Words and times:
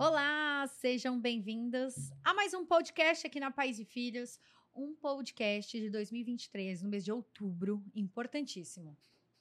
Olá, 0.00 0.64
sejam 0.68 1.20
bem-vindos 1.20 2.12
a 2.22 2.32
mais 2.32 2.54
um 2.54 2.64
podcast 2.64 3.26
aqui 3.26 3.40
na 3.40 3.50
Pais 3.50 3.80
e 3.80 3.84
Filhos, 3.84 4.38
um 4.72 4.94
podcast 4.94 5.76
de 5.76 5.90
2023, 5.90 6.82
no 6.82 6.88
mês 6.88 7.04
de 7.04 7.10
outubro, 7.10 7.84
importantíssimo. 7.96 8.96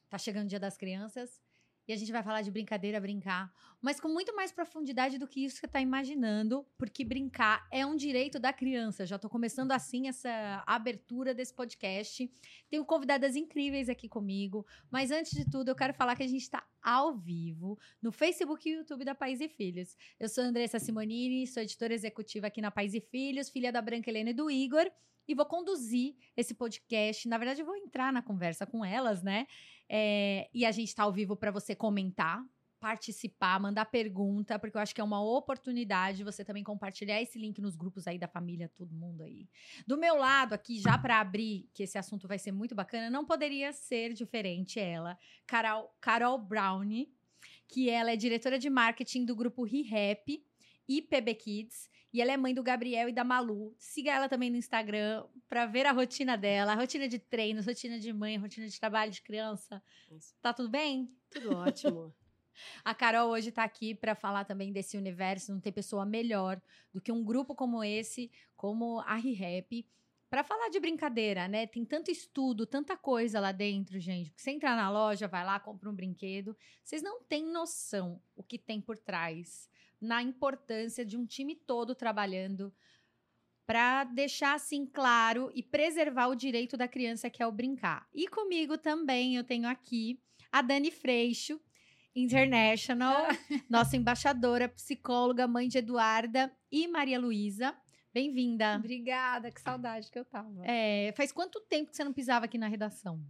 Tá 0.10 0.18
chegando 0.18 0.46
o 0.46 0.50
Dia 0.50 0.60
das 0.60 0.76
Crianças 0.76 1.40
e 1.88 1.94
a 1.94 1.96
gente 1.96 2.12
vai 2.12 2.22
falar 2.22 2.42
de 2.42 2.52
brincadeira, 2.52 3.00
brincar, 3.00 3.54
mas 3.82 4.00
com 4.00 4.08
muito 4.10 4.36
mais 4.36 4.52
profundidade 4.52 5.18
do 5.18 5.28
que 5.28 5.46
isso 5.46 5.56
que 5.56 5.62
você 5.62 5.66
está 5.68 5.80
imaginando, 5.80 6.66
porque 6.78 7.06
brincar 7.06 7.66
é 7.72 7.86
um 7.86 7.96
direito 7.96 8.40
da 8.40 8.52
criança. 8.52 9.06
Já 9.06 9.16
estou 9.16 9.30
começando 9.30 9.72
assim 9.72 10.08
essa 10.08 10.64
abertura 10.66 11.34
desse 11.34 11.54
podcast. 11.54 12.30
Tenho 12.70 12.84
convidadas 12.84 13.36
incríveis 13.36 13.88
aqui 13.88 14.10
comigo, 14.10 14.66
mas 14.92 15.12
antes 15.12 15.32
de 15.32 15.50
tudo, 15.50 15.70
eu 15.70 15.76
quero 15.76 15.94
falar 15.94 16.16
que 16.16 16.24
a 16.24 16.28
gente 16.28 16.42
está 16.42 16.66
ao 16.82 17.16
vivo 17.16 17.80
no 18.02 18.12
Facebook 18.12 18.68
e 18.68 18.74
YouTube 18.74 19.06
da 19.06 19.16
Pais 19.16 19.40
e 19.40 19.48
Filhos. 19.48 19.96
Eu 20.20 20.28
sou 20.28 20.44
Andressa 20.44 20.80
Simonini, 20.80 21.48
sou 21.48 21.64
editora 21.64 21.94
executiva 21.94 22.48
aqui 22.48 22.62
na 22.62 22.72
Pais 22.72 22.94
e 22.94 23.00
Filhos, 23.00 23.50
filha 23.50 23.72
da 23.72 23.82
Branca 23.82 24.10
Helena 24.10 24.32
e 24.32 24.34
do 24.34 24.52
Igor 24.52 24.92
e 25.28 25.36
vou 25.36 25.46
conduzir 25.46 26.16
esse 26.36 26.54
podcast. 26.54 27.28
Na 27.28 27.38
verdade, 27.38 27.62
eu 27.62 27.66
vou 27.66 27.76
entrar 27.76 28.14
na 28.14 28.22
conversa 28.22 28.66
com 28.66 28.84
elas, 28.84 29.22
né? 29.22 29.46
É, 29.90 30.50
e 30.54 30.66
a 30.66 30.72
gente 30.72 30.90
está 30.90 31.04
ao 31.04 31.14
vivo 31.14 31.36
para 31.36 31.52
você 31.52 31.76
comentar, 31.76 32.44
participar, 32.80 33.60
mandar 33.60 33.86
pergunta, 33.86 34.60
porque 34.60 34.78
eu 34.78 34.82
acho 34.82 34.94
que 34.94 35.02
é 35.02 35.04
uma 35.04 35.22
oportunidade 35.22 36.24
você 36.24 36.44
também 36.44 36.64
compartilhar 36.64 37.22
esse 37.22 37.40
link 37.40 37.60
nos 37.60 37.76
grupos 37.76 38.08
aí 38.08 38.20
da 38.20 38.28
família, 38.28 38.70
todo 38.70 38.94
mundo 38.94 39.24
aí. 39.24 39.50
Do 39.86 39.98
meu 39.98 40.16
lado 40.16 40.54
aqui, 40.54 40.80
já 40.80 40.98
para 40.98 41.20
abrir, 41.20 41.70
que 41.74 41.84
esse 41.84 41.98
assunto 41.98 42.28
vai 42.28 42.38
ser 42.38 42.52
muito 42.52 42.76
bacana, 42.76 43.10
não 43.10 43.26
poderia 43.26 43.74
ser 43.74 44.14
diferente 44.14 44.80
ela, 44.80 45.18
Carol, 45.46 45.96
Carol 46.00 46.38
Brownie, 46.38 47.12
que 47.68 47.90
ela 47.90 48.12
é 48.12 48.16
diretora 48.16 48.58
de 48.58 48.70
marketing 48.70 49.26
do 49.26 49.36
grupo 49.36 49.64
ReHap 49.64 50.44
e 50.88 51.02
PB 51.02 51.36
Kids. 51.36 51.90
E 52.14 52.22
ela 52.22 52.32
é 52.32 52.38
mãe 52.38 52.54
do 52.54 52.64
Gabriel 52.64 53.10
e 53.10 53.12
da 53.12 53.24
Malu. 53.24 53.76
Siga 53.78 54.12
ela 54.12 54.30
também 54.30 54.50
no 54.50 54.56
Instagram 54.56 55.26
para 55.48 55.66
ver 55.66 55.86
a 55.86 55.92
rotina 55.92 56.38
dela, 56.38 56.72
a 56.72 56.76
rotina 56.76 57.08
de 57.08 57.20
treinos, 57.20 57.66
rotina 57.66 58.00
de 58.00 58.12
mãe, 58.14 58.38
rotina 58.38 58.68
de 58.68 58.80
trabalho 58.80 59.12
de 59.12 59.22
criança. 59.22 59.84
Isso. 60.10 60.34
Tá 60.42 60.54
tudo 60.54 60.70
bem? 60.70 61.12
Tudo 61.30 61.56
ótimo. 61.56 62.14
A 62.84 62.96
Carol 62.96 63.30
hoje 63.30 63.50
está 63.50 63.64
aqui 63.64 63.94
para 63.94 64.16
falar 64.16 64.44
também 64.44 64.72
desse 64.72 64.98
universo. 64.98 65.54
Não 65.54 65.60
tem 65.60 65.72
pessoa 65.72 66.06
melhor 66.06 66.60
do 66.92 67.00
que 67.00 67.12
um 67.12 67.24
grupo 67.24 67.54
como 67.54 67.84
esse, 67.84 68.32
como 68.56 69.00
a 69.02 69.16
ReHap, 69.16 69.86
para 70.30 70.44
falar 70.44 70.70
de 70.70 70.80
brincadeira, 70.80 71.48
né? 71.48 71.68
Tem 71.68 71.86
tanto 71.86 72.12
estudo, 72.12 72.66
tanta 72.66 72.98
coisa 72.98 73.40
lá 73.40 73.52
dentro, 73.52 74.00
gente. 74.00 74.34
Você 74.36 74.52
entra 74.52 74.76
na 74.76 74.90
loja, 74.90 75.28
vai 75.28 75.46
lá, 75.46 75.60
compra 75.60 75.90
um 75.90 75.94
brinquedo. 75.94 76.58
Vocês 76.84 77.02
não 77.02 77.22
têm 77.22 77.46
noção 77.46 78.20
o 78.36 78.44
que 78.44 78.58
tem 78.58 78.82
por 78.82 78.98
trás 78.98 79.70
na 80.00 80.22
importância 80.22 81.06
de 81.06 81.18
um 81.18 81.26
time 81.26 81.56
todo 81.56 81.96
trabalhando 81.96 82.74
para 83.66 84.06
deixar 84.06 84.56
assim 84.56 84.86
claro 84.86 85.52
e 85.54 85.62
preservar 85.62 86.28
o 86.28 86.36
direito 86.36 86.78
da 86.78 86.88
criança 86.88 87.30
que 87.30 87.44
é 87.44 87.48
o 87.48 87.52
brincar. 87.52 88.08
E 88.14 88.28
comigo 88.28 88.78
também 88.78 89.36
eu 89.36 89.44
tenho 89.44 89.68
aqui 89.68 90.22
a 90.52 90.62
Dani 90.62 90.90
Freixo, 90.90 91.60
International, 92.16 93.28
nossa 93.70 93.98
embaixadora, 93.98 94.70
psicóloga, 94.70 95.48
mãe 95.48 95.68
de 95.68 95.80
Eduarda 95.80 96.52
e 96.72 96.88
Maria 96.88 97.20
Luísa. 97.20 97.76
Bem-vinda. 98.14 98.78
Obrigada, 98.78 99.52
que 99.52 99.62
saudade 99.62 100.10
que 100.10 100.18
eu 100.18 100.26
tava. 100.26 100.66
É, 100.66 101.14
faz 101.16 101.32
quanto 101.32 101.60
tempo 101.62 101.92
que 101.92 101.98
você 101.98 102.04
não 102.04 102.14
pisava 102.14 102.46
aqui 102.46 102.58
na 102.58 102.68
redação? 102.68 103.22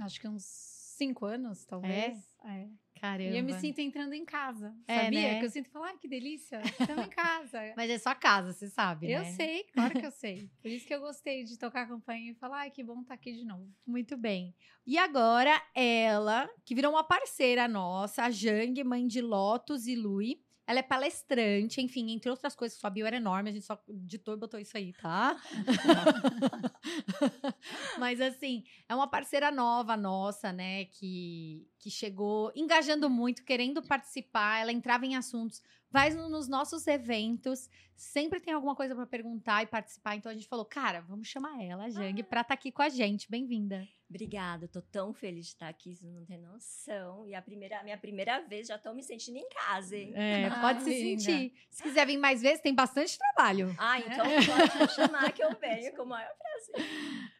Acho 0.00 0.20
que 0.20 0.28
uns 0.28 0.44
cinco 0.44 1.24
anos, 1.24 1.64
talvez. 1.64 2.36
É? 2.44 2.50
é. 2.50 2.68
Caramba. 3.00 3.30
E 3.30 3.38
eu 3.38 3.44
me 3.44 3.52
sinto 3.54 3.78
entrando 3.80 4.12
em 4.12 4.24
casa, 4.24 4.74
é, 4.86 5.04
sabia? 5.04 5.20
Né? 5.20 5.38
Que 5.40 5.46
eu 5.46 5.50
sinto 5.50 5.70
falar, 5.70 5.88
ai, 5.88 5.98
que 5.98 6.08
delícia, 6.08 6.60
estamos 6.62 7.06
em 7.06 7.10
casa. 7.10 7.60
Mas 7.76 7.90
é 7.90 7.98
sua 7.98 8.14
casa, 8.14 8.52
você 8.52 8.68
sabe, 8.68 9.10
Eu 9.10 9.20
né? 9.20 9.32
sei, 9.32 9.64
claro 9.72 9.98
que 9.98 10.06
eu 10.06 10.10
sei. 10.10 10.50
Por 10.60 10.68
isso 10.70 10.86
que 10.86 10.94
eu 10.94 11.00
gostei 11.00 11.44
de 11.44 11.58
tocar 11.58 11.82
a 11.82 11.86
campanha 11.86 12.32
e 12.32 12.34
falar, 12.34 12.60
ai, 12.60 12.70
que 12.70 12.82
bom 12.82 13.00
estar 13.00 13.08
tá 13.08 13.14
aqui 13.14 13.32
de 13.32 13.44
novo. 13.44 13.68
Muito 13.86 14.16
bem. 14.16 14.54
E 14.86 14.98
agora, 14.98 15.60
ela, 15.74 16.48
que 16.64 16.74
virou 16.74 16.92
uma 16.92 17.04
parceira 17.04 17.68
nossa, 17.68 18.24
a 18.24 18.30
Jang, 18.30 18.82
mãe 18.84 19.06
de 19.06 19.20
Lotus 19.20 19.86
e 19.86 19.94
Lui. 19.94 20.40
Ela 20.68 20.80
é 20.80 20.82
palestrante, 20.82 21.80
enfim, 21.80 22.10
entre 22.10 22.28
outras 22.28 22.54
coisas, 22.54 22.78
sua 22.78 22.90
bio 22.90 23.06
era 23.06 23.16
enorme, 23.16 23.48
a 23.48 23.52
gente 23.54 23.64
só 23.64 23.82
ditou 23.88 24.34
e 24.34 24.36
botou 24.36 24.60
isso 24.60 24.76
aí, 24.76 24.92
tá? 24.92 25.34
Mas 27.98 28.20
assim, 28.20 28.64
é 28.86 28.94
uma 28.94 29.08
parceira 29.08 29.50
nova 29.50 29.96
nossa, 29.96 30.52
né, 30.52 30.84
que, 30.84 31.66
que 31.78 31.90
chegou 31.90 32.52
engajando 32.54 33.08
muito, 33.08 33.46
querendo 33.46 33.82
participar, 33.82 34.60
ela 34.60 34.70
entrava 34.70 35.06
em 35.06 35.16
assuntos, 35.16 35.62
vai 35.90 36.10
nos 36.10 36.48
nossos 36.48 36.86
eventos, 36.86 37.68
sempre 37.96 38.40
tem 38.40 38.52
alguma 38.52 38.74
coisa 38.74 38.94
para 38.94 39.06
perguntar 39.06 39.62
e 39.62 39.66
participar, 39.66 40.16
então 40.16 40.30
a 40.30 40.34
gente 40.34 40.48
falou, 40.48 40.64
cara, 40.64 41.00
vamos 41.00 41.28
chamar 41.28 41.62
ela, 41.62 41.84
a 41.84 41.90
Jang, 41.90 42.20
ah. 42.20 42.24
para 42.24 42.40
estar 42.42 42.48
tá 42.48 42.54
aqui 42.54 42.70
com 42.70 42.82
a 42.82 42.88
gente. 42.88 43.30
Bem-vinda. 43.30 43.86
Obrigada, 44.08 44.66
tô 44.68 44.80
tão 44.80 45.12
feliz 45.12 45.46
de 45.46 45.52
estar 45.52 45.68
aqui, 45.68 45.94
você 45.94 46.06
não 46.06 46.24
tem 46.24 46.38
noção. 46.38 47.26
E 47.26 47.34
a 47.34 47.42
primeira, 47.42 47.80
a 47.80 47.84
minha 47.84 47.98
primeira 47.98 48.40
vez, 48.40 48.66
já 48.66 48.78
tô 48.78 48.94
me 48.94 49.02
sentindo 49.02 49.36
em 49.36 49.48
casa, 49.48 49.96
hein? 49.96 50.12
É, 50.14 50.46
ah, 50.46 50.60
pode 50.62 50.82
se 50.82 50.92
sentir. 50.92 51.52
Se 51.70 51.82
quiser 51.82 52.06
vir 52.06 52.16
mais 52.16 52.40
vezes, 52.40 52.60
tem 52.60 52.74
bastante 52.74 53.18
trabalho. 53.18 53.74
Ah, 53.78 54.00
então 54.00 54.24
pode 54.46 54.78
me 54.78 54.88
chamar 54.88 55.32
que 55.32 55.42
eu 55.42 55.54
venho 55.58 55.94
com 55.94 56.04
o 56.04 56.06
maior 56.06 56.32
prazer. 56.36 56.90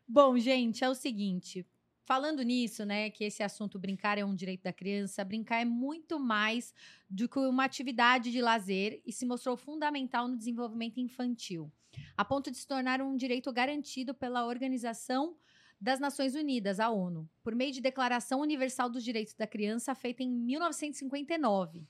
Bom, 0.07 0.37
gente, 0.39 0.85
é 0.85 0.89
o 0.89 0.95
seguinte. 0.95 1.67
Falando 2.09 2.41
nisso, 2.41 2.87
né, 2.87 3.11
que 3.11 3.23
esse 3.23 3.43
assunto 3.43 3.79
brincar 3.79 4.17
é 4.17 4.25
um 4.25 4.35
direito 4.35 4.63
da 4.63 4.73
criança, 4.73 5.23
brincar 5.23 5.61
é 5.61 5.67
muito 5.67 6.19
mais 6.19 6.73
do 7.07 7.29
que 7.29 7.39
uma 7.39 7.65
atividade 7.65 8.33
de 8.33 8.41
lazer 8.41 9.03
e 9.05 9.13
se 9.13 9.27
mostrou 9.27 9.59
fundamental 9.59 10.27
no 10.27 10.35
desenvolvimento 10.35 10.99
infantil, 10.99 11.71
a 12.17 12.25
ponto 12.25 12.51
de 12.51 12.57
se 12.57 12.67
tornar 12.67 13.03
um 13.03 13.15
direito 13.15 13.53
garantido 13.53 14.15
pela 14.15 14.47
Organização 14.47 15.37
das 15.79 16.01
Nações 16.01 16.35
Unidas, 16.35 16.81
a 16.81 16.89
ONU, 16.89 17.29
por 17.43 17.55
meio 17.55 17.73
de 17.73 17.83
Declaração 17.83 18.41
Universal 18.41 18.89
dos 18.89 19.05
Direitos 19.05 19.35
da 19.35 19.47
Criança, 19.47 19.95
feita 19.95 20.23
em 20.23 20.31
1959. 20.31 21.87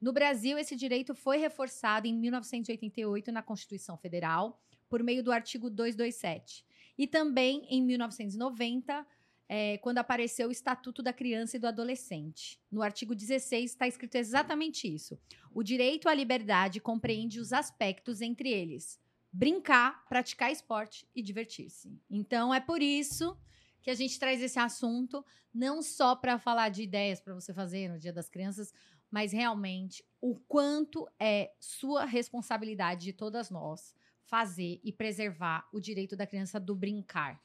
No 0.00 0.14
Brasil, 0.14 0.56
esse 0.56 0.74
direito 0.74 1.14
foi 1.14 1.36
reforçado 1.36 2.06
em 2.06 2.16
1988 2.16 3.30
na 3.30 3.42
Constituição 3.42 3.98
Federal, 3.98 4.58
por 4.88 5.02
meio 5.02 5.22
do 5.22 5.30
artigo 5.30 5.68
227. 5.68 6.64
E 6.96 7.06
também 7.06 7.66
em 7.68 7.82
1990, 7.82 9.06
é, 9.54 9.76
quando 9.76 9.98
apareceu 9.98 10.48
o 10.48 10.50
Estatuto 10.50 11.02
da 11.02 11.12
Criança 11.12 11.58
e 11.58 11.60
do 11.60 11.66
Adolescente. 11.66 12.58
No 12.70 12.80
artigo 12.80 13.14
16 13.14 13.72
está 13.72 13.86
escrito 13.86 14.14
exatamente 14.14 14.88
isso. 14.88 15.20
O 15.52 15.62
direito 15.62 16.08
à 16.08 16.14
liberdade 16.14 16.80
compreende 16.80 17.38
os 17.38 17.52
aspectos, 17.52 18.22
entre 18.22 18.48
eles, 18.48 18.98
brincar, 19.30 20.06
praticar 20.08 20.50
esporte 20.50 21.06
e 21.14 21.22
divertir-se. 21.22 21.94
Então 22.08 22.54
é 22.54 22.60
por 22.60 22.80
isso 22.80 23.38
que 23.82 23.90
a 23.90 23.94
gente 23.94 24.18
traz 24.18 24.40
esse 24.40 24.58
assunto, 24.58 25.22
não 25.52 25.82
só 25.82 26.16
para 26.16 26.38
falar 26.38 26.70
de 26.70 26.82
ideias 26.82 27.20
para 27.20 27.34
você 27.34 27.52
fazer 27.52 27.90
no 27.90 27.98
Dia 27.98 28.10
das 28.10 28.30
Crianças, 28.30 28.72
mas 29.10 29.32
realmente 29.32 30.02
o 30.18 30.34
quanto 30.48 31.06
é 31.20 31.52
sua 31.60 32.06
responsabilidade 32.06 33.04
de 33.04 33.12
todas 33.12 33.50
nós 33.50 33.94
fazer 34.22 34.80
e 34.82 34.90
preservar 34.90 35.68
o 35.74 35.78
direito 35.78 36.16
da 36.16 36.26
criança 36.26 36.58
do 36.58 36.74
brincar. 36.74 37.38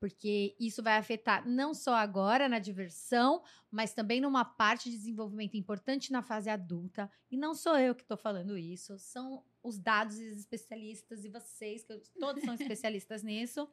Porque 0.00 0.54
isso 0.60 0.82
vai 0.82 0.96
afetar 0.96 1.46
não 1.46 1.74
só 1.74 1.94
agora 1.94 2.48
na 2.48 2.58
diversão, 2.58 3.42
mas 3.70 3.92
também 3.92 4.20
numa 4.20 4.44
parte 4.44 4.90
de 4.90 4.96
desenvolvimento 4.96 5.56
importante 5.56 6.12
na 6.12 6.22
fase 6.22 6.48
adulta. 6.48 7.10
E 7.30 7.36
não 7.36 7.54
sou 7.54 7.76
eu 7.76 7.94
que 7.94 8.02
estou 8.02 8.16
falando 8.16 8.56
isso, 8.56 8.98
são 8.98 9.44
os 9.62 9.78
dados 9.78 10.18
e 10.20 10.28
os 10.28 10.38
especialistas 10.38 11.24
e 11.24 11.28
vocês, 11.28 11.84
que 11.84 12.10
todos 12.18 12.44
são 12.44 12.54
especialistas 12.54 13.22
nisso, 13.22 13.68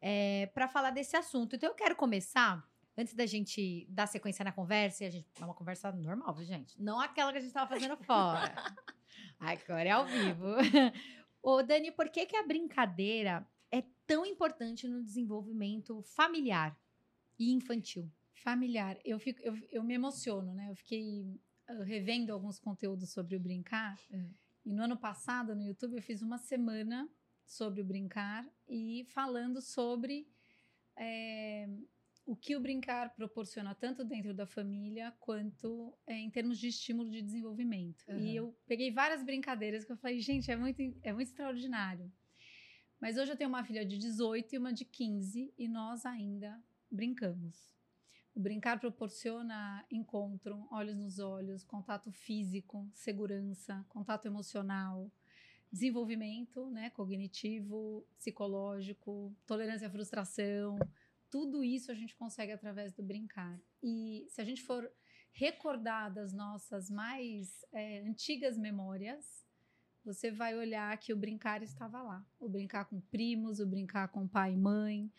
é, 0.00 0.46
para 0.52 0.66
falar 0.66 0.90
desse 0.90 1.16
assunto. 1.16 1.54
Então 1.54 1.68
eu 1.68 1.74
quero 1.74 1.94
começar, 1.94 2.68
antes 2.96 3.14
da 3.14 3.24
gente 3.24 3.86
dar 3.88 4.06
sequência 4.06 4.44
na 4.44 4.52
conversa, 4.52 5.04
e 5.04 5.06
a 5.06 5.10
gente 5.10 5.28
é 5.40 5.44
uma 5.44 5.54
conversa 5.54 5.92
normal, 5.92 6.36
gente? 6.42 6.80
Não 6.82 7.00
aquela 7.00 7.30
que 7.30 7.38
a 7.38 7.40
gente 7.40 7.50
estava 7.50 7.68
fazendo 7.68 7.96
fora. 7.98 8.54
Agora 9.38 9.88
é 9.88 9.92
ao 9.92 10.04
vivo. 10.04 10.46
Ô, 11.40 11.62
Dani, 11.62 11.92
por 11.92 12.08
que, 12.08 12.26
que 12.26 12.36
a 12.36 12.42
brincadeira 12.42 13.46
tão 14.06 14.24
importante 14.24 14.88
no 14.88 15.02
desenvolvimento 15.02 16.02
familiar 16.02 16.78
e 17.38 17.52
infantil? 17.52 18.10
Familiar. 18.42 18.98
Eu, 19.04 19.18
fico, 19.18 19.40
eu, 19.42 19.54
eu 19.70 19.82
me 19.82 19.94
emociono, 19.94 20.54
né? 20.54 20.70
Eu 20.70 20.76
fiquei 20.76 21.40
uh, 21.70 21.82
revendo 21.82 22.32
alguns 22.32 22.58
conteúdos 22.58 23.12
sobre 23.12 23.36
o 23.36 23.40
brincar. 23.40 23.98
Uhum. 24.10 24.34
E 24.64 24.72
no 24.72 24.82
ano 24.82 24.96
passado, 24.96 25.54
no 25.54 25.62
YouTube, 25.62 25.96
eu 25.96 26.02
fiz 26.02 26.22
uma 26.22 26.38
semana 26.38 27.08
sobre 27.46 27.80
o 27.80 27.84
brincar 27.84 28.48
e 28.66 29.04
falando 29.10 29.60
sobre 29.60 30.26
é, 30.96 31.68
o 32.26 32.34
que 32.34 32.56
o 32.56 32.60
brincar 32.60 33.14
proporciona 33.14 33.74
tanto 33.74 34.04
dentro 34.04 34.32
da 34.32 34.46
família 34.46 35.12
quanto 35.20 35.96
é, 36.06 36.14
em 36.18 36.30
termos 36.30 36.58
de 36.58 36.68
estímulo 36.68 37.10
de 37.10 37.20
desenvolvimento. 37.20 38.04
Uhum. 38.08 38.18
E 38.18 38.36
eu 38.36 38.56
peguei 38.66 38.90
várias 38.90 39.22
brincadeiras 39.22 39.84
que 39.84 39.92
eu 39.92 39.96
falei, 39.96 40.20
gente, 40.20 40.50
é 40.50 40.56
muito, 40.56 40.80
é 41.02 41.12
muito 41.12 41.28
extraordinário. 41.28 42.10
Mas 43.04 43.18
hoje 43.18 43.32
eu 43.32 43.36
tenho 43.36 43.50
uma 43.50 43.62
filha 43.62 43.84
de 43.84 43.98
18 43.98 44.54
e 44.54 44.56
uma 44.56 44.72
de 44.72 44.82
15 44.82 45.52
e 45.58 45.68
nós 45.68 46.06
ainda 46.06 46.58
brincamos. 46.90 47.70
O 48.34 48.40
brincar 48.40 48.80
proporciona 48.80 49.84
encontro, 49.90 50.66
olhos 50.70 50.96
nos 50.96 51.18
olhos, 51.18 51.62
contato 51.62 52.10
físico, 52.10 52.88
segurança, 52.94 53.84
contato 53.90 54.24
emocional, 54.24 55.12
desenvolvimento 55.70 56.70
né, 56.70 56.88
cognitivo, 56.88 58.06
psicológico, 58.16 59.36
tolerância 59.46 59.86
à 59.86 59.90
frustração. 59.90 60.78
Tudo 61.28 61.62
isso 61.62 61.92
a 61.92 61.94
gente 61.94 62.16
consegue 62.16 62.52
através 62.52 62.90
do 62.94 63.02
brincar. 63.02 63.60
E 63.82 64.24
se 64.30 64.40
a 64.40 64.44
gente 64.46 64.62
for 64.62 64.90
recordar 65.30 66.10
das 66.10 66.32
nossas 66.32 66.88
mais 66.88 67.66
é, 67.70 67.98
antigas 67.98 68.56
memórias, 68.56 69.43
você 70.04 70.30
vai 70.30 70.54
olhar 70.54 70.96
que 70.98 71.12
o 71.12 71.16
brincar 71.16 71.62
estava 71.62 72.02
lá. 72.02 72.24
O 72.38 72.48
brincar 72.48 72.84
com 72.84 73.00
primos, 73.00 73.58
o 73.58 73.66
brincar 73.66 74.08
com 74.08 74.28
pai 74.28 74.52
e 74.52 74.56
mãe. 74.56 75.10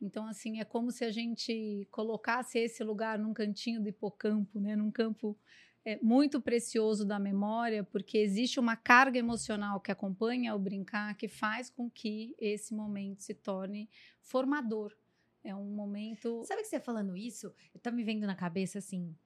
Então, 0.00 0.26
assim, 0.26 0.60
é 0.60 0.64
como 0.64 0.92
se 0.92 1.04
a 1.04 1.10
gente 1.10 1.86
colocasse 1.90 2.58
esse 2.58 2.84
lugar 2.84 3.18
num 3.18 3.34
cantinho 3.34 3.82
do 3.82 3.88
hipocampo, 3.88 4.60
né? 4.60 4.76
Num 4.76 4.90
campo 4.92 5.36
é, 5.84 5.98
muito 6.00 6.40
precioso 6.40 7.04
da 7.04 7.18
memória, 7.18 7.82
porque 7.82 8.18
existe 8.18 8.60
uma 8.60 8.76
carga 8.76 9.18
emocional 9.18 9.80
que 9.80 9.90
acompanha 9.90 10.54
o 10.54 10.58
brincar 10.58 11.16
que 11.16 11.26
faz 11.26 11.68
com 11.68 11.90
que 11.90 12.36
esse 12.38 12.74
momento 12.74 13.22
se 13.22 13.34
torne 13.34 13.90
formador. 14.20 14.94
É 15.42 15.54
um 15.54 15.64
momento. 15.64 16.44
Sabe 16.44 16.62
que 16.62 16.68
você 16.68 16.78
falando 16.78 17.16
isso? 17.16 17.52
Eu 17.74 17.80
tô 17.80 17.90
me 17.90 18.04
vendo 18.04 18.26
na 18.26 18.36
cabeça 18.36 18.78
assim. 18.78 19.16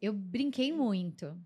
Eu 0.00 0.12
brinquei 0.12 0.72
muito. 0.72 1.36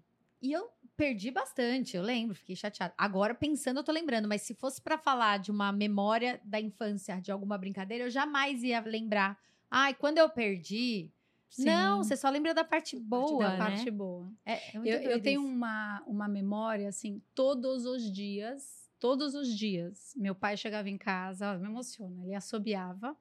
E 0.40 0.52
eu 0.52 0.70
perdi 0.98 1.30
bastante, 1.30 1.96
eu 1.96 2.02
lembro, 2.02 2.34
fiquei 2.34 2.56
chateada. 2.56 2.92
Agora, 2.98 3.32
pensando, 3.32 3.78
eu 3.78 3.84
tô 3.84 3.92
lembrando, 3.92 4.26
mas 4.26 4.42
se 4.42 4.52
fosse 4.52 4.82
para 4.82 4.98
falar 4.98 5.38
de 5.38 5.48
uma 5.48 5.70
memória 5.70 6.40
da 6.44 6.60
infância, 6.60 7.20
de 7.20 7.30
alguma 7.30 7.56
brincadeira, 7.56 8.04
eu 8.04 8.10
jamais 8.10 8.64
ia 8.64 8.80
lembrar. 8.80 9.38
Ai, 9.70 9.94
quando 9.94 10.18
eu 10.18 10.28
perdi. 10.28 11.12
Sim. 11.48 11.66
Não, 11.66 12.02
você 12.02 12.16
só 12.16 12.28
lembra 12.28 12.52
da 12.52 12.64
parte 12.64 12.98
boa. 12.98 13.44
Da 13.44 13.50
né? 13.52 13.58
parte 13.58 13.90
boa. 13.92 14.28
É, 14.44 14.54
é 14.54 14.72
eu, 14.74 14.84
eu 14.84 15.22
tenho 15.22 15.42
uma, 15.42 16.02
uma 16.04 16.26
memória, 16.26 16.88
assim, 16.88 17.22
todos 17.32 17.86
os 17.86 18.10
dias, 18.12 18.90
todos 18.98 19.36
os 19.36 19.56
dias, 19.56 20.12
meu 20.16 20.34
pai 20.34 20.56
chegava 20.56 20.90
em 20.90 20.98
casa, 20.98 21.54
ó, 21.54 21.58
me 21.58 21.68
emociona, 21.68 22.24
ele 22.24 22.34
assobiava 22.34 23.16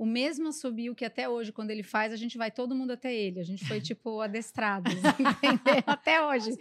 o 0.00 0.06
mesmo 0.06 0.48
assobio 0.48 0.94
que 0.94 1.04
até 1.04 1.28
hoje, 1.28 1.52
quando 1.52 1.70
ele 1.70 1.82
faz, 1.82 2.10
a 2.10 2.16
gente 2.16 2.38
vai 2.38 2.50
todo 2.50 2.74
mundo 2.74 2.92
até 2.92 3.14
ele. 3.14 3.38
A 3.38 3.42
gente 3.42 3.66
foi, 3.66 3.82
tipo, 3.82 4.22
adestrados, 4.22 4.94
entendeu? 5.20 5.84
Até 5.86 6.24
hoje. 6.24 6.56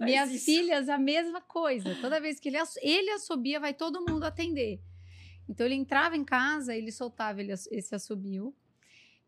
Minhas 0.00 0.32
isso. 0.32 0.46
filhas, 0.46 0.88
a 0.88 0.96
mesma 0.96 1.42
coisa. 1.42 1.94
Toda 2.00 2.18
vez 2.18 2.40
que 2.40 2.48
ele, 2.48 2.56
ele 2.80 3.10
assobia, 3.10 3.60
vai 3.60 3.74
todo 3.74 4.00
mundo 4.00 4.24
atender. 4.24 4.80
Então, 5.46 5.66
ele 5.66 5.74
entrava 5.74 6.16
em 6.16 6.24
casa, 6.24 6.74
ele 6.74 6.90
soltava 6.90 7.42
ele, 7.42 7.52
esse 7.52 7.94
assobio. 7.94 8.56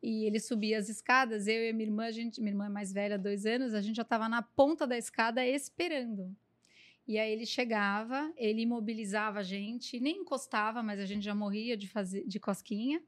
E 0.02 0.24
ele 0.24 0.40
subia 0.40 0.78
as 0.78 0.88
escadas, 0.88 1.46
eu 1.46 1.62
e 1.62 1.68
a 1.68 1.72
minha 1.74 1.86
irmã, 1.86 2.06
a 2.06 2.10
gente, 2.10 2.40
minha 2.40 2.52
irmã 2.52 2.64
é 2.64 2.70
mais 2.70 2.90
velha, 2.94 3.18
dois 3.18 3.44
anos, 3.44 3.74
a 3.74 3.82
gente 3.82 3.96
já 3.96 4.02
estava 4.02 4.26
na 4.26 4.40
ponta 4.40 4.86
da 4.86 4.96
escada 4.96 5.46
esperando. 5.46 6.34
E 7.06 7.18
aí 7.18 7.30
ele 7.30 7.44
chegava, 7.44 8.32
ele 8.38 8.62
imobilizava 8.62 9.40
a 9.40 9.42
gente, 9.42 10.00
nem 10.00 10.22
encostava, 10.22 10.82
mas 10.82 10.98
a 10.98 11.04
gente 11.04 11.22
já 11.22 11.34
morria 11.34 11.76
de 11.76 11.86
fazer 11.86 12.26
de 12.26 12.40
cosquinha. 12.40 13.02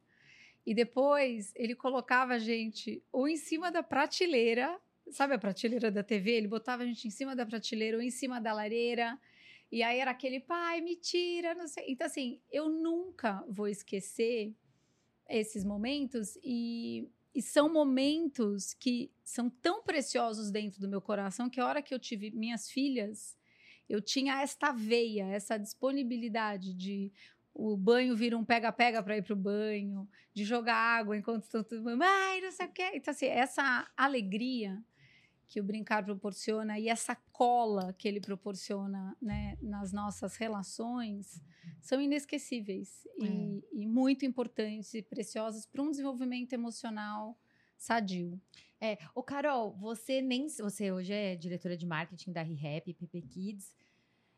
E 0.64 0.75
depois 0.75 1.53
ele 1.56 1.75
colocava 1.75 2.35
a 2.35 2.38
gente 2.38 3.03
ou 3.11 3.29
em 3.29 3.37
cima 3.37 3.70
da 3.70 3.82
prateleira, 3.82 4.81
sabe 5.11 5.35
a 5.35 5.38
prateleira 5.38 5.91
da 5.91 6.03
TV? 6.03 6.31
Ele 6.32 6.49
botava 6.49 6.82
a 6.82 6.87
gente 6.87 7.09
em 7.09 7.11
cima 7.11 7.35
da 7.35 7.44
prateleira 7.44 7.97
ou 7.97 8.03
em 8.03 8.11
cima 8.11 8.41
da 8.41 8.53
lareira. 8.53 9.19
E 9.70 9.82
aí 9.82 9.99
era 9.99 10.11
aquele 10.11 10.38
pai, 10.38 10.81
me 10.81 10.97
tira, 10.97 11.55
não 11.55 11.67
sei. 11.67 11.87
Então, 11.88 12.06
assim, 12.06 12.41
eu 12.50 12.69
nunca 12.69 13.44
vou 13.49 13.67
esquecer 13.67 14.55
esses 15.29 15.64
momentos 15.64 16.38
e, 16.44 17.08
e 17.35 17.41
são 17.41 17.73
momentos 17.73 18.75
que 18.75 19.11
são 19.25 19.49
tão 19.49 19.82
preciosos 19.82 20.50
dentro 20.50 20.81
do 20.81 20.88
meu 20.88 21.00
coração 21.00 21.49
que 21.49 21.58
a 21.58 21.67
hora 21.67 21.82
que 21.82 21.94
eu 21.94 21.99
tive 21.99 22.31
minhas 22.31 22.70
filhas, 22.70 23.37
eu 23.88 24.00
tinha 24.00 24.43
esta 24.43 24.73
veia, 24.73 25.26
essa 25.29 25.58
disponibilidade 25.58 26.75
de 26.75 27.11
o 27.55 27.77
banho 27.77 28.17
vira 28.17 28.37
um 28.37 28.45
pega-pega 28.45 29.03
para 29.03 29.17
ir 29.17 29.23
para 29.23 29.35
o 29.35 29.37
banho, 29.37 30.09
de 30.33 30.45
jogar 30.45 30.75
água 30.75 31.17
enquanto 31.17 31.45
estão 31.45 31.63
tudo, 31.63 31.89
ai, 32.03 32.41
não 32.41 32.51
sei 32.51 32.67
o 32.67 32.73
quê. 32.73 32.91
Então, 32.95 33.13
assim, 33.13 33.27
essa 33.27 33.91
alegria 33.97 34.83
que 35.53 35.61
o 35.61 35.65
brincar 35.65 36.03
proporciona 36.03 36.79
e 36.79 36.89
essa 36.89 37.15
cola 37.31 37.93
que 37.99 38.09
ele 38.09 38.21
proporciona 38.21 39.15
né, 39.21 39.59
nas 39.61 39.93
nossas 39.93 40.37
relações 40.37 41.43
são 41.79 42.01
inesquecíveis 42.01 43.07
é. 43.21 43.27
e, 43.27 43.65
e, 43.83 43.87
muito 43.87 44.25
importantes 44.25 44.95
e 44.95 45.03
preciosas 45.03 45.67
para 45.67 45.83
um 45.83 45.91
desenvolvimento 45.91 46.55
emocional 46.55 47.39
sadio. 47.77 48.41
É, 48.81 48.97
o 49.15 49.23
Carol, 49.23 49.77
você 49.77 50.23
nem 50.23 50.49
você 50.49 50.91
hoje 50.91 51.13
é 51.13 51.37
diretora 51.37 51.77
de 51.77 51.85
marketing 51.85 52.33
da 52.33 52.43
ReHap, 52.43 52.95
PP 52.95 53.21
Kids 53.21 53.75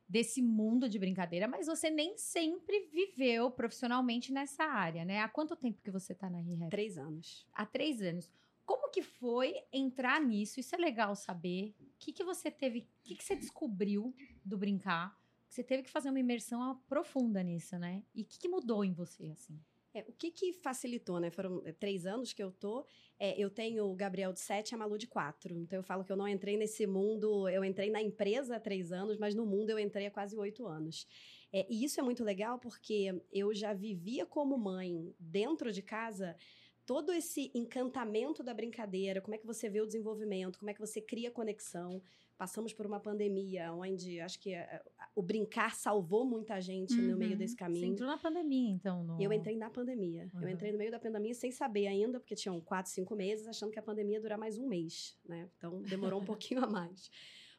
desse 0.08 0.42
mundo 0.42 0.88
de 0.88 0.98
brincadeira, 0.98 1.48
mas 1.48 1.66
você 1.66 1.90
nem 1.90 2.16
sempre 2.16 2.88
viveu 2.92 3.50
profissionalmente 3.50 4.32
nessa 4.32 4.64
área, 4.64 5.04
né? 5.04 5.20
Há 5.20 5.28
quanto 5.28 5.56
tempo 5.56 5.80
que 5.82 5.90
você 5.90 6.12
está 6.12 6.28
na 6.28 6.38
ReHap? 6.38 6.70
Três 6.70 6.98
anos. 6.98 7.46
Há 7.52 7.64
três 7.64 8.02
anos. 8.02 8.30
Como 8.64 8.90
que 8.90 9.02
foi 9.02 9.54
entrar 9.72 10.20
nisso? 10.20 10.60
Isso 10.60 10.74
é 10.74 10.78
legal 10.78 11.14
saber. 11.14 11.74
O 11.80 11.98
que, 11.98 12.12
que 12.12 12.24
você 12.24 12.50
teve, 12.50 12.80
o 12.80 12.86
que, 13.02 13.14
que 13.16 13.24
você 13.24 13.36
descobriu 13.36 14.14
do 14.44 14.56
brincar? 14.56 15.18
Você 15.48 15.62
teve 15.62 15.84
que 15.84 15.90
fazer 15.90 16.10
uma 16.10 16.20
imersão 16.20 16.80
profunda 16.88 17.42
nisso, 17.42 17.78
né? 17.78 18.02
E 18.14 18.22
o 18.22 18.24
que, 18.24 18.38
que 18.38 18.48
mudou 18.48 18.84
em 18.84 18.92
você, 18.92 19.26
assim? 19.30 19.60
É, 19.94 20.04
o 20.08 20.12
que, 20.12 20.32
que 20.32 20.52
facilitou, 20.52 21.20
né? 21.20 21.30
Foram 21.30 21.62
é, 21.64 21.72
três 21.72 22.04
anos 22.04 22.32
que 22.32 22.42
eu 22.42 22.50
tô. 22.50 22.84
É, 23.16 23.40
eu 23.40 23.48
tenho 23.48 23.84
o 23.86 23.94
Gabriel 23.94 24.32
de 24.32 24.40
sete 24.40 24.72
e 24.72 24.74
a 24.74 24.78
Malu 24.78 24.98
de 24.98 25.06
quatro. 25.06 25.56
Então 25.56 25.78
eu 25.78 25.84
falo 25.84 26.04
que 26.04 26.10
eu 26.10 26.16
não 26.16 26.26
entrei 26.26 26.56
nesse 26.56 26.84
mundo. 26.84 27.48
Eu 27.48 27.64
entrei 27.64 27.90
na 27.90 28.02
empresa 28.02 28.56
há 28.56 28.60
três 28.60 28.90
anos, 28.90 29.16
mas 29.16 29.36
no 29.36 29.46
mundo 29.46 29.70
eu 29.70 29.78
entrei 29.78 30.06
há 30.06 30.10
quase 30.10 30.36
oito 30.36 30.66
anos. 30.66 31.06
É, 31.52 31.64
e 31.70 31.84
isso 31.84 32.00
é 32.00 32.02
muito 32.02 32.24
legal 32.24 32.58
porque 32.58 33.22
eu 33.32 33.54
já 33.54 33.72
vivia 33.72 34.26
como 34.26 34.58
mãe 34.58 35.14
dentro 35.20 35.70
de 35.70 35.80
casa 35.80 36.36
todo 36.84 37.12
esse 37.12 37.50
encantamento 37.54 38.42
da 38.42 38.52
brincadeira, 38.52 39.20
como 39.20 39.34
é 39.34 39.38
que 39.38 39.46
você 39.46 39.70
vê 39.70 39.80
o 39.80 39.86
desenvolvimento, 39.86 40.58
como 40.58 40.70
é 40.70 40.74
que 40.74 40.80
você 40.80 41.00
cria 41.00 41.30
conexão 41.30 42.02
passamos 42.36 42.72
por 42.72 42.86
uma 42.86 43.00
pandemia 43.00 43.72
onde 43.72 44.20
acho 44.20 44.38
que 44.40 44.54
eh, 44.54 44.82
o 45.14 45.22
brincar 45.22 45.74
salvou 45.74 46.24
muita 46.24 46.60
gente 46.60 46.94
uhum. 46.94 47.12
no 47.12 47.16
meio 47.16 47.36
desse 47.36 47.56
caminho. 47.56 47.86
Você 47.86 47.92
entrou 47.92 48.08
na 48.08 48.18
pandemia, 48.18 48.70
então? 48.70 49.04
No... 49.04 49.20
Eu 49.20 49.32
entrei 49.32 49.56
na 49.56 49.70
pandemia. 49.70 50.30
Uhum. 50.34 50.42
Eu 50.42 50.48
entrei 50.48 50.72
no 50.72 50.78
meio 50.78 50.90
da 50.90 50.98
pandemia 50.98 51.34
sem 51.34 51.50
saber 51.52 51.86
ainda, 51.86 52.18
porque 52.18 52.34
tinham 52.34 52.60
quatro, 52.60 52.90
cinco 52.90 53.14
meses, 53.14 53.46
achando 53.46 53.70
que 53.70 53.78
a 53.78 53.82
pandemia 53.82 54.16
ia 54.16 54.20
durar 54.20 54.38
mais 54.38 54.58
um 54.58 54.66
mês, 54.66 55.16
né? 55.24 55.48
Então, 55.56 55.80
demorou 55.82 56.20
um 56.20 56.24
pouquinho 56.26 56.64
a 56.64 56.66
mais. 56.66 57.10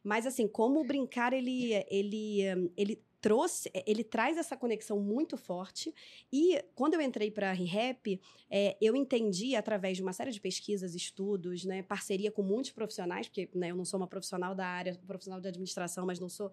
Mas, 0.03 0.25
assim, 0.25 0.48
como 0.48 0.82
o 0.82 0.86
brincar, 0.86 1.34
ele, 1.34 1.74
ele, 1.89 2.41
ele 2.77 3.03
trouxe, 3.25 3.72
é, 3.74 3.84
ele 3.88 4.03
traz 4.03 4.38
essa 4.38 4.55
conexão 4.55 5.00
muito 5.00 5.36
forte. 5.36 5.91
E 6.32 6.63
quando 6.75 6.94
eu 6.94 7.01
entrei 7.01 7.32
para 7.32 7.50
a 7.50 7.53
ReHap, 7.53 8.22
é, 8.51 8.77
eu 8.79 8.96
entendi 8.96 9.55
através 9.55 9.98
de 9.98 10.03
uma 10.03 10.13
série 10.13 10.29
de 10.29 10.39
pesquisas, 10.39 10.94
estudos, 10.94 11.65
né, 11.65 11.82
parceria 11.82 12.32
com 12.32 12.44
muitos 12.44 12.70
profissionais, 12.70 13.27
porque 13.27 13.50
né, 13.55 13.72
eu 13.72 13.75
não 13.75 13.84
sou 13.84 14.00
uma 14.00 14.05
profissional 14.05 14.53
da 14.53 14.67
área, 14.67 14.94
profissional 15.08 15.41
de 15.41 15.48
administração, 15.48 16.05
mas 16.05 16.20
não 16.20 16.29
sou 16.29 16.51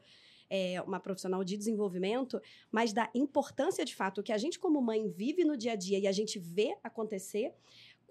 é, 0.48 0.80
uma 0.80 0.98
profissional 0.98 1.44
de 1.44 1.58
desenvolvimento, 1.58 2.40
mas 2.70 2.94
da 2.94 3.10
importância 3.14 3.84
de 3.84 3.94
fato 3.94 4.22
que 4.22 4.32
a 4.32 4.38
gente 4.38 4.58
como 4.58 4.80
mãe 4.80 5.10
vive 5.10 5.44
no 5.44 5.58
dia 5.58 5.72
a 5.72 5.76
dia 5.76 5.98
e 5.98 6.06
a 6.06 6.12
gente 6.12 6.38
vê 6.38 6.74
acontecer 6.82 7.52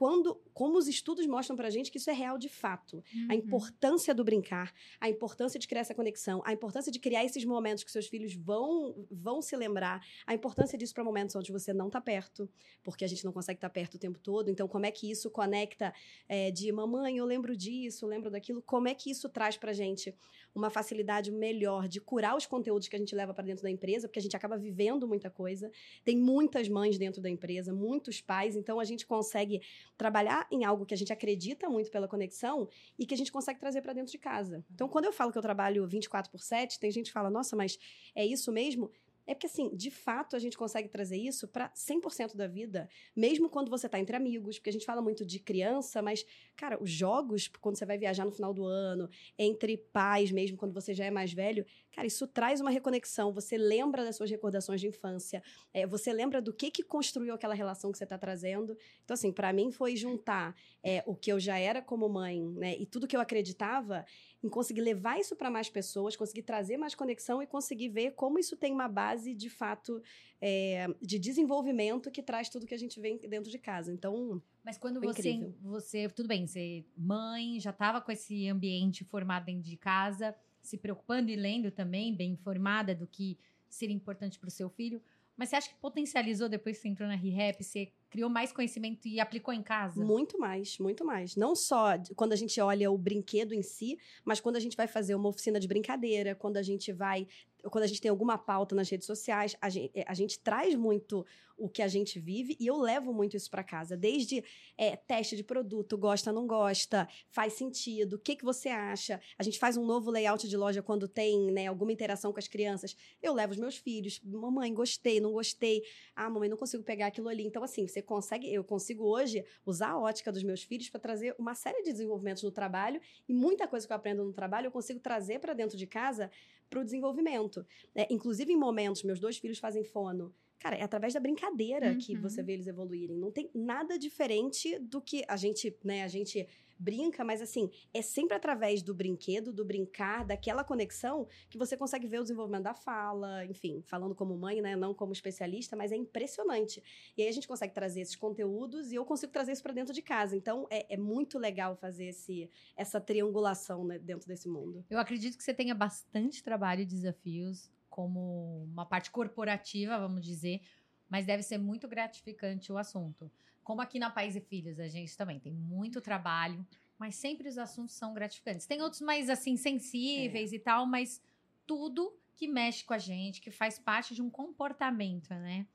quando, 0.02 0.42
como 0.52 0.80
os 0.80 0.88
estudos 0.88 1.28
mostram 1.28 1.56
pra 1.56 1.70
gente 1.70 1.92
que 1.92 2.00
isso 2.00 2.10
é 2.10 2.14
real 2.14 2.36
de 2.36 2.50
fato. 2.50 3.04
Uhum. 3.14 3.28
A 3.30 3.36
importância 3.36 4.16
do 4.16 4.24
brincar, 4.24 4.74
a 5.00 5.08
importância 5.08 5.60
de 5.60 5.68
criar 5.68 5.82
essa 5.82 5.94
conexão, 5.94 6.42
a 6.44 6.52
importância 6.52 6.92
de 6.92 6.98
criar 6.98 7.24
esses 7.24 7.46
momentos 7.46 7.84
que 7.84 7.92
seus 7.92 8.08
filhos 8.08 8.34
vão, 8.34 9.06
vão 9.12 9.44
se 9.44 9.56
lembrar, 9.56 10.04
a 10.26 10.34
importância 10.34 10.76
disso 10.76 10.92
para 10.92 11.04
momentos 11.04 11.36
onde 11.36 11.52
você 11.52 11.72
não 11.72 11.88
tá 11.88 12.02
perto, 12.02 12.50
porque 12.82 13.06
a 13.06 13.08
gente 13.08 13.24
não 13.24 13.32
consegue 13.32 13.58
estar 13.58 13.70
tá 13.70 13.74
perto 13.74 13.94
o 13.94 14.00
tempo 14.00 14.18
todo. 14.18 14.50
Então, 14.50 14.68
como 14.68 14.88
é 14.88 14.92
que 14.92 15.12
isso 15.12 15.30
conecta 15.30 15.94
é, 16.28 16.50
de 16.50 16.72
mamãe, 16.72 17.20
eu 17.20 17.26
lembro 17.26 17.56
disso, 17.56 18.06
eu 18.06 18.10
lembro 18.10 18.32
daquilo, 18.32 18.60
como 18.60 18.88
é 18.88 18.96
que 18.96 19.12
isso 19.12 19.30
traz 19.30 19.56
pra 19.56 19.72
gente 19.72 20.16
uma 20.54 20.70
facilidade 20.70 21.32
melhor 21.32 21.88
de 21.88 22.00
curar 22.02 22.36
os 22.36 22.46
conteúdos 22.46 22.88
que 22.88 22.96
a 22.96 23.00
gente 23.00 23.16
leva 23.16 23.34
para 23.34 23.46
dentro 23.46 23.64
da 23.64 23.70
empresa, 23.70 24.08
porque 24.08 24.20
a 24.20 24.22
gente 24.22 24.36
acaba 24.36 24.58
vivendo 24.58 25.08
muita 25.08 25.30
coisa. 25.30 25.72
Tem 26.04 26.18
muitas 26.18 26.68
mães 26.68 26.98
dentro 26.98 27.22
da 27.22 27.30
empresa, 27.30 27.74
muitos 27.74 28.22
pais, 28.22 28.56
então 28.56 28.80
a 28.80 28.84
gente 28.84 29.06
consegue 29.06 29.62
trabalhar 29.98 30.48
em 30.52 30.66
algo 30.66 30.86
que 30.86 30.94
a 30.94 30.98
gente 30.98 31.14
acredita 31.14 31.70
muito 31.70 31.90
pela 31.90 32.08
conexão 32.08 32.68
e 32.98 33.06
que 33.06 33.14
a 33.14 33.18
gente 33.18 33.32
consegue 33.32 33.60
trazer 33.60 33.82
para 33.82 33.94
dentro 33.94 34.12
de 34.12 34.18
casa. 34.18 34.64
Então, 34.74 34.88
quando 34.88 35.06
eu 35.06 35.14
falo 35.14 35.32
que 35.32 35.38
eu 35.38 35.42
trabalho 35.42 35.88
24 35.88 36.32
por 36.32 36.42
7, 36.42 36.80
tem 36.80 36.92
gente 36.92 37.08
que 37.08 37.14
fala, 37.14 37.30
nossa, 37.30 37.56
mas 37.56 37.78
é 38.16 38.26
isso 38.26 38.52
mesmo? 38.52 38.92
É 39.28 39.34
porque, 39.34 39.48
assim, 39.48 39.70
de 39.76 39.92
fato, 39.92 40.36
a 40.36 40.40
gente 40.40 40.58
consegue 40.58 40.90
trazer 40.90 41.18
isso 41.18 41.48
para 41.48 41.70
100% 41.76 42.36
da 42.36 42.48
vida, 42.48 42.90
mesmo 43.16 43.50
quando 43.50 43.70
você 43.70 43.88
tá 43.88 44.00
entre 44.00 44.16
amigos, 44.16 44.58
porque 44.58 44.70
a 44.70 44.74
gente 44.74 44.86
fala 44.86 45.02
muito 45.02 45.26
de 45.26 45.40
criança, 45.40 46.02
mas, 46.02 46.26
cara, 46.56 46.82
os 46.82 46.90
jogos, 46.90 47.48
quando 47.60 47.78
você 47.78 47.86
vai 47.86 47.98
viajar 47.98 48.26
no 48.26 48.32
final 48.32 48.54
do 48.54 48.66
ano, 48.66 49.10
entre 49.38 49.78
pais 49.78 50.32
mesmo, 50.32 50.58
quando 50.58 50.74
você 50.74 50.94
já 50.94 51.06
é 51.06 51.12
mais 51.12 51.34
velho, 51.34 51.66
cara, 51.92 52.08
isso 52.08 52.28
traz 52.28 52.62
uma 52.62 52.70
reconexão. 52.72 53.32
Você 53.34 53.58
lembra 53.58 54.04
das 54.04 54.16
suas 54.16 54.30
recordações 54.30 54.82
de 54.82 54.88
infância, 54.88 55.44
é, 55.74 55.86
você 55.86 56.12
lembra 56.12 56.42
do 56.42 56.54
que 56.54 56.72
que 56.72 56.84
construiu 56.84 57.34
aquela 57.34 57.54
relação 57.54 57.92
que 57.92 57.98
você 57.98 58.06
tá 58.06 58.18
trazendo. 58.18 58.78
Então, 59.04 59.14
assim, 59.14 59.32
para 59.32 59.54
mim 59.54 59.72
foi 59.72 59.96
juntar 59.96 60.56
é, 60.84 61.04
o 61.06 61.16
que 61.16 61.32
eu 61.32 61.40
já 61.40 61.58
era 61.58 61.82
como 61.82 62.10
mãe, 62.10 62.42
né, 62.42 62.76
e 62.78 62.86
tudo 62.86 63.08
que 63.08 63.16
eu 63.16 63.22
acreditava 63.22 64.06
em 64.44 64.50
conseguir 64.50 64.82
levar 64.82 65.20
isso 65.20 65.36
para 65.36 65.52
mais 65.52 65.70
pessoas, 65.70 66.16
conseguir 66.16 66.42
trazer 66.42 66.78
mais 66.78 66.96
conexão 66.96 67.42
e 67.42 67.48
conseguir 67.48 67.90
ver 67.90 68.12
como 68.12 68.40
isso 68.40 68.58
tem 68.58 68.74
uma 68.74 68.88
base 68.88 69.34
de 69.34 69.50
fato 69.50 70.02
é, 70.42 70.88
de 71.00 71.20
desenvolvimento 71.20 72.10
que 72.10 72.24
traz 72.24 72.50
tudo 72.50 72.66
que 72.66 72.74
a 72.74 72.78
gente 72.78 73.00
vê 73.00 73.18
dentro 73.20 73.52
de 73.52 73.60
casa. 73.60 73.94
Então, 73.94 74.42
Mas 74.64 74.78
quando 74.78 75.00
você, 75.00 75.54
você, 75.62 76.10
tudo 76.10 76.28
bem, 76.28 76.48
você 76.48 76.84
mãe, 76.98 77.60
já 77.60 77.70
estava 77.70 78.02
com 78.02 78.12
esse 78.12 78.48
ambiente 78.50 79.04
formado 79.04 79.46
dentro 79.46 79.70
de 79.70 79.78
casa, 79.78 80.36
se 80.62 80.78
preocupando 80.78 81.30
e 81.30 81.36
lendo 81.36 81.70
também, 81.70 82.16
bem 82.16 82.32
informada 82.32 82.96
do 82.96 83.06
que 83.06 83.38
seria 83.70 83.96
importante 83.96 84.40
para 84.40 84.48
o 84.48 84.52
seu 84.52 84.70
filho. 84.70 85.02
Mas 85.38 85.50
você 85.50 85.56
acha 85.56 85.70
que 85.70 85.76
potencializou 85.76 86.50
depois 86.50 86.78
que 86.78 86.84
você 86.84 86.90
entrou 86.90 87.08
na 87.08 87.16
ReHap? 87.16 87.64
Você 87.64 87.92
criou 88.12 88.30
mais 88.30 88.52
conhecimento 88.52 89.08
e 89.08 89.20
aplicou 89.20 89.54
em 89.54 89.64
casa? 89.64 90.04
Muito 90.04 90.38
mais, 90.38 90.78
muito 90.78 91.06
mais. 91.06 91.36
Não 91.38 91.56
só 91.56 91.94
quando 92.16 92.34
a 92.34 92.36
gente 92.36 92.60
olha 92.60 92.92
o 92.92 92.98
brinquedo 92.98 93.54
em 93.54 93.64
si, 93.64 93.98
mas 94.26 94.42
quando 94.42 94.58
a 94.58 94.60
gente 94.60 94.76
vai 94.76 94.86
fazer 94.86 95.16
uma 95.16 95.30
oficina 95.30 95.60
de 95.60 95.68
brincadeira, 95.68 96.36
quando 96.36 96.58
a 96.58 96.62
gente 96.62 96.92
vai 96.92 97.26
quando 97.70 97.84
a 97.84 97.88
gente 97.88 98.02
tem 98.02 98.10
alguma 98.10 98.38
pauta 98.38 98.76
nas 98.76 98.90
redes 98.90 99.06
sociais, 99.06 99.56
a 99.62 99.70
gente, 99.70 99.92
a 100.08 100.14
gente 100.14 100.40
traz 100.40 100.74
muito 100.76 101.26
o 101.58 101.70
que 101.70 101.84
a 101.84 101.88
gente 101.88 102.20
vive 102.20 102.58
e 102.60 102.66
eu 102.66 102.78
levo 102.78 103.14
muito 103.14 103.38
isso 103.38 103.50
para 103.50 103.64
casa. 103.64 103.96
Desde 103.96 104.44
é, 104.76 104.96
teste 104.96 105.36
de 105.36 105.44
produto, 105.44 105.96
gosta, 105.96 106.32
não 106.32 106.48
gosta, 106.48 107.08
faz 107.30 107.54
sentido, 107.54 108.16
o 108.16 108.20
que, 108.20 108.36
que 108.36 108.44
você 108.44 108.70
acha? 108.70 109.22
A 109.38 109.44
gente 109.44 109.60
faz 109.60 109.78
um 109.78 109.86
novo 109.86 110.10
layout 110.10 110.48
de 110.48 110.58
loja 110.58 110.82
quando 110.82 111.08
tem 111.08 111.52
né, 111.52 111.68
alguma 111.68 111.92
interação 111.92 112.34
com 112.34 112.40
as 112.40 112.48
crianças. 112.48 112.96
Eu 113.22 113.34
levo 113.34 113.54
os 113.54 113.60
meus 113.60 113.78
filhos, 113.78 114.20
mamãe, 114.24 114.74
gostei, 114.74 115.20
não 115.20 115.34
gostei. 115.34 115.84
Ah, 116.16 116.30
mamãe, 116.30 116.50
não 116.50 116.58
consigo 116.58 116.84
pegar 116.84 117.08
aquilo 117.08 117.30
ali. 117.30 117.46
Então, 117.46 117.64
assim, 117.64 117.88
você 117.88 118.01
consegue, 118.02 118.52
eu 118.52 118.64
consigo 118.64 119.06
hoje 119.06 119.46
usar 119.66 119.90
a 119.90 120.00
ótica 120.00 120.32
dos 120.32 120.44
meus 120.44 120.64
filhos 120.64 120.90
para 120.90 121.00
trazer 121.00 121.36
uma 121.38 121.56
série 121.56 121.82
de 121.84 121.92
desenvolvimentos 121.92 122.44
no 122.44 122.52
trabalho 122.52 123.02
e 123.28 123.34
muita 123.34 123.68
coisa 123.68 123.86
que 123.86 123.94
eu 123.94 123.98
aprendo 123.98 124.24
no 124.24 124.34
trabalho 124.34 124.68
eu 124.68 124.72
consigo 124.72 125.00
trazer 125.00 125.40
para 125.40 125.54
dentro 125.54 125.78
de 125.78 125.88
casa 125.88 126.32
para 126.70 126.80
o 126.80 126.84
desenvolvimento. 126.84 127.66
É, 127.94 128.08
inclusive, 128.12 128.52
em 128.52 128.58
momentos, 128.58 129.04
meus 129.04 129.20
dois 129.20 129.38
filhos 129.38 129.60
fazem 129.60 129.84
fono. 129.84 130.34
Cara, 130.58 130.76
é 130.76 130.84
através 130.84 131.14
da 131.14 131.20
brincadeira 131.20 131.90
uhum. 131.90 131.98
que 131.98 132.16
você 132.16 132.44
vê 132.44 132.54
eles 132.54 132.68
evoluírem. 132.68 133.18
Não 133.18 133.32
tem 133.32 133.50
nada 133.54 133.98
diferente 133.98 134.78
do 134.78 135.02
que 135.02 135.24
a 135.28 135.36
gente, 135.36 135.76
né, 135.84 136.04
a 136.04 136.08
gente 136.08 136.48
brinca, 136.82 137.24
mas 137.24 137.42
assim, 137.42 137.70
é 137.94 138.02
sempre 138.02 138.36
através 138.36 138.82
do 138.82 138.94
brinquedo, 138.94 139.54
do 139.54 139.64
brincar, 139.64 140.26
daquela 140.26 140.64
conexão 140.64 141.28
que 141.50 141.58
você 141.58 141.78
consegue 141.78 142.08
ver 142.08 142.20
o 142.20 142.24
desenvolvimento 142.24 142.64
da 142.64 142.74
fala, 142.74 143.46
enfim, 143.46 143.84
falando 143.86 144.16
como 144.16 144.36
mãe, 144.36 144.62
né, 144.62 144.76
não 144.76 144.94
como 144.94 145.14
especialista, 145.14 145.76
mas 145.76 145.92
é 145.92 145.96
impressionante. 145.96 146.82
E 147.16 147.22
aí 147.22 147.30
a 147.30 147.32
gente 147.32 147.48
consegue 147.48 147.74
trazer 147.74 148.02
esses 148.02 148.16
conteúdos 148.16 148.92
e 148.92 148.96
eu 148.96 149.06
consigo 149.06 149.32
trazer 149.32 149.52
isso 149.52 149.64
para 149.64 149.74
dentro 149.74 149.94
de 149.94 150.02
casa. 150.02 150.36
Então 150.36 150.68
é, 150.70 150.94
é, 150.94 150.98
muito 150.98 151.38
legal 151.38 151.76
fazer 151.76 152.06
esse, 152.06 152.50
essa 152.76 153.00
triangulação 153.00 153.86
né, 153.86 154.00
dentro 154.00 154.28
desse 154.28 154.50
mundo. 154.50 154.84
Eu 154.90 155.00
acredito 155.00 155.38
que 155.38 155.44
você 155.44 155.54
tenha 155.54 155.76
bastante 155.76 156.44
trabalho 156.44 156.82
e 156.82 156.86
desafios 156.86 157.70
como 157.90 158.64
uma 158.72 158.86
parte 158.86 159.12
corporativa, 159.12 160.00
vamos 160.00 160.24
dizer, 160.24 160.62
mas 161.10 161.26
deve 161.26 161.44
ser 161.44 161.58
muito 161.58 161.88
gratificante 161.88 162.72
o 162.72 162.78
assunto. 162.78 163.30
Como 163.72 163.82
aqui 163.82 164.00
na 164.00 164.10
Pais 164.10 164.36
e 164.36 164.42
Filhos, 164.42 164.82
a 164.82 164.90
gente 164.90 165.16
também 165.16 165.40
tem 165.40 165.54
muito 165.54 166.02
trabalho, 166.02 166.68
mas 167.00 167.16
sempre 167.16 167.48
os 167.48 167.58
assuntos 167.58 167.96
são 167.96 168.14
gratificantes. 168.14 168.66
Tem 168.66 168.82
outros 168.82 169.00
mais, 169.00 169.30
assim, 169.30 169.56
sensíveis 169.56 170.52
é. 170.52 170.58
e 170.58 170.60
tal, 170.60 170.86
mas 170.86 171.22
tudo 171.66 172.14
que 172.36 172.50
mexe 172.50 172.84
com 172.84 172.94
a 172.94 172.98
gente, 172.98 173.40
que 173.40 173.50
faz 173.50 173.80
parte 173.80 174.14
de 174.14 174.22
um 174.22 174.30
comportamento, 174.30 175.30
né? 175.30 175.66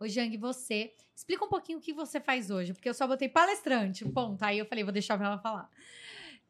Ô, 0.00 0.08
Jang, 0.08 0.36
você 0.36 0.92
explica 1.14 1.44
um 1.44 1.48
pouquinho 1.48 1.78
o 1.78 1.80
que 1.80 1.92
você 1.92 2.18
faz 2.18 2.50
hoje, 2.50 2.72
porque 2.72 2.88
eu 2.88 2.94
só 2.94 3.06
botei 3.06 3.28
palestrante, 3.28 4.04
ponto. 4.10 4.42
Aí 4.42 4.58
eu 4.58 4.66
falei, 4.66 4.82
vou 4.82 4.92
deixar 4.92 5.14
ela 5.22 5.38
falar. 5.38 5.70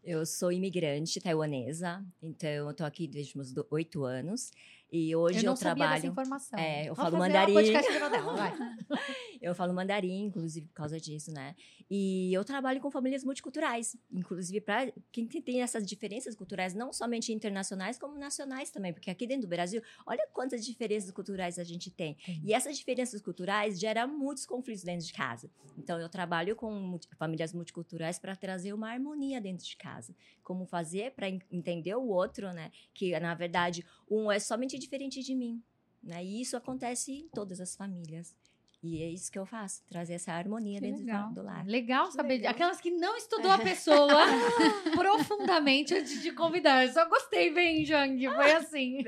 Eu 0.03 0.25
sou 0.25 0.51
imigrante 0.51 1.21
taiwanesa, 1.21 2.03
então 2.23 2.71
eu 2.71 2.73
tô 2.73 2.85
aqui 2.87 3.07
desde 3.07 3.39
os 3.39 3.53
oito 3.71 4.03
anos. 4.03 4.51
E 4.97 5.15
hoje 5.15 5.45
eu, 5.45 5.53
eu 5.53 5.59
trabalho. 5.59 5.95
Dessa 5.95 6.07
informação. 6.07 6.59
É, 6.59 6.83
eu 6.89 6.95
Vou 6.95 7.05
falo 7.05 7.19
mandarim. 7.19 7.55
Dela, 7.55 8.53
eu 9.43 9.55
falo 9.55 9.75
mandarim, 9.75 10.25
inclusive 10.25 10.67
por 10.69 10.75
causa 10.75 10.99
disso, 10.99 11.31
né? 11.33 11.55
E 11.91 12.33
eu 12.33 12.45
trabalho 12.45 12.81
com 12.81 12.91
famílias 12.91 13.23
multiculturais, 13.23 13.97
inclusive 14.11 14.61
para 14.61 14.91
quem 15.13 15.27
tem 15.27 15.61
essas 15.63 15.87
diferenças 15.87 16.35
culturais, 16.35 16.75
não 16.75 16.93
somente 16.93 17.33
internacionais, 17.33 17.99
como 17.99 18.19
nacionais 18.19 18.71
também, 18.71 18.93
porque 18.93 19.11
aqui 19.11 19.27
dentro 19.27 19.43
do 19.43 19.49
Brasil, 19.49 19.83
olha 20.07 20.27
quantas 20.33 20.65
diferenças 20.65 21.11
culturais 21.11 21.59
a 21.59 21.65
gente 21.65 21.91
tem. 21.91 22.17
E 22.43 22.53
essas 22.55 22.77
diferenças 22.77 23.21
culturais 23.21 23.79
geram 23.79 24.09
muitos 24.09 24.47
conflitos 24.47 24.83
dentro 24.83 25.07
de 25.07 25.13
casa. 25.13 25.51
Então 25.79 26.01
eu 26.01 26.09
trabalho 26.09 26.57
com 26.57 26.99
famílias 27.19 27.53
multiculturais 27.53 28.19
para 28.19 28.35
trazer 28.35 28.73
uma 28.73 28.91
harmonia 28.91 29.41
dentro 29.41 29.67
de 29.67 29.77
casa. 29.77 30.15
Como 30.43 30.65
fazer 30.65 31.13
para 31.13 31.29
entender 31.29 31.95
o 31.95 32.09
outro, 32.09 32.53
né? 32.53 32.71
Que 32.95 33.19
na 33.21 33.35
verdade 33.35 33.85
um 34.11 34.31
é 34.31 34.39
somente 34.39 34.79
diferente 34.87 35.23
de 35.23 35.35
mim. 35.35 35.63
Né? 36.03 36.25
E 36.25 36.41
isso 36.41 36.57
acontece 36.57 37.13
em 37.13 37.29
todas 37.29 37.61
as 37.61 37.77
famílias. 37.77 38.35
E 38.83 39.03
é 39.03 39.09
isso 39.09 39.33
que 39.33 39.39
eu 39.39 39.47
faço, 39.47 39.83
trazer 39.89 40.15
essa 40.15 40.33
harmonia 40.33 40.79
que 40.79 40.87
dentro 40.87 41.01
legal. 41.01 41.33
do 41.33 41.43
lar. 41.43 41.67
Legal 41.67 42.13
saber. 42.13 42.35
Legal. 42.35 42.53
Aquelas 42.53 42.81
que 42.81 42.91
não 42.91 43.17
estudou 43.17 43.51
a 43.51 43.59
pessoa 43.59 44.07
profundamente 44.95 45.95
antes 45.95 46.23
de 46.23 46.31
convidar. 46.31 46.87
Eu 46.87 46.93
só 46.93 47.09
gostei, 47.09 47.53
bem, 47.53 47.85
Jang. 47.85 48.25
Foi 48.29 48.53
assim. 48.53 48.99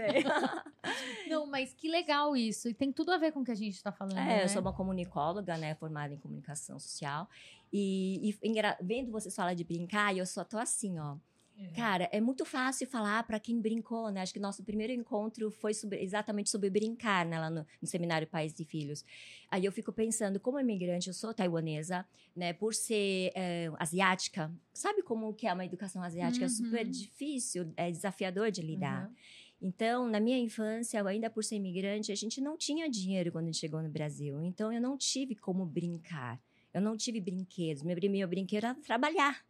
não, 1.28 1.46
mas 1.46 1.72
que 1.74 1.88
legal 1.88 2.36
isso. 2.36 2.68
E 2.68 2.74
tem 2.74 2.90
tudo 2.90 3.12
a 3.12 3.18
ver 3.18 3.30
com 3.30 3.40
o 3.40 3.44
que 3.44 3.52
a 3.52 3.56
gente 3.56 3.74
está 3.74 3.92
falando. 3.92 4.18
É, 4.18 4.24
né? 4.24 4.44
eu 4.44 4.48
sou 4.48 4.60
uma 4.60 4.72
comunicóloga, 4.72 5.56
né? 5.56 5.74
Formada 5.76 6.12
em 6.12 6.18
comunicação 6.18 6.80
social. 6.80 7.28
E, 7.72 8.30
e 8.30 8.38
vendo 8.82 9.12
vocês 9.12 9.36
falar 9.36 9.54
de 9.54 9.62
brincar, 9.62 10.16
eu 10.16 10.26
só 10.26 10.42
tô 10.42 10.58
assim, 10.58 10.98
ó. 10.98 11.16
É. 11.58 11.66
Cara, 11.74 12.08
é 12.12 12.20
muito 12.20 12.44
fácil 12.44 12.86
falar 12.86 13.24
para 13.24 13.40
quem 13.40 13.60
brincou, 13.60 14.10
né? 14.10 14.22
Acho 14.22 14.32
que 14.32 14.38
nosso 14.38 14.62
primeiro 14.62 14.92
encontro 14.92 15.50
foi 15.50 15.74
sobre, 15.74 16.00
exatamente 16.00 16.50
sobre 16.50 16.70
brincar, 16.70 17.26
né? 17.26 17.38
Lá 17.38 17.50
no, 17.50 17.66
no, 17.82 17.88
seminário 17.88 18.28
Pais 18.28 18.58
e 18.60 18.64
Filhos. 18.64 19.04
Aí 19.50 19.64
eu 19.64 19.72
fico 19.72 19.92
pensando, 19.92 20.38
como 20.38 20.60
imigrante, 20.60 21.08
eu 21.08 21.14
sou 21.14 21.34
taiwanesa, 21.34 22.06
né? 22.34 22.52
Por 22.52 22.74
ser 22.74 23.32
é, 23.34 23.70
asiática, 23.76 24.52
sabe 24.72 25.02
como 25.02 25.34
que 25.34 25.48
é 25.48 25.52
uma 25.52 25.64
educação 25.64 26.00
asiática? 26.00 26.44
Uhum. 26.44 26.52
É 26.52 26.54
super 26.54 26.86
uhum. 26.86 26.92
difícil, 26.92 27.72
é 27.76 27.90
desafiador 27.90 28.52
de 28.52 28.62
lidar. 28.62 29.08
Uhum. 29.08 29.14
Então, 29.60 30.08
na 30.08 30.20
minha 30.20 30.38
infância, 30.38 31.04
ainda 31.04 31.28
por 31.28 31.42
ser 31.42 31.56
imigrante, 31.56 32.12
a 32.12 32.14
gente 32.14 32.40
não 32.40 32.56
tinha 32.56 32.88
dinheiro 32.88 33.32
quando 33.32 33.44
a 33.44 33.46
gente 33.48 33.58
chegou 33.58 33.82
no 33.82 33.88
Brasil. 33.88 34.40
Então, 34.44 34.72
eu 34.72 34.80
não 34.80 34.96
tive 34.96 35.34
como 35.34 35.66
brincar. 35.66 36.40
Eu 36.72 36.80
não 36.80 36.96
tive 36.96 37.20
brinquedos. 37.20 37.82
Meu 37.82 37.96
primeiro 37.96 38.28
brinquedo 38.28 38.64
era 38.64 38.74
trabalhar. 38.76 39.44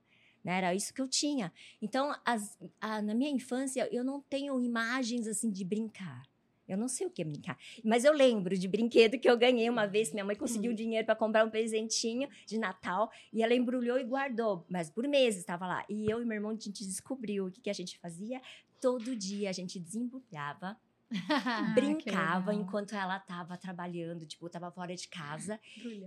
Né? 0.44 0.58
Era 0.58 0.74
isso 0.74 0.92
que 0.92 1.00
eu 1.00 1.08
tinha. 1.08 1.52
Então, 1.80 2.14
as, 2.24 2.58
a, 2.80 3.02
na 3.02 3.14
minha 3.14 3.30
infância, 3.30 3.88
eu 3.92 4.04
não 4.04 4.20
tenho 4.20 4.60
imagens 4.60 5.26
assim 5.26 5.50
de 5.50 5.64
brincar. 5.64 6.22
Eu 6.68 6.76
não 6.76 6.86
sei 6.86 7.06
o 7.06 7.10
que 7.10 7.22
é 7.22 7.24
brincar. 7.24 7.58
Mas 7.82 8.04
eu 8.04 8.12
lembro 8.12 8.56
de 8.56 8.68
brinquedo 8.68 9.18
que 9.18 9.28
eu 9.28 9.38
ganhei 9.38 9.70
uma 9.70 9.86
vez. 9.86 10.12
Minha 10.12 10.24
mãe 10.24 10.36
conseguiu 10.36 10.70
uhum. 10.70 10.76
dinheiro 10.76 11.06
para 11.06 11.16
comprar 11.16 11.46
um 11.46 11.50
presentinho 11.50 12.28
de 12.46 12.58
Natal. 12.58 13.10
E 13.32 13.42
ela 13.42 13.54
embrulhou 13.54 13.98
e 13.98 14.04
guardou. 14.04 14.66
Mas 14.68 14.90
por 14.90 15.08
meses 15.08 15.40
estava 15.40 15.66
lá. 15.66 15.84
E 15.88 16.10
eu 16.10 16.20
e 16.20 16.26
meu 16.26 16.34
irmão, 16.34 16.50
a 16.50 16.54
gente 16.54 16.84
descobriu 16.84 17.46
o 17.46 17.50
que, 17.50 17.62
que 17.62 17.70
a 17.70 17.72
gente 17.74 17.98
fazia. 17.98 18.40
Todo 18.80 19.16
dia 19.16 19.48
a 19.48 19.52
gente 19.52 19.80
desembrulhava 19.80 20.76
brincava 21.74 22.54
enquanto 22.54 22.94
ela 22.94 23.16
estava 23.16 23.56
trabalhando, 23.56 24.26
tipo, 24.26 24.46
estava 24.46 24.70
fora 24.70 24.94
de 24.94 25.08
casa. 25.08 25.58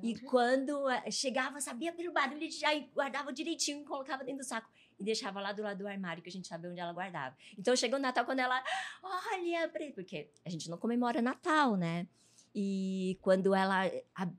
e 0.03 0.19
quando 0.21 0.89
eh, 0.89 1.09
chegava, 1.11 1.59
sabia 1.59 1.91
pelo 1.91 2.13
barulho, 2.13 2.49
já 2.51 2.69
guardava 2.93 3.33
direitinho, 3.33 3.83
colocava 3.83 4.23
dentro 4.23 4.39
do 4.39 4.47
saco 4.47 4.69
e 4.99 5.03
deixava 5.03 5.41
lá 5.41 5.51
do 5.51 5.63
lado 5.63 5.79
do 5.79 5.87
armário, 5.87 6.21
que 6.21 6.29
a 6.29 6.31
gente 6.31 6.47
sabia 6.47 6.69
onde 6.69 6.79
ela 6.79 6.93
guardava. 6.93 7.35
Então 7.57 7.75
chegou 7.75 7.97
o 7.97 8.01
Natal 8.01 8.25
quando 8.25 8.39
ela, 8.39 8.63
olha, 9.01 9.69
porque 9.93 10.29
a 10.45 10.49
gente 10.49 10.69
não 10.69 10.77
comemora 10.77 11.21
Natal, 11.21 11.75
né? 11.75 12.07
E 12.53 13.17
quando 13.21 13.55
ela 13.55 13.89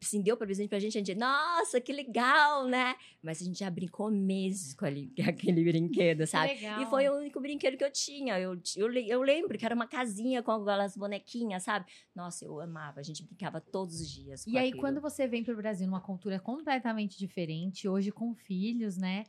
assim, 0.00 0.20
deu 0.20 0.36
para 0.36 0.46
presente 0.46 0.68
pra 0.68 0.78
gente, 0.78 0.98
a 0.98 1.00
gente, 1.00 1.14
nossa, 1.14 1.80
que 1.80 1.92
legal, 1.92 2.66
né? 2.66 2.94
Mas 3.22 3.40
a 3.40 3.44
gente 3.44 3.58
já 3.58 3.70
brincou 3.70 4.10
meses 4.10 4.74
com 4.74 4.84
ali, 4.84 5.10
aquele 5.26 5.64
brinquedo, 5.64 6.26
sabe? 6.26 6.52
E 6.54 6.86
foi 6.86 7.08
o 7.08 7.16
único 7.16 7.40
brinquedo 7.40 7.78
que 7.78 7.84
eu 7.84 7.90
tinha. 7.90 8.38
Eu, 8.38 8.60
eu, 8.76 8.92
eu 8.92 9.22
lembro 9.22 9.56
que 9.56 9.64
era 9.64 9.74
uma 9.74 9.86
casinha 9.86 10.42
com 10.42 10.52
aquelas 10.52 10.94
bonequinhas, 10.94 11.62
sabe? 11.62 11.86
Nossa, 12.14 12.44
eu 12.44 12.60
amava. 12.60 13.00
A 13.00 13.02
gente 13.02 13.22
brincava 13.22 13.60
todos 13.60 14.00
os 14.00 14.10
dias. 14.10 14.46
e 14.46 14.58
aí, 14.58 14.68
aquilo. 14.68 14.82
quando 14.82 15.00
você 15.00 15.26
vem 15.26 15.42
pro 15.42 15.56
Brasil 15.56 15.86
numa 15.86 16.00
cultura 16.00 16.38
completamente 16.38 17.18
diferente, 17.18 17.88
hoje 17.88 18.12
com 18.12 18.34
filhos, 18.34 18.98
né? 18.98 19.24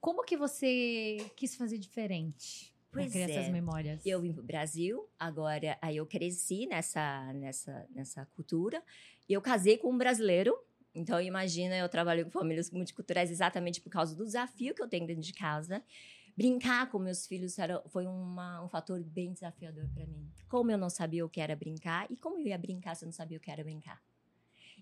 Como 0.00 0.24
que 0.24 0.36
você 0.36 1.18
quis 1.36 1.56
fazer 1.56 1.78
diferente? 1.78 2.72
Pois 2.92 3.12
criar 3.12 3.30
essas 3.30 3.46
é. 3.46 3.50
memórias. 3.50 4.04
Eu 4.04 4.20
vim 4.20 4.32
pro 4.32 4.42
Brasil, 4.42 5.08
agora 5.18 5.78
aí 5.80 5.96
eu 5.96 6.06
cresci 6.06 6.66
nessa, 6.66 7.32
nessa, 7.32 7.86
nessa 7.90 8.26
cultura. 8.34 8.82
E 9.28 9.32
eu 9.32 9.40
casei 9.40 9.78
com 9.78 9.90
um 9.92 9.98
brasileiro. 9.98 10.56
Então, 10.92 11.20
imagina, 11.20 11.76
eu 11.76 11.88
trabalho 11.88 12.24
com 12.24 12.30
famílias 12.32 12.70
multiculturais 12.70 13.30
exatamente 13.30 13.80
por 13.80 13.90
causa 13.90 14.16
do 14.16 14.24
desafio 14.24 14.74
que 14.74 14.82
eu 14.82 14.88
tenho 14.88 15.06
dentro 15.06 15.22
de 15.22 15.32
casa. 15.32 15.82
Brincar 16.36 16.90
com 16.90 16.98
meus 16.98 17.26
filhos 17.26 17.58
era, 17.58 17.80
foi 17.88 18.06
uma, 18.06 18.64
um 18.64 18.68
fator 18.68 19.00
bem 19.04 19.32
desafiador 19.32 19.88
para 19.94 20.06
mim. 20.06 20.28
Como 20.48 20.70
eu 20.70 20.78
não 20.78 20.90
sabia 20.90 21.24
o 21.24 21.28
que 21.28 21.40
era 21.40 21.54
brincar 21.54 22.10
e 22.10 22.16
como 22.16 22.38
eu 22.38 22.46
ia 22.46 22.58
brincar 22.58 22.96
se 22.96 23.04
eu 23.04 23.06
não 23.06 23.12
sabia 23.12 23.38
o 23.38 23.40
que 23.40 23.50
era 23.50 23.62
brincar. 23.62 24.02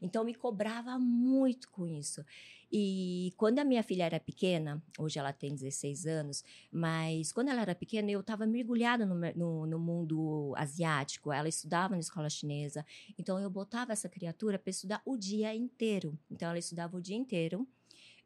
Então, 0.01 0.23
eu 0.23 0.27
me 0.27 0.35
cobrava 0.35 0.99
muito 0.99 1.71
com 1.71 1.87
isso. 1.87 2.25
E 2.71 3.33
quando 3.37 3.59
a 3.59 3.65
minha 3.65 3.83
filha 3.83 4.05
era 4.05 4.21
pequena, 4.21 4.83
hoje 4.99 5.19
ela 5.19 5.33
tem 5.33 5.55
16 5.55 6.07
anos, 6.07 6.45
mas 6.71 7.33
quando 7.33 7.49
ela 7.49 7.63
era 7.63 7.75
pequena, 7.75 8.11
eu 8.11 8.21
estava 8.21 8.47
mergulhada 8.47 9.07
no, 9.07 9.15
no, 9.35 9.67
no 9.67 9.79
mundo 9.79 10.53
asiático. 10.57 11.33
Ela 11.33 11.49
estudava 11.49 11.95
na 11.95 12.01
escola 12.01 12.29
chinesa. 12.29 12.85
Então, 13.19 13.39
eu 13.39 13.49
botava 13.49 13.93
essa 13.93 14.09
criatura 14.09 14.59
para 14.59 14.71
estudar 14.71 15.03
o 15.05 15.17
dia 15.17 15.55
inteiro. 15.55 16.19
Então, 16.31 16.49
ela 16.51 16.59
estudava 16.59 16.97
o 16.97 17.01
dia 17.01 17.17
inteiro. 17.17 17.67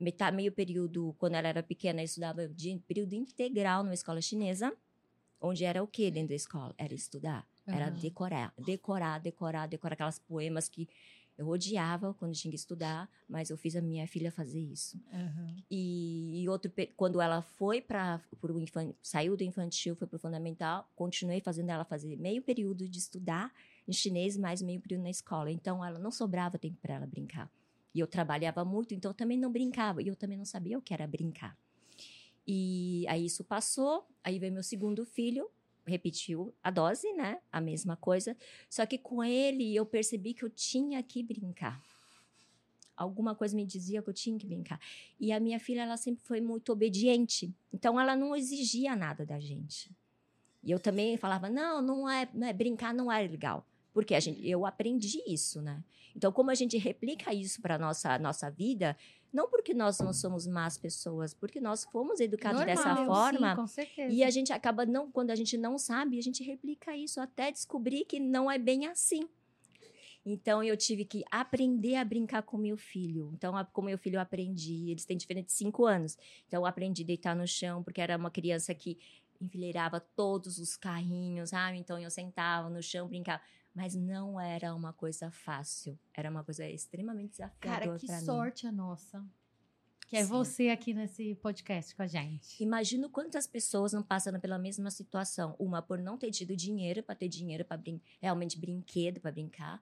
Metade, 0.00 0.36
meio 0.36 0.50
período, 0.50 1.14
quando 1.18 1.34
ela 1.34 1.46
era 1.46 1.62
pequena, 1.62 2.00
ela 2.00 2.04
estudava 2.04 2.48
dia, 2.48 2.78
período 2.88 3.14
integral 3.14 3.84
numa 3.84 3.94
escola 3.94 4.20
chinesa. 4.20 4.76
Onde 5.40 5.64
era 5.64 5.82
o 5.82 5.86
quê 5.86 6.10
dentro 6.10 6.30
da 6.30 6.34
escola? 6.34 6.74
Era 6.76 6.94
estudar. 6.94 7.46
Era 7.66 7.90
decorar, 7.90 8.52
decorar, 8.58 9.20
decorar, 9.20 9.68
decorar 9.68 9.94
aquelas 9.94 10.18
poemas 10.18 10.68
que 10.68 10.88
eu 11.36 11.48
odiava 11.48 12.14
quando 12.14 12.34
tinha 12.34 12.50
que 12.50 12.56
estudar, 12.56 13.10
mas 13.28 13.50
eu 13.50 13.56
fiz 13.56 13.74
a 13.74 13.80
minha 13.80 14.06
filha 14.06 14.30
fazer 14.30 14.60
isso. 14.60 15.00
Aham. 15.12 15.56
E, 15.70 16.42
e 16.42 16.48
outro 16.48 16.70
quando 16.96 17.20
ela 17.20 17.42
foi 17.42 17.80
para 17.80 18.20
o 18.42 18.96
saiu 19.02 19.36
do 19.36 19.42
infantil, 19.42 19.96
foi 19.96 20.06
para 20.06 20.16
o 20.16 20.20
fundamental, 20.20 20.88
continuei 20.94 21.40
fazendo 21.40 21.70
ela 21.70 21.84
fazer 21.84 22.16
meio 22.16 22.42
período 22.42 22.88
de 22.88 22.98
estudar 22.98 23.52
em 23.88 23.92
chinês, 23.92 24.36
mais 24.36 24.60
meio 24.62 24.80
período 24.80 25.02
na 25.02 25.10
escola. 25.10 25.50
Então 25.50 25.84
ela 25.84 25.98
não 25.98 26.10
sobrava 26.10 26.58
tempo 26.58 26.76
para 26.80 26.94
ela 26.94 27.06
brincar. 27.06 27.50
E 27.94 28.00
eu 28.00 28.06
trabalhava 28.06 28.64
muito, 28.64 28.94
então 28.94 29.10
eu 29.10 29.14
também 29.14 29.38
não 29.38 29.50
brincava, 29.50 30.02
e 30.02 30.08
eu 30.08 30.16
também 30.16 30.38
não 30.38 30.46
sabia 30.46 30.78
o 30.78 30.82
que 30.82 30.94
era 30.94 31.06
brincar. 31.06 31.56
E 32.46 33.06
aí 33.08 33.26
isso 33.26 33.44
passou, 33.44 34.06
aí 34.24 34.38
veio 34.38 34.52
meu 34.52 34.62
segundo 34.62 35.04
filho, 35.04 35.50
repetiu 35.86 36.54
a 36.62 36.70
dose, 36.70 37.12
né? 37.14 37.40
A 37.50 37.60
mesma 37.60 37.96
coisa, 37.96 38.36
só 38.68 38.86
que 38.86 38.98
com 38.98 39.22
ele 39.22 39.74
eu 39.74 39.84
percebi 39.84 40.34
que 40.34 40.44
eu 40.44 40.50
tinha 40.50 41.02
que 41.02 41.22
brincar. 41.22 41.82
Alguma 42.96 43.34
coisa 43.34 43.56
me 43.56 43.64
dizia 43.64 44.02
que 44.02 44.08
eu 44.08 44.14
tinha 44.14 44.38
que 44.38 44.46
brincar. 44.46 44.80
E 45.18 45.32
a 45.32 45.40
minha 45.40 45.58
filha, 45.58 45.82
ela 45.82 45.96
sempre 45.96 46.22
foi 46.24 46.40
muito 46.40 46.72
obediente. 46.72 47.52
Então, 47.72 47.98
ela 47.98 48.14
não 48.14 48.36
exigia 48.36 48.94
nada 48.94 49.24
da 49.24 49.40
gente. 49.40 49.90
E 50.62 50.70
eu 50.70 50.78
também 50.78 51.16
falava, 51.16 51.50
não, 51.50 51.82
não 51.82 52.08
é, 52.08 52.28
não 52.32 52.46
é 52.46 52.52
brincar 52.52 52.94
não 52.94 53.10
é 53.10 53.26
legal. 53.26 53.66
Porque 53.92 54.14
a 54.14 54.20
gente, 54.20 54.46
eu 54.46 54.64
aprendi 54.64 55.20
isso, 55.26 55.60
né? 55.60 55.82
Então, 56.14 56.30
como 56.30 56.50
a 56.50 56.54
gente 56.54 56.78
replica 56.78 57.34
isso 57.34 57.60
para 57.60 57.78
nossa 57.78 58.18
nossa 58.18 58.50
vida, 58.50 58.96
não 59.32 59.48
porque 59.48 59.72
nós 59.72 59.98
não 59.98 60.12
somos 60.12 60.46
más 60.46 60.76
pessoas, 60.76 61.32
porque 61.32 61.60
nós 61.60 61.84
fomos 61.84 62.20
educados 62.20 62.64
dessa 62.64 62.94
Normal, 62.94 63.06
forma. 63.06 63.50
Sim, 63.50 63.56
com 63.56 63.66
certeza. 63.66 64.12
E 64.12 64.22
a 64.22 64.30
gente 64.30 64.52
acaba 64.52 64.84
não, 64.84 65.10
quando 65.10 65.30
a 65.30 65.34
gente 65.36 65.56
não 65.56 65.78
sabe, 65.78 66.18
a 66.18 66.22
gente 66.22 66.42
replica 66.44 66.94
isso 66.96 67.20
até 67.20 67.50
descobrir 67.50 68.04
que 68.04 68.20
não 68.20 68.50
é 68.50 68.58
bem 68.58 68.86
assim. 68.86 69.28
Então 70.24 70.62
eu 70.62 70.76
tive 70.76 71.04
que 71.04 71.24
aprender 71.30 71.96
a 71.96 72.04
brincar 72.04 72.42
com 72.42 72.56
meu 72.56 72.76
filho. 72.76 73.30
Então, 73.34 73.56
a- 73.56 73.64
com 73.64 73.82
meu 73.82 73.98
filho 73.98 74.16
eu 74.16 74.20
aprendi, 74.20 74.90
eles 74.90 75.04
têm 75.04 75.16
diferente 75.16 75.46
de 75.46 75.52
cinco 75.52 75.84
anos. 75.84 76.16
Então 76.46 76.60
eu 76.60 76.66
aprendi 76.66 77.02
a 77.02 77.06
deitar 77.06 77.34
no 77.34 77.46
chão, 77.46 77.82
porque 77.82 78.00
era 78.00 78.16
uma 78.16 78.30
criança 78.30 78.72
que 78.74 78.98
enfileirava 79.40 79.98
todos 79.98 80.58
os 80.58 80.76
carrinhos, 80.76 81.50
sabe? 81.50 81.78
Então 81.78 81.98
eu 81.98 82.10
sentava 82.10 82.70
no 82.70 82.80
chão, 82.82 83.08
brincava. 83.08 83.42
Mas 83.74 83.94
não 83.94 84.40
era 84.40 84.74
uma 84.74 84.92
coisa 84.92 85.30
fácil. 85.30 85.98
Era 86.14 86.30
uma 86.30 86.44
coisa 86.44 86.68
extremamente 86.68 87.30
desafiadora 87.30 87.86
Cara, 87.86 87.98
que 87.98 88.06
pra 88.06 88.18
mim. 88.18 88.24
sorte 88.24 88.66
a 88.66 88.72
nossa. 88.72 89.24
Que 90.06 90.16
é 90.16 90.22
Sim. 90.24 90.28
você 90.28 90.68
aqui 90.68 90.92
nesse 90.92 91.34
podcast 91.36 91.96
com 91.96 92.02
a 92.02 92.06
gente. 92.06 92.62
Imagino 92.62 93.08
quantas 93.08 93.46
pessoas 93.46 93.94
não 93.94 94.02
passam 94.02 94.38
pela 94.38 94.58
mesma 94.58 94.90
situação. 94.90 95.56
Uma 95.58 95.80
por 95.80 95.98
não 95.98 96.18
ter 96.18 96.30
tido 96.30 96.54
dinheiro 96.54 97.02
para 97.02 97.14
ter 97.14 97.28
dinheiro 97.28 97.64
para 97.64 97.78
brin 97.78 97.98
realmente 98.20 98.58
brinquedo 98.58 99.20
para 99.20 99.32
brincar. 99.32 99.80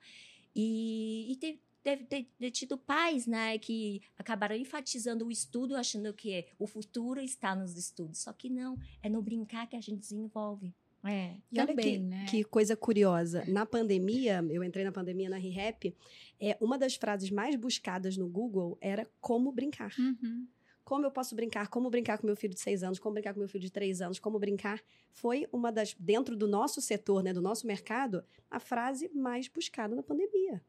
E, 0.54 1.32
e 1.32 1.60
deve 1.82 2.04
ter, 2.04 2.24
ter 2.38 2.50
tido 2.50 2.76
pais, 2.78 3.26
né, 3.26 3.58
que 3.58 4.02
acabaram 4.18 4.54
enfatizando 4.54 5.26
o 5.26 5.30
estudo, 5.30 5.76
achando 5.76 6.12
que 6.12 6.46
o 6.58 6.66
futuro 6.66 7.20
está 7.20 7.54
nos 7.54 7.76
estudos. 7.76 8.20
Só 8.20 8.32
que 8.32 8.48
não, 8.48 8.78
é 9.02 9.08
no 9.08 9.22
brincar 9.22 9.66
que 9.66 9.76
a 9.76 9.80
gente 9.80 9.98
desenvolve. 9.98 10.74
É. 11.04 11.34
E 11.50 11.58
olha 11.58 11.66
Também, 11.68 11.84
que, 11.94 11.98
né? 11.98 12.26
que 12.28 12.44
coisa 12.44 12.76
curiosa. 12.76 13.44
Na 13.48 13.64
pandemia, 13.64 14.44
eu 14.50 14.62
entrei 14.62 14.84
na 14.84 14.92
pandemia 14.92 15.30
na 15.30 15.36
ReHap, 15.38 15.94
é, 16.38 16.56
uma 16.60 16.76
das 16.76 16.94
frases 16.96 17.30
mais 17.30 17.56
buscadas 17.56 18.16
no 18.16 18.28
Google 18.28 18.76
era 18.80 19.08
como 19.20 19.50
brincar. 19.50 19.92
Uhum. 19.98 20.46
Como 20.84 21.06
eu 21.06 21.10
posso 21.10 21.34
brincar? 21.36 21.68
Como 21.68 21.88
brincar 21.88 22.18
com 22.18 22.26
meu 22.26 22.34
filho 22.36 22.52
de 22.52 22.60
seis 22.60 22.82
anos? 22.82 22.98
Como 22.98 23.14
brincar 23.14 23.32
com 23.32 23.38
meu 23.40 23.48
filho 23.48 23.62
de 23.62 23.70
três 23.70 24.00
anos? 24.02 24.18
Como 24.18 24.38
brincar? 24.38 24.82
Foi 25.12 25.46
uma 25.52 25.70
das, 25.70 25.94
dentro 25.98 26.36
do 26.36 26.48
nosso 26.48 26.80
setor, 26.80 27.22
né, 27.22 27.32
do 27.32 27.40
nosso 27.40 27.66
mercado, 27.66 28.24
a 28.50 28.58
frase 28.58 29.08
mais 29.14 29.46
buscada 29.48 29.94
na 29.94 30.02
pandemia. 30.02 30.60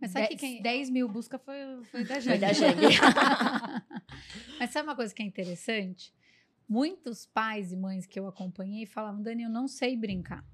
Mas 0.00 0.10
sabe 0.12 0.28
que 0.28 0.36
Dez- 0.36 0.40
quem... 0.54 0.62
10 0.62 0.90
mil 0.90 1.08
busca 1.08 1.38
foi, 1.38 1.54
foi 1.84 2.04
da 2.04 2.14
Foi 2.14 2.20
gente. 2.20 2.40
da 2.40 2.52
gente. 2.52 2.98
Mas 4.60 4.70
sabe 4.70 4.88
uma 4.88 4.96
coisa 4.96 5.14
que 5.14 5.22
é 5.22 5.26
interessante? 5.26 6.14
Muitos 6.68 7.26
pais 7.26 7.72
e 7.72 7.76
mães 7.76 8.06
que 8.06 8.18
eu 8.18 8.26
acompanhei 8.26 8.86
falavam, 8.86 9.22
Dani, 9.22 9.44
eu 9.44 9.50
não 9.50 9.68
sei 9.68 9.96
brincar. 9.96 10.44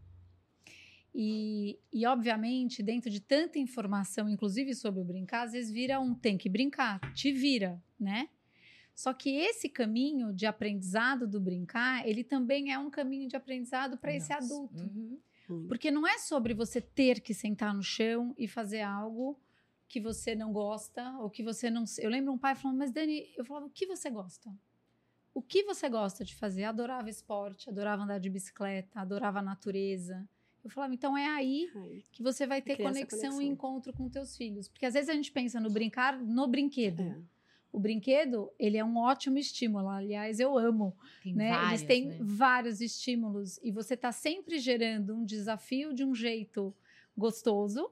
E, 1.15 1.79
e, 1.93 2.07
obviamente, 2.07 2.83
dentro 2.83 3.11
de 3.11 3.21
tanta 3.21 3.59
informação, 3.59 4.29
inclusive 4.29 4.75
sobre 4.75 5.01
o 5.01 5.05
brincar, 5.05 5.43
às 5.43 5.53
vezes 5.53 5.71
vira 5.71 6.01
um 6.01 6.15
tem 6.15 6.39
que 6.39 6.49
brincar, 6.49 7.01
te 7.13 7.31
vira, 7.33 7.83
né? 8.01 8.29
Só 8.95 9.13
que 9.13 9.31
esse 9.31 9.69
caminho 9.69 10.33
de 10.33 10.47
aprendizado 10.47 11.27
do 11.27 11.41
brincar, 11.41 12.07
ele 12.07 12.23
também 12.23 12.73
é 12.73 12.79
um 12.79 12.91
caminho 12.91 13.29
de 13.29 13.37
aprendizado 13.37 13.97
para 13.97 14.15
esse 14.15 14.33
adulto. 14.33 14.83
Uhum. 14.83 15.19
Hum. 15.51 15.67
Porque 15.67 15.91
não 15.91 16.07
é 16.07 16.19
sobre 16.19 16.55
você 16.55 16.81
ter 16.81 17.21
que 17.21 17.35
sentar 17.35 17.75
no 17.75 17.83
chão 17.83 18.35
e 18.39 18.47
fazer 18.47 18.83
algo 18.83 19.39
que 19.89 20.01
você 20.01 20.35
não 20.35 20.53
gosta 20.53 21.11
ou 21.19 21.29
que 21.29 21.43
você 21.43 21.71
não. 21.71 21.85
Eu 21.99 22.11
lembro 22.11 22.33
um 22.33 22.39
pai 22.39 22.55
falando, 22.55 22.79
mas 22.79 22.91
Dani, 22.91 23.31
eu 23.37 23.45
falava, 23.45 23.67
o 23.67 23.71
que 23.71 23.87
você 23.87 24.11
gosta? 24.11 24.51
O 25.35 25.41
que 25.41 25.63
você 25.65 25.89
gosta 25.89 26.25
de 26.25 26.35
fazer? 26.35 26.65
Adorava 26.65 27.09
esporte, 27.09 27.71
adorava 27.71 28.03
andar 28.03 28.19
de 28.19 28.29
bicicleta, 28.29 29.01
adorava 29.01 29.39
a 29.39 29.43
natureza. 29.43 30.29
Eu 30.63 30.71
falava, 30.71 30.95
então 30.95 31.17
é 31.19 31.27
aí 31.27 31.71
Ai, 31.75 32.05
que 32.13 32.23
você 32.23 32.47
vai 32.47 32.63
ter 32.63 32.77
conexão, 32.77 33.19
conexão. 33.19 33.43
e 33.43 33.47
encontro 33.47 33.93
com 33.93 34.09
teus 34.09 34.37
filhos. 34.37 34.69
Porque 34.69 34.87
às 34.87 34.95
vezes 34.95 35.09
a 35.09 35.15
gente 35.15 35.33
pensa 35.33 35.59
no 35.59 35.71
brincar 35.71 36.17
no 36.19 36.47
brinquedo. 36.47 37.03
é. 37.03 37.17
O 37.73 37.81
brinquedo, 37.81 38.53
ele 38.59 38.77
é 38.77 38.85
um 38.85 38.99
ótimo 38.99 39.39
estímulo. 39.39 39.89
Aliás, 39.89 40.39
eu 40.39 40.59
amo 40.59 40.95
Tem 41.23 41.35
né? 41.35 41.49
vários, 41.51 41.71
Eles 41.71 41.83
têm 41.85 42.07
né? 42.09 42.19
vários 42.21 42.81
estímulos 42.83 43.59
e 43.63 43.73
você 43.73 43.95
está 43.95 44.13
sempre 44.13 44.59
gerando 44.59 45.17
um 45.17 45.25
desafio 45.25 45.95
de 45.95 46.05
um 46.05 46.15
jeito 46.15 46.75
gostoso, 47.17 47.91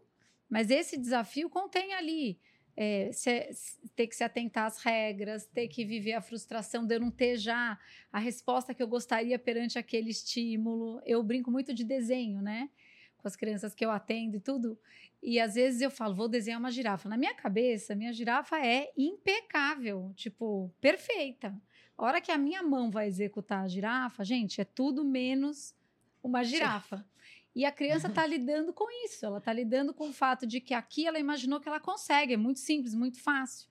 mas 0.50 0.70
esse 0.70 0.98
desafio 0.98 1.48
contém 1.48 1.94
ali 1.94 2.38
é, 2.76 3.10
se- 3.12 3.50
ter 3.96 4.06
que 4.06 4.16
se 4.16 4.24
atentar 4.24 4.66
às 4.66 4.78
regras, 4.82 5.46
ter 5.46 5.68
que 5.68 5.84
viver 5.84 6.12
a 6.14 6.20
frustração 6.20 6.86
de 6.86 6.94
eu 6.94 7.00
não 7.00 7.10
ter 7.10 7.36
já 7.36 7.78
a 8.12 8.18
resposta 8.18 8.72
que 8.74 8.82
eu 8.82 8.88
gostaria 8.88 9.38
perante 9.38 9.78
aquele 9.78 10.10
estímulo. 10.10 11.00
Eu 11.04 11.22
brinco 11.22 11.50
muito 11.50 11.74
de 11.74 11.84
desenho, 11.84 12.40
né? 12.40 12.70
Com 13.18 13.28
as 13.28 13.36
crianças 13.36 13.74
que 13.74 13.84
eu 13.84 13.90
atendo 13.90 14.36
e 14.36 14.40
tudo. 14.40 14.78
E 15.22 15.38
às 15.38 15.54
vezes 15.54 15.82
eu 15.82 15.90
falo, 15.90 16.14
vou 16.14 16.28
desenhar 16.28 16.58
uma 16.58 16.70
girafa. 16.70 17.08
Na 17.08 17.16
minha 17.18 17.34
cabeça, 17.34 17.94
minha 17.94 18.12
girafa 18.12 18.58
é 18.64 18.90
impecável, 18.96 20.12
tipo, 20.16 20.72
perfeita. 20.80 21.54
A 21.98 22.04
hora 22.04 22.20
que 22.20 22.32
a 22.32 22.38
minha 22.38 22.62
mão 22.62 22.90
vai 22.90 23.06
executar 23.06 23.62
a 23.64 23.68
girafa, 23.68 24.24
gente, 24.24 24.60
é 24.60 24.64
tudo 24.64 25.04
menos 25.04 25.74
uma 26.22 26.42
girafa. 26.42 27.04
E 27.54 27.64
a 27.64 27.72
criança 27.72 28.08
está 28.08 28.24
lidando 28.26 28.72
com 28.72 28.86
isso. 29.04 29.26
Ela 29.26 29.38
está 29.38 29.52
lidando 29.52 29.92
com 29.92 30.08
o 30.08 30.12
fato 30.12 30.46
de 30.46 30.60
que 30.60 30.72
aqui 30.74 31.06
ela 31.06 31.18
imaginou 31.18 31.60
que 31.60 31.68
ela 31.68 31.80
consegue. 31.80 32.34
É 32.34 32.36
muito 32.36 32.60
simples, 32.60 32.94
muito 32.94 33.20
fácil. 33.20 33.68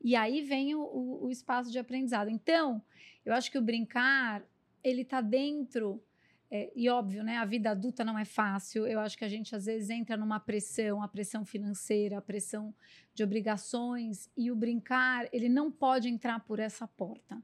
E 0.00 0.14
aí 0.16 0.42
vem 0.42 0.74
o, 0.74 0.80
o- 0.80 1.24
o 1.26 1.30
espaço 1.30 1.70
de 1.70 1.78
aprendizado. 1.78 2.30
Então, 2.30 2.82
eu 3.26 3.34
acho 3.34 3.50
que 3.50 3.58
o 3.58 3.62
brincar, 3.62 4.42
ele 4.82 5.02
está 5.02 5.20
dentro. 5.20 6.02
é, 6.50 6.72
e 6.74 6.88
óbvio, 6.88 7.22
né? 7.22 7.36
A 7.36 7.44
vida 7.44 7.70
adulta 7.72 8.02
não 8.02 8.18
é 8.18 8.24
fácil. 8.24 8.86
Eu 8.86 9.00
acho 9.00 9.18
que 9.18 9.24
a 9.24 9.28
gente 9.28 9.54
às 9.54 9.66
vezes 9.66 9.90
entra 9.90 10.16
numa 10.16 10.40
pressão, 10.40 11.02
a 11.02 11.08
pressão 11.08 11.44
financeira, 11.44 12.16
a 12.16 12.22
pressão 12.22 12.74
de 13.12 13.22
obrigações. 13.22 14.30
E 14.34 14.50
o 14.50 14.56
brincar, 14.56 15.28
ele 15.32 15.48
não 15.50 15.70
pode 15.70 16.08
entrar 16.08 16.40
por 16.40 16.58
essa 16.58 16.86
porta. 16.88 17.42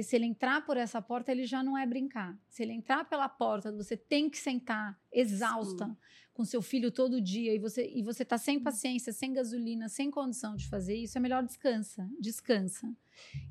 Porque 0.00 0.08
se 0.08 0.16
ele 0.16 0.24
entrar 0.24 0.64
por 0.64 0.78
essa 0.78 1.02
porta, 1.02 1.30
ele 1.30 1.44
já 1.44 1.62
não 1.62 1.76
é 1.76 1.86
brincar. 1.86 2.34
Se 2.48 2.62
ele 2.62 2.72
entrar 2.72 3.04
pela 3.04 3.28
porta, 3.28 3.70
você 3.70 3.98
tem 3.98 4.30
que 4.30 4.38
sentar 4.38 4.98
exausta 5.12 5.84
Sim. 5.84 5.96
com 6.32 6.42
seu 6.42 6.62
filho 6.62 6.90
todo 6.90 7.20
dia 7.20 7.54
e 7.54 7.58
você 7.58 7.86
e 7.94 8.02
você 8.02 8.24
tá 8.24 8.38
sem 8.38 8.58
paciência, 8.58 9.12
sem 9.12 9.30
gasolina, 9.30 9.90
sem 9.90 10.10
condição 10.10 10.56
de 10.56 10.66
fazer 10.70 10.96
isso, 10.96 11.18
é 11.18 11.20
melhor 11.20 11.44
descansa, 11.44 12.08
descansa. 12.18 12.90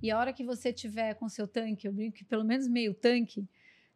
E 0.02 0.10
a 0.10 0.18
hora 0.18 0.34
que 0.34 0.44
você 0.44 0.74
tiver 0.74 1.14
com 1.14 1.30
seu 1.30 1.48
tanque, 1.48 1.88
eu 1.88 1.94
brinco 1.94 2.18
que 2.18 2.26
pelo 2.26 2.44
menos 2.44 2.68
meio 2.68 2.96
tanque, 2.96 3.48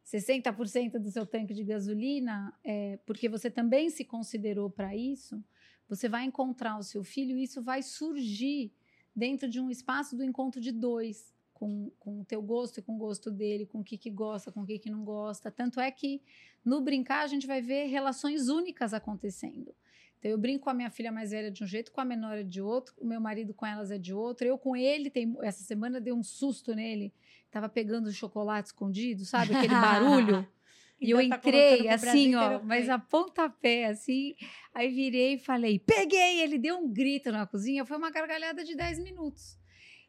60% 0.05 0.99
do 0.99 1.09
seu 1.09 1.25
tanque 1.25 1.55
de 1.55 1.63
gasolina, 1.63 2.53
é, 2.63 2.99
porque 3.03 3.27
você 3.27 3.49
também 3.49 3.89
se 3.89 4.05
considerou 4.05 4.69
para 4.69 4.95
isso, 4.95 5.43
você 5.89 6.07
vai 6.07 6.23
encontrar 6.23 6.77
o 6.77 6.83
seu 6.83 7.03
filho 7.03 7.35
e 7.35 7.45
isso 7.45 7.63
vai 7.63 7.81
surgir 7.81 8.71
dentro 9.15 9.49
de 9.49 9.59
um 9.59 9.71
espaço 9.71 10.15
do 10.15 10.23
encontro 10.23 10.61
de 10.61 10.71
dois, 10.71 11.32
com, 11.63 11.89
com 11.97 12.19
o 12.19 12.25
teu 12.25 12.41
gosto 12.41 12.79
e 12.79 12.81
com 12.81 12.95
o 12.95 12.97
gosto 12.97 13.31
dele, 13.31 13.65
com 13.65 13.79
o 13.79 13.83
que, 13.83 13.97
que 13.97 14.09
gosta, 14.09 14.51
com 14.51 14.63
o 14.63 14.65
que, 14.65 14.77
que 14.77 14.89
não 14.89 15.05
gosta. 15.05 15.49
Tanto 15.49 15.79
é 15.79 15.89
que 15.89 16.21
no 16.65 16.81
brincar 16.81 17.23
a 17.23 17.27
gente 17.27 17.47
vai 17.47 17.61
ver 17.61 17.85
relações 17.85 18.49
únicas 18.49 18.93
acontecendo. 18.93 19.73
Então 20.19 20.29
eu 20.29 20.37
brinco 20.37 20.65
com 20.65 20.69
a 20.69 20.73
minha 20.73 20.89
filha 20.89 21.09
mais 21.09 21.31
velha 21.31 21.49
de 21.49 21.63
um 21.63 21.67
jeito, 21.67 21.93
com 21.93 22.01
a 22.01 22.05
menor 22.05 22.37
é 22.37 22.43
de 22.43 22.61
outro, 22.61 22.93
o 22.99 23.05
meu 23.05 23.21
marido 23.21 23.53
com 23.53 23.65
elas 23.65 23.91
é 23.91 23.97
de 23.97 24.13
outro. 24.13 24.45
Eu 24.45 24.57
com 24.57 24.75
ele, 24.75 25.09
tem, 25.09 25.37
essa 25.41 25.63
semana 25.63 26.01
deu 26.01 26.15
um 26.15 26.23
susto 26.23 26.75
nele. 26.75 27.13
Tava 27.49 27.69
pegando 27.69 28.07
o 28.07 28.11
chocolate 28.11 28.67
escondido, 28.67 29.23
sabe? 29.23 29.55
Aquele 29.55 29.73
barulho. 29.73 30.45
e 30.99 31.11
eu 31.11 31.17
tá 31.29 31.37
entrei 31.37 31.87
assim, 31.87 32.35
ó, 32.35 32.61
mas 32.61 32.89
a 32.89 32.99
pontapé, 32.99 33.85
assim. 33.85 34.35
Aí 34.73 34.89
virei 34.89 35.35
e 35.35 35.39
falei, 35.39 35.79
peguei! 35.79 36.41
Ele 36.41 36.57
deu 36.57 36.77
um 36.77 36.91
grito 36.91 37.31
na 37.31 37.47
cozinha, 37.47 37.85
foi 37.85 37.95
uma 37.95 38.11
gargalhada 38.11 38.65
de 38.65 38.75
10 38.75 38.99
minutos. 38.99 39.57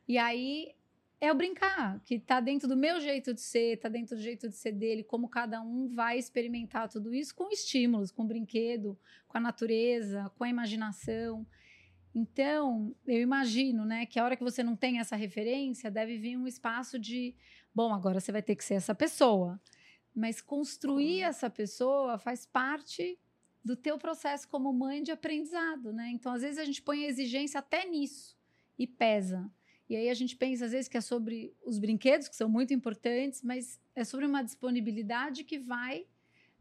E 0.08 0.18
aí 0.18 0.74
é 1.24 1.32
o 1.32 1.34
brincar, 1.34 2.00
que 2.04 2.18
tá 2.18 2.40
dentro 2.40 2.68
do 2.68 2.76
meu 2.76 3.00
jeito 3.00 3.32
de 3.32 3.40
ser, 3.40 3.78
tá 3.78 3.88
dentro 3.88 4.16
do 4.16 4.22
jeito 4.22 4.48
de 4.48 4.54
ser 4.54 4.72
dele, 4.72 5.02
como 5.02 5.28
cada 5.28 5.60
um 5.60 5.88
vai 5.88 6.18
experimentar 6.18 6.88
tudo 6.88 7.14
isso 7.14 7.34
com 7.34 7.50
estímulos, 7.50 8.10
com 8.10 8.26
brinquedo, 8.26 8.98
com 9.26 9.38
a 9.38 9.40
natureza, 9.40 10.30
com 10.37 10.44
a 10.44 10.48
imaginação. 10.48 11.46
Então, 12.14 12.94
eu 13.06 13.20
imagino, 13.20 13.84
né, 13.84 14.06
que 14.06 14.18
a 14.18 14.24
hora 14.24 14.37
que 14.37 14.44
você 14.44 14.62
não 14.62 14.76
tem 14.76 15.00
essa 15.00 15.16
referência, 15.16 15.90
deve 15.90 16.16
vir 16.18 16.37
um 16.37 16.46
espaço 16.46 16.98
de, 16.98 17.34
bom, 17.74 17.92
agora 17.92 18.20
você 18.20 18.30
vai 18.30 18.42
ter 18.42 18.54
que 18.54 18.64
ser 18.64 18.74
essa 18.74 18.94
pessoa. 18.94 19.60
Mas 20.14 20.40
construir 20.40 21.22
essa 21.22 21.50
pessoa 21.50 22.18
faz 22.18 22.46
parte 22.46 23.18
do 23.64 23.74
teu 23.74 23.98
processo 23.98 24.46
como 24.48 24.72
mãe 24.72 25.02
de 25.02 25.10
aprendizado, 25.10 25.92
né? 25.92 26.10
Então, 26.10 26.32
às 26.32 26.42
vezes 26.42 26.58
a 26.58 26.64
gente 26.64 26.82
põe 26.82 27.04
a 27.04 27.08
exigência 27.08 27.58
até 27.58 27.84
nisso 27.88 28.37
e 28.78 28.87
pesa. 28.87 29.50
E 29.88 29.96
aí 29.96 30.08
a 30.08 30.14
gente 30.14 30.36
pensa, 30.36 30.64
às 30.64 30.72
vezes, 30.72 30.88
que 30.88 30.96
é 30.96 31.00
sobre 31.00 31.54
os 31.64 31.78
brinquedos, 31.78 32.28
que 32.28 32.36
são 32.36 32.48
muito 32.48 32.72
importantes, 32.72 33.42
mas 33.42 33.78
é 33.94 34.04
sobre 34.04 34.26
uma 34.26 34.42
disponibilidade 34.42 35.44
que 35.44 35.58
vai 35.58 36.06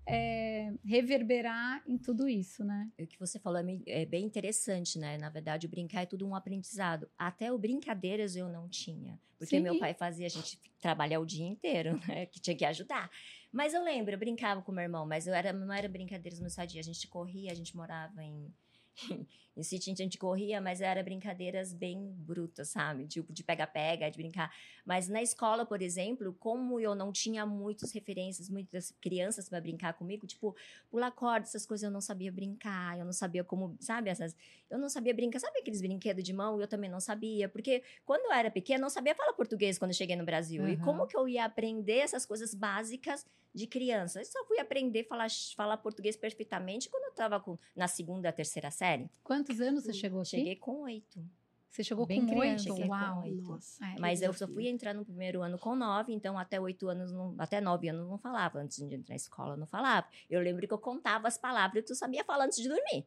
é, 0.05 0.73
reverberar 0.83 1.81
em 1.87 1.97
tudo 1.97 2.27
isso, 2.27 2.63
né? 2.63 2.91
O 2.99 3.07
que 3.07 3.19
você 3.19 3.39
falou 3.39 3.59
é, 3.59 3.81
é 3.87 4.05
bem 4.05 4.25
interessante, 4.25 4.99
né? 4.99 5.17
Na 5.17 5.29
verdade, 5.29 5.65
o 5.65 5.69
brincar 5.69 6.01
é 6.01 6.05
tudo 6.05 6.27
um 6.27 6.35
aprendizado. 6.35 7.09
Até 7.17 7.51
o 7.51 7.57
brincadeiras 7.57 8.35
eu 8.35 8.49
não 8.49 8.67
tinha. 8.67 9.19
Porque 9.37 9.57
Sim. 9.57 9.61
meu 9.61 9.79
pai 9.79 9.93
fazia 9.93 10.25
a 10.25 10.29
gente 10.29 10.59
trabalhar 10.79 11.19
o 11.19 11.25
dia 11.25 11.45
inteiro, 11.45 11.99
né? 12.07 12.25
Que 12.25 12.39
tinha 12.39 12.55
que 12.55 12.65
ajudar. 12.65 13.09
Mas 13.51 13.73
eu 13.73 13.83
lembro, 13.83 14.13
eu 14.13 14.19
brincava 14.19 14.61
com 14.61 14.71
meu 14.71 14.83
irmão, 14.83 15.05
mas 15.05 15.27
eu 15.27 15.33
era, 15.33 15.53
não 15.53 15.73
era 15.73 15.87
brincadeiras 15.87 16.39
no 16.39 16.49
sadia. 16.49 16.81
A 16.81 16.83
gente 16.83 17.07
corria, 17.07 17.51
a 17.51 17.55
gente 17.55 17.75
morava 17.75 18.21
em 18.23 18.53
em 19.55 19.63
sítio 19.63 19.93
a 19.93 19.95
gente 19.95 20.17
corria, 20.17 20.59
mas 20.59 20.81
era 20.81 21.03
brincadeiras 21.03 21.73
bem 21.73 22.11
brutas, 22.17 22.69
sabe? 22.69 23.07
Tipo, 23.07 23.31
de 23.31 23.43
pega-pega, 23.43 24.09
de 24.09 24.17
brincar. 24.17 24.53
Mas 24.85 25.07
na 25.07 25.21
escola, 25.21 25.65
por 25.65 25.81
exemplo, 25.81 26.33
como 26.39 26.79
eu 26.79 26.95
não 26.95 27.11
tinha 27.11 27.45
muitas 27.45 27.91
referências, 27.91 28.49
muitas 28.49 28.91
crianças 28.99 29.47
para 29.47 29.61
brincar 29.61 29.93
comigo, 29.93 30.25
tipo, 30.25 30.55
pular 30.89 31.11
corda, 31.11 31.45
essas 31.45 31.65
coisas 31.65 31.83
eu 31.83 31.91
não 31.91 32.01
sabia 32.01 32.31
brincar, 32.31 32.97
eu 32.97 33.05
não 33.05 33.13
sabia 33.13 33.43
como, 33.43 33.77
sabe? 33.79 34.09
Essas, 34.09 34.35
eu 34.69 34.79
não 34.79 34.89
sabia 34.89 35.13
brincar, 35.13 35.39
sabe 35.39 35.59
aqueles 35.59 35.81
brinquedos 35.81 36.23
de 36.23 36.33
mão? 36.33 36.59
Eu 36.59 36.67
também 36.67 36.89
não 36.89 36.99
sabia, 36.99 37.47
porque 37.47 37.83
quando 38.05 38.25
eu 38.25 38.31
era 38.31 38.49
pequena, 38.49 38.79
eu 38.79 38.83
não 38.83 38.89
sabia 38.89 39.13
falar 39.15 39.33
português 39.33 39.77
quando 39.77 39.91
eu 39.91 39.97
cheguei 39.97 40.15
no 40.15 40.25
Brasil. 40.25 40.63
Uhum. 40.63 40.69
E 40.69 40.77
como 40.77 41.05
que 41.05 41.15
eu 41.15 41.27
ia 41.27 41.45
aprender 41.45 41.99
essas 41.99 42.25
coisas 42.25 42.53
básicas 42.53 43.25
de 43.53 43.67
criança. 43.67 44.19
Eu 44.19 44.25
só 44.25 44.43
fui 44.45 44.59
aprender 44.59 45.01
a 45.01 45.05
falar, 45.05 45.27
falar 45.55 45.77
português 45.77 46.15
perfeitamente 46.15 46.89
quando 46.89 47.03
eu 47.03 47.11
estava 47.11 47.43
na 47.75 47.87
segunda, 47.87 48.31
terceira 48.31 48.71
série. 48.71 49.09
Quantos 49.23 49.61
anos 49.61 49.83
você 49.83 49.93
chegou 49.93 50.21
aqui? 50.21 50.29
Cheguei 50.29 50.55
com 50.55 50.81
oito. 50.81 51.23
Você 51.69 51.83
chegou 51.83 52.05
Bem 52.05 52.23
com 52.25 52.37
oito? 52.37 52.71
Uau! 52.87 53.15
Com 53.15 53.21
oito. 53.21 53.51
Nossa, 53.51 53.85
é, 53.85 53.99
Mas 53.99 54.21
eu 54.21 54.31
só 54.31 54.47
fui 54.47 54.67
entrar 54.67 54.93
no 54.93 55.03
primeiro 55.03 55.41
ano 55.41 55.57
com 55.57 55.75
nove, 55.75 56.13
então 56.13 56.37
até 56.37 56.59
oito 56.59 56.87
anos, 56.87 57.11
não, 57.11 57.33
até 57.39 57.59
nove 57.59 57.89
anos 57.89 58.07
não 58.07 58.17
falava. 58.17 58.59
Antes 58.59 58.77
de 58.77 58.83
entrar 58.85 59.09
na 59.09 59.15
escola, 59.15 59.57
não 59.57 59.65
falava. 59.65 60.07
Eu 60.29 60.39
lembro 60.39 60.67
que 60.67 60.73
eu 60.73 60.77
contava 60.77 61.27
as 61.27 61.35
palavras 61.35 61.83
que 61.83 61.91
eu 61.91 61.95
sabia 61.95 62.23
falar 62.23 62.45
antes 62.45 62.61
de 62.61 62.69
dormir. 62.69 63.05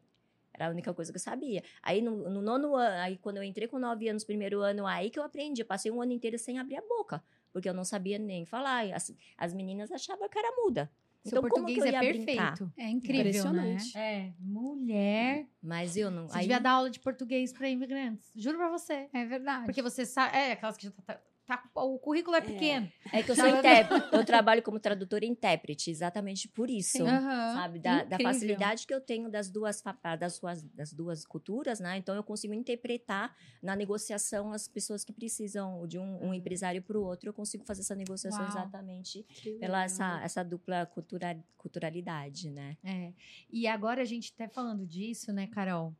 Era 0.53 0.67
a 0.67 0.69
única 0.69 0.93
coisa 0.93 1.13
que 1.13 1.17
eu 1.17 1.21
sabia. 1.21 1.63
Aí 1.81 2.01
no, 2.01 2.29
no 2.29 2.41
nono 2.41 2.75
ano, 2.75 3.01
aí 3.01 3.17
quando 3.17 3.37
eu 3.37 3.43
entrei 3.43 3.69
com 3.69 3.79
nove 3.79 4.09
anos, 4.09 4.25
primeiro 4.25 4.59
ano, 4.59 4.85
aí 4.85 5.09
que 5.09 5.19
eu 5.19 5.23
aprendi. 5.23 5.61
Eu 5.61 5.65
passei 5.65 5.89
um 5.89 6.01
ano 6.01 6.11
inteiro 6.11 6.37
sem 6.37 6.59
abrir 6.59 6.77
a 6.77 6.81
boca 6.81 7.23
porque 7.57 7.67
eu 7.67 7.73
não 7.73 7.83
sabia 7.83 8.19
nem 8.19 8.45
falar. 8.45 8.85
As, 8.93 9.11
as 9.35 9.51
meninas 9.51 9.91
achavam 9.91 10.29
que 10.29 10.37
era 10.37 10.55
muda. 10.57 10.91
Seu 11.23 11.39
então, 11.39 11.41
português 11.41 11.83
é 11.83 11.99
perfeito. 11.99 12.23
Brincar? 12.23 12.57
É 12.77 12.87
incrível, 12.87 13.51
né? 13.51 13.77
É, 13.95 14.31
mulher. 14.39 15.47
Mas 15.59 15.97
eu 15.97 16.11
não. 16.11 16.27
Você 16.27 16.37
aí... 16.37 16.41
devia 16.43 16.59
dar 16.59 16.73
aula 16.73 16.91
de 16.91 16.99
português 16.99 17.51
para 17.51 17.67
imigrantes. 17.67 18.29
Juro 18.35 18.59
para 18.59 18.69
você. 18.69 19.09
É 19.11 19.25
verdade. 19.25 19.65
Porque 19.65 19.81
você 19.81 20.05
sabe. 20.05 20.37
É, 20.37 20.51
aquelas 20.51 20.77
que 20.77 20.83
já 20.83 20.91
tá, 21.03 21.19
Tá, 21.47 21.63
o 21.75 21.97
currículo 21.97 22.35
é 22.35 22.41
pequeno. 22.41 22.91
É, 23.13 23.19
é 23.19 23.23
que 23.23 23.31
eu 23.31 23.35
sou 23.37 23.47
intérprete. 23.47 24.09
eu 24.11 24.25
trabalho 24.25 24.61
como 24.61 24.81
tradutora 24.81 25.23
e 25.23 25.29
intérprete, 25.29 25.89
exatamente 25.89 26.49
por 26.49 26.69
isso. 26.69 27.01
Uhum. 27.01 27.09
Sabe? 27.09 27.79
Da, 27.79 28.03
da, 28.03 28.19
facilidade 28.19 28.85
que 28.85 28.93
eu 28.93 28.99
tenho 28.99 29.31
das 29.31 29.49
duas, 29.49 29.81
das, 30.19 30.33
suas, 30.33 30.61
das 30.61 30.91
duas 30.91 31.25
culturas, 31.25 31.79
né? 31.79 31.97
Então 31.97 32.13
eu 32.15 32.23
consigo 32.23 32.53
interpretar 32.53 33.33
na 33.63 33.77
negociação 33.77 34.51
as 34.51 34.67
pessoas 34.67 35.05
que 35.05 35.13
precisam 35.13 35.87
de 35.87 35.97
um, 35.97 36.27
um 36.27 36.33
empresário 36.33 36.81
para 36.81 36.97
o 36.97 37.01
outro. 37.01 37.29
Eu 37.29 37.33
consigo 37.33 37.63
fazer 37.63 37.79
essa 37.79 37.95
negociação 37.95 38.41
Uau. 38.41 38.49
exatamente 38.49 39.25
pela 39.57 39.85
essa, 39.85 40.21
essa 40.21 40.43
dupla 40.43 40.85
cultura, 40.85 41.41
culturalidade, 41.57 42.49
né? 42.49 42.75
É. 42.83 43.13
E 43.49 43.67
agora 43.67 44.01
a 44.01 44.05
gente 44.05 44.25
está 44.25 44.49
falando 44.49 44.85
disso, 44.85 45.31
né, 45.31 45.47
Carol? 45.47 45.95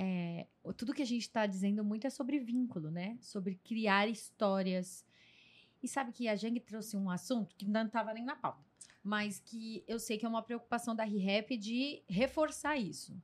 É, 0.00 0.46
tudo 0.76 0.94
que 0.94 1.02
a 1.02 1.06
gente 1.06 1.22
está 1.22 1.44
dizendo 1.44 1.82
muito 1.82 2.06
é 2.06 2.10
sobre 2.10 2.38
vínculo, 2.38 2.88
né? 2.88 3.18
Sobre 3.20 3.56
criar 3.56 4.06
histórias. 4.06 5.04
E 5.82 5.88
sabe 5.88 6.12
que 6.12 6.28
a 6.28 6.36
Jang 6.36 6.60
trouxe 6.60 6.96
um 6.96 7.10
assunto 7.10 7.56
que 7.56 7.66
não 7.66 7.84
estava 7.84 8.14
nem 8.14 8.24
na 8.24 8.36
pauta, 8.36 8.64
mas 9.02 9.40
que 9.40 9.82
eu 9.88 9.98
sei 9.98 10.16
que 10.16 10.24
é 10.24 10.28
uma 10.28 10.42
preocupação 10.42 10.94
da 10.94 11.02
ReHap 11.02 11.56
de 11.56 12.04
reforçar 12.08 12.76
isso, 12.76 13.20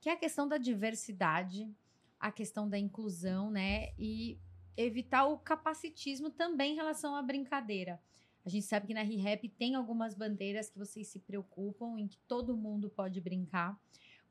que 0.00 0.08
é 0.08 0.12
a 0.12 0.16
questão 0.16 0.48
da 0.48 0.56
diversidade, 0.56 1.70
a 2.18 2.32
questão 2.32 2.66
da 2.66 2.78
inclusão, 2.78 3.50
né? 3.50 3.92
E 3.98 4.38
evitar 4.78 5.26
o 5.26 5.38
capacitismo 5.38 6.30
também 6.30 6.72
em 6.72 6.76
relação 6.76 7.14
à 7.14 7.22
brincadeira. 7.22 8.00
A 8.46 8.48
gente 8.48 8.64
sabe 8.64 8.86
que 8.86 8.94
na 8.94 9.02
ReHap 9.02 9.46
tem 9.50 9.74
algumas 9.74 10.14
bandeiras 10.14 10.70
que 10.70 10.78
vocês 10.78 11.08
se 11.08 11.18
preocupam, 11.18 11.98
em 11.98 12.08
que 12.08 12.16
todo 12.26 12.56
mundo 12.56 12.88
pode 12.88 13.20
brincar. 13.20 13.78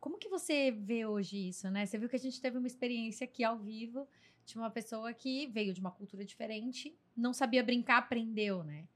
Como 0.08 0.18
que 0.18 0.30
você 0.30 0.72
vê 0.72 1.06
hoje 1.06 1.50
isso, 1.50 1.70
né? 1.70 1.86
Você 1.86 1.98
viu 1.98 2.08
que 2.08 2.16
a 2.16 2.20
gente 2.20 2.40
teve 2.40 2.58
uma 2.58 2.66
experiência 2.66 3.26
aqui 3.26 3.44
ao 3.44 3.60
vivo 3.60 4.08
de 4.46 4.56
uma 4.56 4.70
pessoa 4.70 5.14
que 5.14 5.48
veio 5.48 5.74
de 5.74 5.82
uma 5.82 5.92
cultura 5.92 6.24
diferente, 6.24 6.98
não 7.14 7.34
sabia 7.34 7.62
brincar, 7.62 7.98
aprendeu, 7.98 8.64
né? 8.64 8.88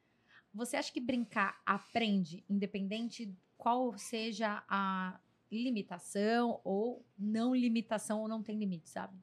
Você 0.53 0.77
acha 0.77 0.89
que 0.89 1.01
brincar 1.01 1.61
aprende, 1.65 2.45
independente 2.49 3.29
qual 3.57 3.97
seja 3.97 4.63
a 4.69 5.19
limitação 5.51 6.61
ou 6.63 7.05
não 7.19 7.53
limitação 7.53 8.21
ou 8.21 8.29
não 8.29 8.41
tem 8.41 8.57
limite, 8.57 8.89
sabe? 8.89 9.13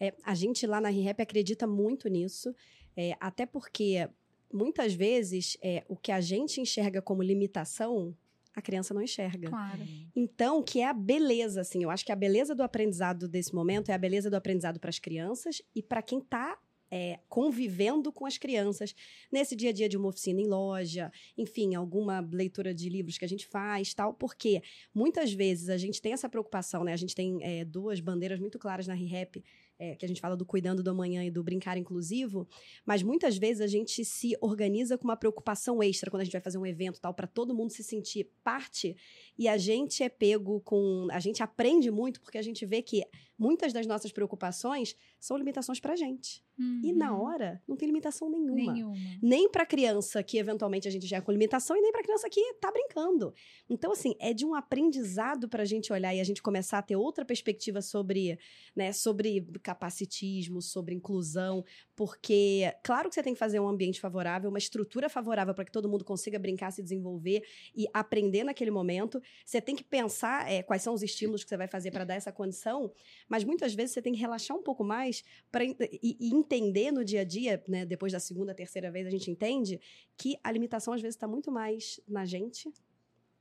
É, 0.00 0.14
a 0.22 0.34
gente 0.34 0.66
lá 0.66 0.80
na 0.80 0.88
ReHap 0.88 1.20
acredita 1.20 1.66
muito 1.66 2.08
nisso, 2.08 2.56
é, 2.96 3.14
até 3.20 3.44
porque 3.44 4.08
muitas 4.50 4.94
vezes 4.94 5.58
é, 5.60 5.84
o 5.90 5.94
que 5.94 6.10
a 6.10 6.22
gente 6.22 6.58
enxerga 6.58 7.02
como 7.02 7.22
limitação 7.22 8.16
a 8.54 8.62
criança 8.62 8.92
não 8.92 9.02
enxerga. 9.02 9.48
Claro. 9.48 9.80
Então, 10.14 10.62
que 10.62 10.80
é 10.80 10.86
a 10.86 10.92
beleza, 10.92 11.60
assim, 11.60 11.82
eu 11.82 11.90
acho 11.90 12.04
que 12.04 12.12
a 12.12 12.16
beleza 12.16 12.54
do 12.54 12.62
aprendizado 12.62 13.28
desse 13.28 13.54
momento 13.54 13.90
é 13.90 13.94
a 13.94 13.98
beleza 13.98 14.28
do 14.28 14.36
aprendizado 14.36 14.80
para 14.80 14.90
as 14.90 14.98
crianças 14.98 15.62
e 15.74 15.82
para 15.82 16.02
quem 16.02 16.18
está 16.18 16.58
é, 16.90 17.20
convivendo 17.28 18.12
com 18.12 18.26
as 18.26 18.38
crianças 18.38 18.94
nesse 19.30 19.54
dia 19.54 19.70
a 19.70 19.72
dia 19.72 19.88
de 19.88 19.96
uma 19.96 20.08
oficina 20.08 20.40
em 20.40 20.46
loja, 20.46 21.12
enfim, 21.36 21.74
alguma 21.74 22.20
leitura 22.32 22.74
de 22.74 22.88
livros 22.88 23.18
que 23.18 23.24
a 23.24 23.28
gente 23.28 23.46
faz, 23.46 23.92
tal, 23.94 24.14
porque 24.14 24.62
muitas 24.94 25.32
vezes 25.32 25.68
a 25.68 25.76
gente 25.76 26.00
tem 26.00 26.12
essa 26.12 26.28
preocupação, 26.28 26.84
né? 26.84 26.92
A 26.92 26.96
gente 26.96 27.14
tem 27.14 27.38
é, 27.42 27.64
duas 27.64 28.00
bandeiras 28.00 28.40
muito 28.40 28.58
claras 28.58 28.86
na 28.86 28.94
ReHap 28.94 29.42
é, 29.78 29.94
que 29.94 30.04
a 30.04 30.08
gente 30.08 30.20
fala 30.20 30.36
do 30.36 30.44
cuidando 30.44 30.82
do 30.82 30.90
amanhã 30.90 31.24
e 31.24 31.30
do 31.30 31.42
brincar 31.42 31.76
inclusivo, 31.76 32.48
mas 32.84 33.02
muitas 33.02 33.36
vezes 33.36 33.60
a 33.60 33.66
gente 33.66 34.04
se 34.04 34.36
organiza 34.40 34.98
com 34.98 35.04
uma 35.04 35.16
preocupação 35.16 35.82
extra 35.82 36.10
quando 36.10 36.22
a 36.22 36.24
gente 36.24 36.32
vai 36.32 36.40
fazer 36.40 36.58
um 36.58 36.66
evento 36.66 37.00
tal, 37.00 37.14
para 37.14 37.26
todo 37.26 37.54
mundo 37.54 37.70
se 37.70 37.84
sentir 37.84 38.30
parte, 38.42 38.96
e 39.38 39.46
a 39.46 39.56
gente 39.56 40.02
é 40.02 40.08
pego 40.08 40.60
com. 40.60 41.06
A 41.10 41.20
gente 41.20 41.42
aprende 41.42 41.90
muito 41.90 42.20
porque 42.20 42.38
a 42.38 42.42
gente 42.42 42.66
vê 42.66 42.82
que 42.82 43.04
muitas 43.38 43.72
das 43.72 43.86
nossas 43.86 44.10
preocupações 44.10 44.96
são 45.20 45.36
limitações 45.36 45.78
pra 45.78 45.96
gente. 45.96 46.42
Uhum. 46.58 46.80
E 46.82 46.92
na 46.92 47.16
hora, 47.16 47.62
não 47.68 47.76
tem 47.76 47.86
limitação 47.86 48.28
nenhuma. 48.28 48.72
nenhuma. 48.72 48.96
Nem 49.22 49.48
pra 49.48 49.64
criança 49.64 50.22
que 50.22 50.38
eventualmente 50.38 50.88
a 50.88 50.90
gente 50.90 51.06
já 51.06 51.18
é 51.18 51.20
com 51.20 51.30
limitação 51.30 51.76
e 51.76 51.80
nem 51.80 51.92
pra 51.92 52.02
criança 52.02 52.28
que 52.28 52.54
tá 52.54 52.72
brincando. 52.72 53.32
Então, 53.70 53.92
assim, 53.92 54.14
é 54.18 54.34
de 54.34 54.44
um 54.44 54.54
aprendizado 54.54 55.48
pra 55.48 55.64
gente 55.64 55.92
olhar 55.92 56.12
e 56.14 56.20
a 56.20 56.24
gente 56.24 56.42
começar 56.42 56.78
a 56.78 56.82
ter 56.82 56.96
outra 56.96 57.24
perspectiva 57.24 57.80
sobre, 57.80 58.38
né, 58.74 58.92
sobre 58.92 59.46
capacitismo, 59.62 60.60
sobre 60.60 60.94
inclusão, 60.94 61.64
porque 61.94 62.72
claro 62.82 63.08
que 63.08 63.14
você 63.14 63.22
tem 63.22 63.34
que 63.34 63.38
fazer 63.38 63.60
um 63.60 63.68
ambiente 63.68 64.00
favorável, 64.00 64.50
uma 64.50 64.58
estrutura 64.58 65.08
favorável 65.08 65.54
para 65.54 65.64
que 65.64 65.72
todo 65.72 65.88
mundo 65.88 66.04
consiga 66.04 66.38
brincar, 66.38 66.72
se 66.72 66.82
desenvolver 66.82 67.42
e 67.74 67.86
aprender 67.94 68.42
naquele 68.42 68.70
momento. 68.70 69.22
Você 69.44 69.60
tem 69.60 69.76
que 69.76 69.84
pensar 69.84 70.50
é, 70.50 70.62
quais 70.62 70.82
são 70.82 70.92
os 70.92 71.02
estímulos 71.02 71.44
que 71.44 71.48
você 71.48 71.56
vai 71.56 71.68
fazer 71.68 71.92
para 71.92 72.04
dar 72.04 72.14
essa 72.14 72.32
condição, 72.32 72.92
mas 73.28 73.44
muitas 73.44 73.74
vezes 73.74 73.92
você 73.92 74.02
tem 74.02 74.12
que 74.12 74.18
relaxar 74.18 74.56
um 74.56 74.62
pouco 74.62 74.82
mais 74.82 75.22
para 75.50 75.64
e, 75.64 75.76
e, 76.02 76.34
entender 76.34 76.90
no 76.90 77.04
dia 77.04 77.20
a 77.20 77.24
dia, 77.24 77.62
né? 77.68 77.84
Depois 77.84 78.12
da 78.12 78.20
segunda, 78.20 78.54
terceira 78.54 78.90
vez 78.90 79.06
a 79.06 79.10
gente 79.10 79.30
entende 79.30 79.80
que 80.16 80.38
a 80.42 80.50
limitação 80.50 80.94
às 80.94 81.00
vezes 81.00 81.16
está 81.16 81.28
muito 81.28 81.50
mais 81.50 82.00
na 82.08 82.24
gente 82.24 82.72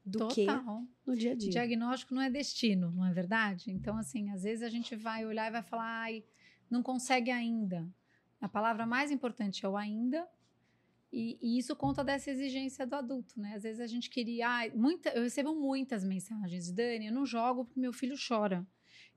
do 0.06 0.20
Total. 0.20 0.34
que 0.34 0.46
no 1.06 1.16
dia 1.16 1.32
a 1.34 1.36
dia. 1.36 1.52
Diagnóstico 1.52 2.14
não 2.14 2.22
é 2.22 2.30
destino, 2.30 2.92
não 2.92 3.06
é 3.06 3.14
verdade? 3.14 3.72
Então, 3.72 3.98
assim, 3.98 4.30
às 4.32 4.44
vezes 4.44 4.64
a 4.64 4.70
gente 4.70 4.96
vai 4.96 5.26
olhar 5.26 5.48
e 5.48 5.52
vai 5.52 5.64
falar, 5.64 6.02
ai, 6.04 6.24
não 6.70 6.82
consegue 6.82 7.30
ainda. 7.30 7.88
A 8.40 8.48
palavra 8.48 8.86
mais 8.86 9.12
importante 9.12 9.66
é 9.66 9.70
o 9.70 9.76
ainda, 9.76 10.28
e, 11.12 11.38
e, 11.42 11.58
isso 11.58 11.76
conta 11.76 12.04
dessa 12.04 12.30
exigência 12.30 12.86
do 12.86 12.96
adulto, 12.96 13.40
né? 13.40 13.54
Às 13.56 13.64
vezes 13.64 13.80
a 13.80 13.88
gente 13.88 14.10
queria. 14.10 14.48
Ah, 14.48 14.70
muita, 14.76 15.10
eu 15.10 15.24
recebo 15.24 15.56
muitas 15.56 16.04
mensagens, 16.04 16.72
Dani, 16.72 17.08
eu 17.08 17.14
não 17.14 17.26
jogo 17.26 17.66
porque 17.66 17.80
meu 17.80 17.94
filho 17.94 18.16
chora. 18.16 18.68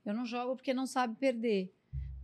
Eu 0.05 0.13
não 0.13 0.25
jogo 0.25 0.55
porque 0.55 0.73
não 0.73 0.85
sabe 0.85 1.15
perder. 1.15 1.73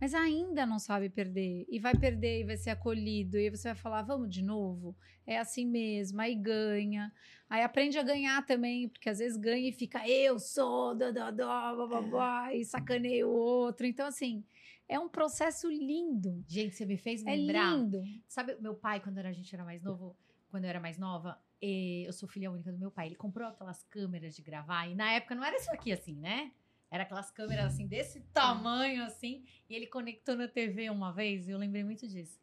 Mas 0.00 0.14
ainda 0.14 0.64
não 0.64 0.78
sabe 0.78 1.08
perder. 1.08 1.66
E 1.68 1.78
vai 1.80 1.94
perder 1.94 2.40
e 2.40 2.44
vai 2.44 2.56
ser 2.56 2.70
acolhido. 2.70 3.36
E 3.36 3.44
aí 3.44 3.50
você 3.50 3.68
vai 3.68 3.74
falar, 3.74 4.02
vamos 4.02 4.30
de 4.30 4.42
novo? 4.42 4.96
É 5.26 5.38
assim 5.38 5.66
mesmo. 5.66 6.20
Aí 6.20 6.36
ganha. 6.36 7.12
Aí 7.50 7.62
aprende 7.62 7.98
a 7.98 8.02
ganhar 8.02 8.44
também, 8.46 8.88
porque 8.88 9.08
às 9.08 9.18
vezes 9.18 9.36
ganha 9.36 9.68
e 9.68 9.72
fica, 9.72 10.06
eu 10.08 10.38
sou, 10.38 10.94
dó, 10.94 11.10
dó, 11.10 11.30
dó, 11.30 11.74
blá, 11.74 11.86
blá, 11.86 12.02
blá, 12.02 12.54
e 12.54 12.64
sacaneia 12.64 13.26
o 13.26 13.32
outro. 13.32 13.86
Então, 13.86 14.06
assim, 14.06 14.44
é 14.88 14.98
um 14.98 15.08
processo 15.08 15.68
lindo. 15.68 16.44
Gente, 16.46 16.76
você 16.76 16.86
me 16.86 16.96
fez 16.96 17.24
lembrar. 17.24 17.72
É 17.72 17.76
lindo. 17.76 18.02
Sabe, 18.28 18.56
meu 18.60 18.74
pai, 18.74 19.00
quando 19.00 19.18
a 19.18 19.32
gente 19.32 19.52
era 19.54 19.64
mais 19.64 19.82
novo, 19.82 20.16
quando 20.50 20.64
eu 20.64 20.70
era 20.70 20.78
mais 20.78 20.98
nova, 20.98 21.40
eu 21.60 22.12
sou 22.12 22.28
filha 22.28 22.50
única 22.50 22.70
do 22.70 22.78
meu 22.78 22.90
pai. 22.90 23.06
Ele 23.06 23.16
comprou 23.16 23.48
aquelas 23.48 23.82
câmeras 23.84 24.36
de 24.36 24.42
gravar, 24.42 24.86
e 24.86 24.94
na 24.94 25.10
época 25.12 25.34
não 25.34 25.42
era 25.42 25.56
isso 25.56 25.70
aqui 25.72 25.90
assim, 25.90 26.14
né? 26.14 26.52
Era 26.90 27.02
aquelas 27.02 27.30
câmeras 27.30 27.66
assim, 27.66 27.86
desse 27.86 28.20
tamanho, 28.32 29.04
assim. 29.04 29.44
E 29.68 29.74
ele 29.74 29.86
conectou 29.86 30.36
na 30.36 30.48
TV 30.48 30.88
uma 30.90 31.12
vez, 31.12 31.48
e 31.48 31.50
eu 31.50 31.58
lembrei 31.58 31.84
muito 31.84 32.06
disso. 32.06 32.40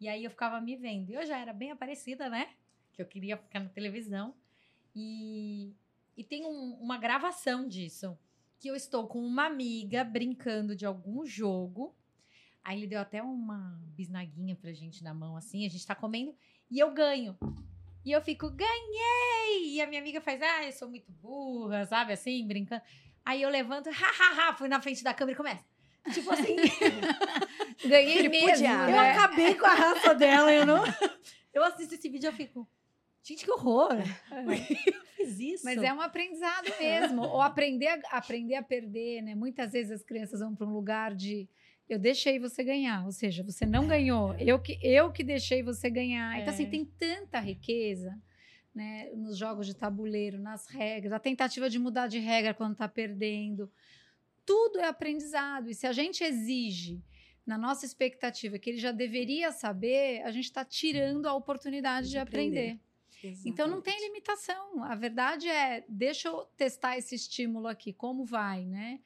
E 0.00 0.08
aí 0.08 0.24
eu 0.24 0.30
ficava 0.30 0.60
me 0.60 0.76
vendo. 0.76 1.10
E 1.10 1.14
eu 1.14 1.26
já 1.26 1.38
era 1.38 1.52
bem 1.52 1.70
aparecida, 1.70 2.28
né? 2.28 2.50
Que 2.92 3.02
eu 3.02 3.06
queria 3.06 3.36
ficar 3.36 3.60
na 3.60 3.68
televisão. 3.68 4.34
E, 4.94 5.74
e 6.16 6.22
tem 6.22 6.46
um, 6.46 6.74
uma 6.80 6.98
gravação 6.98 7.66
disso 7.66 8.16
que 8.58 8.68
eu 8.68 8.74
estou 8.74 9.06
com 9.06 9.20
uma 9.20 9.46
amiga 9.46 10.02
brincando 10.04 10.74
de 10.74 10.84
algum 10.84 11.24
jogo. 11.24 11.94
Aí 12.62 12.78
ele 12.78 12.86
deu 12.88 13.00
até 13.00 13.22
uma 13.22 13.80
bisnaguinha 13.94 14.56
pra 14.56 14.72
gente 14.72 15.02
na 15.02 15.14
mão, 15.14 15.36
assim, 15.36 15.64
a 15.64 15.68
gente 15.68 15.86
tá 15.86 15.94
comendo, 15.94 16.34
e 16.70 16.78
eu 16.78 16.92
ganho. 16.92 17.38
E 18.04 18.10
eu 18.10 18.20
fico, 18.20 18.50
ganhei! 18.50 19.74
E 19.74 19.80
a 19.80 19.86
minha 19.86 20.00
amiga 20.00 20.20
faz, 20.20 20.42
ah, 20.42 20.64
eu 20.64 20.72
sou 20.72 20.88
muito 20.88 21.10
burra, 21.12 21.86
sabe, 21.86 22.12
assim, 22.12 22.46
brincando. 22.46 22.82
Aí 23.28 23.42
eu 23.42 23.50
levanto, 23.50 23.90
hahaha, 23.90 24.54
fui 24.54 24.70
na 24.70 24.80
frente 24.80 25.04
da 25.04 25.12
câmera 25.12 25.34
e 25.34 25.36
começa. 25.36 25.62
Tipo 26.14 26.32
assim, 26.32 26.56
ganhei 27.86 28.26
mesmo. 28.26 28.66
Né? 28.66 28.90
Eu 28.90 28.98
acabei 28.98 29.54
com 29.54 29.66
a 29.66 29.74
raça 29.74 30.14
dela, 30.14 30.50
eu 30.50 30.64
não. 30.64 30.82
Eu 31.52 31.62
assisto 31.64 31.94
esse 31.94 32.08
vídeo 32.08 32.26
e 32.26 32.28
eu 32.28 32.32
fico, 32.32 32.68
gente, 33.22 33.44
que 33.44 33.50
horror! 33.50 33.92
É. 33.92 34.44
eu 34.86 35.02
fiz 35.16 35.40
isso. 35.40 35.64
Mas 35.64 35.82
é 35.82 35.92
um 35.92 36.00
aprendizado 36.00 36.70
mesmo. 36.78 37.22
Ou 37.22 37.42
aprender 37.42 37.88
a, 37.88 38.16
aprender 38.16 38.54
a 38.54 38.62
perder, 38.62 39.22
né? 39.22 39.34
Muitas 39.34 39.72
vezes 39.72 39.90
as 39.90 40.02
crianças 40.02 40.40
vão 40.40 40.54
para 40.54 40.66
um 40.66 40.72
lugar 40.72 41.14
de 41.14 41.48
eu 41.88 41.98
deixei 41.98 42.38
você 42.38 42.62
ganhar, 42.62 43.04
ou 43.04 43.12
seja, 43.12 43.42
você 43.42 43.66
não 43.66 43.88
ganhou, 43.88 44.34
eu 44.38 44.58
que, 44.60 44.78
eu 44.82 45.10
que 45.10 45.24
deixei 45.24 45.62
você 45.62 45.90
ganhar. 45.90 46.36
É. 46.36 46.42
Então, 46.42 46.54
assim, 46.54 46.64
é. 46.64 46.70
tem 46.70 46.84
tanta 46.84 47.40
riqueza 47.40 48.16
né, 48.78 49.10
nos 49.12 49.36
jogos 49.36 49.66
de 49.66 49.74
tabuleiro, 49.74 50.38
nas 50.38 50.68
regras, 50.68 51.12
a 51.12 51.18
tentativa 51.18 51.68
de 51.68 51.80
mudar 51.80 52.06
de 52.06 52.20
regra 52.20 52.54
quando 52.54 52.74
está 52.74 52.86
perdendo. 52.86 53.68
Tudo 54.46 54.78
é 54.78 54.86
aprendizado. 54.86 55.68
E 55.68 55.74
se 55.74 55.84
a 55.84 55.92
gente 55.92 56.22
exige 56.22 57.02
na 57.44 57.58
nossa 57.58 57.84
expectativa 57.84 58.56
que 58.56 58.70
ele 58.70 58.78
já 58.78 58.92
deveria 58.92 59.50
saber, 59.50 60.22
a 60.22 60.30
gente 60.30 60.44
está 60.44 60.64
tirando 60.64 61.26
a 61.26 61.34
oportunidade 61.34 62.06
de, 62.06 62.12
de 62.12 62.18
aprender. 62.18 62.58
aprender. 62.58 62.80
Exatamente. 63.20 63.48
Então 63.48 63.66
não 63.66 63.82
tem 63.82 64.00
limitação. 64.00 64.84
A 64.84 64.94
verdade 64.94 65.48
é, 65.48 65.84
deixa 65.88 66.28
eu 66.28 66.44
testar 66.56 66.96
esse 66.96 67.16
estímulo 67.16 67.66
aqui, 67.66 67.92
como 67.92 68.24
vai, 68.24 68.64
né? 68.64 69.00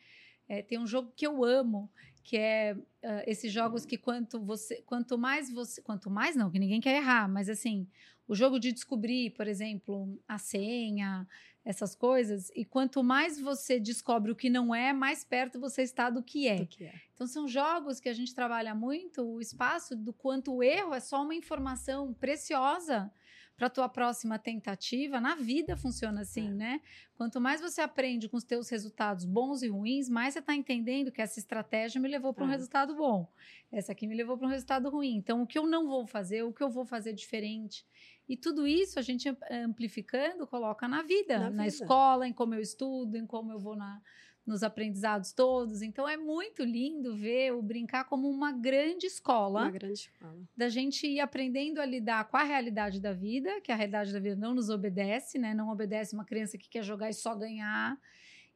É, 0.46 0.60
tem 0.60 0.78
um 0.78 0.86
jogo 0.86 1.10
que 1.16 1.26
eu 1.26 1.42
amo, 1.42 1.90
que 2.22 2.36
é 2.36 2.74
uh, 2.76 3.22
esses 3.26 3.50
jogos 3.50 3.86
que 3.86 3.96
quanto 3.96 4.38
você, 4.38 4.82
quanto 4.82 5.16
mais 5.16 5.50
você, 5.50 5.80
quanto 5.80 6.10
mais 6.10 6.36
não, 6.36 6.50
que 6.50 6.58
ninguém 6.58 6.78
quer 6.78 6.96
errar, 6.96 7.26
mas 7.26 7.48
assim, 7.48 7.88
o 8.26 8.34
jogo 8.34 8.58
de 8.58 8.72
descobrir, 8.72 9.30
por 9.30 9.46
exemplo, 9.46 10.18
a 10.26 10.38
senha, 10.38 11.26
essas 11.64 11.94
coisas, 11.94 12.50
e 12.56 12.64
quanto 12.64 13.04
mais 13.04 13.40
você 13.40 13.78
descobre 13.78 14.32
o 14.32 14.36
que 14.36 14.50
não 14.50 14.74
é, 14.74 14.92
mais 14.92 15.24
perto 15.24 15.60
você 15.60 15.82
está 15.82 16.10
do 16.10 16.22
que 16.22 16.48
é. 16.48 16.56
Do 16.56 16.66
que 16.66 16.84
é. 16.84 16.94
Então 17.14 17.26
são 17.26 17.46
jogos 17.46 18.00
que 18.00 18.08
a 18.08 18.12
gente 18.12 18.34
trabalha 18.34 18.74
muito 18.74 19.22
o 19.22 19.40
espaço 19.40 19.94
do 19.94 20.12
quanto 20.12 20.52
o 20.52 20.62
erro 20.62 20.92
é 20.92 20.98
só 20.98 21.22
uma 21.22 21.34
informação 21.34 22.12
preciosa 22.14 23.12
para 23.56 23.70
tua 23.70 23.88
próxima 23.88 24.38
tentativa. 24.38 25.20
Na 25.20 25.34
vida 25.34 25.76
funciona 25.76 26.22
assim, 26.22 26.48
é. 26.48 26.54
né? 26.54 26.80
Quanto 27.14 27.40
mais 27.40 27.60
você 27.60 27.80
aprende 27.80 28.28
com 28.28 28.36
os 28.36 28.44
teus 28.44 28.68
resultados 28.68 29.24
bons 29.24 29.62
e 29.62 29.68
ruins, 29.68 30.08
mais 30.08 30.34
você 30.34 30.40
está 30.40 30.54
entendendo 30.54 31.12
que 31.12 31.22
essa 31.22 31.38
estratégia 31.38 32.00
me 32.00 32.08
levou 32.08 32.32
para 32.32 32.44
um 32.44 32.48
é. 32.48 32.52
resultado 32.52 32.94
bom. 32.96 33.30
Essa 33.70 33.92
aqui 33.92 34.06
me 34.06 34.14
levou 34.14 34.36
para 34.36 34.46
um 34.46 34.50
resultado 34.50 34.90
ruim. 34.90 35.16
Então, 35.16 35.42
o 35.42 35.46
que 35.46 35.58
eu 35.58 35.66
não 35.66 35.86
vou 35.86 36.06
fazer, 36.06 36.42
o 36.42 36.52
que 36.52 36.62
eu 36.62 36.70
vou 36.70 36.84
fazer 36.84 37.12
diferente. 37.12 37.86
E 38.28 38.36
tudo 38.36 38.66
isso 38.66 38.98
a 38.98 39.02
gente 39.02 39.28
amplificando 39.50 40.46
coloca 40.46 40.88
na 40.88 41.02
vida, 41.02 41.38
na, 41.38 41.50
na 41.50 41.64
vida. 41.64 41.66
escola, 41.66 42.26
em 42.26 42.32
como 42.32 42.54
eu 42.54 42.60
estudo, 42.60 43.16
em 43.16 43.26
como 43.26 43.52
eu 43.52 43.58
vou 43.58 43.76
na, 43.76 44.00
nos 44.46 44.62
aprendizados 44.62 45.32
todos. 45.32 45.82
Então 45.82 46.08
é 46.08 46.16
muito 46.16 46.64
lindo 46.64 47.14
ver 47.14 47.52
o 47.52 47.62
brincar 47.62 48.04
como 48.04 48.28
uma 48.28 48.52
grande 48.52 49.06
escola. 49.06 49.62
Uma 49.62 49.70
grande 49.70 50.00
escola. 50.00 50.42
Da 50.56 50.68
gente 50.68 51.06
ir 51.06 51.20
aprendendo 51.20 51.80
a 51.80 51.86
lidar 51.86 52.28
com 52.28 52.36
a 52.36 52.42
realidade 52.42 53.00
da 53.00 53.12
vida, 53.12 53.60
que 53.60 53.70
a 53.70 53.76
realidade 53.76 54.12
da 54.12 54.18
vida 54.18 54.36
não 54.36 54.54
nos 54.54 54.68
obedece, 54.68 55.38
né? 55.38 55.54
Não 55.54 55.68
obedece 55.70 56.14
uma 56.14 56.24
criança 56.24 56.58
que 56.58 56.68
quer 56.68 56.82
jogar 56.82 57.08
e 57.08 57.14
só 57.14 57.34
ganhar. 57.34 57.98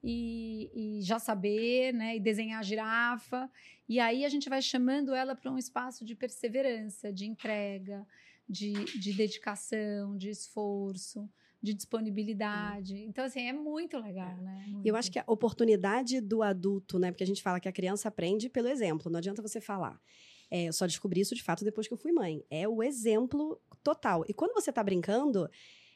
E, 0.02 0.70
e 0.74 1.02
já 1.02 1.18
saber, 1.18 1.92
né? 1.94 2.16
E 2.16 2.20
desenhar 2.20 2.60
a 2.60 2.62
girafa. 2.62 3.50
E 3.88 4.00
aí 4.00 4.24
a 4.24 4.28
gente 4.28 4.48
vai 4.48 4.60
chamando 4.60 5.14
ela 5.14 5.34
para 5.34 5.50
um 5.50 5.58
espaço 5.58 6.04
de 6.04 6.14
perseverança, 6.14 7.12
de 7.12 7.26
entrega, 7.26 8.06
de, 8.48 8.72
de 8.72 9.12
dedicação, 9.12 10.16
de 10.16 10.30
esforço 10.30 11.28
de 11.66 11.74
disponibilidade. 11.74 12.96
Então, 12.96 13.24
assim, 13.24 13.40
é 13.48 13.52
muito 13.52 13.98
legal, 13.98 14.30
é. 14.30 14.40
né? 14.40 14.64
Muito. 14.68 14.86
Eu 14.86 14.94
acho 14.94 15.10
que 15.10 15.18
a 15.18 15.24
oportunidade 15.26 16.20
do 16.20 16.42
adulto, 16.42 16.98
né? 16.98 17.10
Porque 17.10 17.24
a 17.24 17.26
gente 17.26 17.42
fala 17.42 17.58
que 17.58 17.68
a 17.68 17.72
criança 17.72 18.08
aprende 18.08 18.48
pelo 18.48 18.68
exemplo, 18.68 19.10
não 19.10 19.18
adianta 19.18 19.42
você 19.42 19.60
falar. 19.60 20.00
É, 20.48 20.64
eu 20.68 20.72
só 20.72 20.86
descobri 20.86 21.20
isso 21.20 21.34
de 21.34 21.42
fato 21.42 21.64
depois 21.64 21.88
que 21.88 21.92
eu 21.92 21.98
fui 21.98 22.12
mãe. 22.12 22.44
É 22.48 22.68
o 22.68 22.82
exemplo 22.82 23.60
total. 23.82 24.24
E 24.28 24.32
quando 24.32 24.54
você 24.54 24.70
está 24.70 24.82
brincando, 24.82 25.50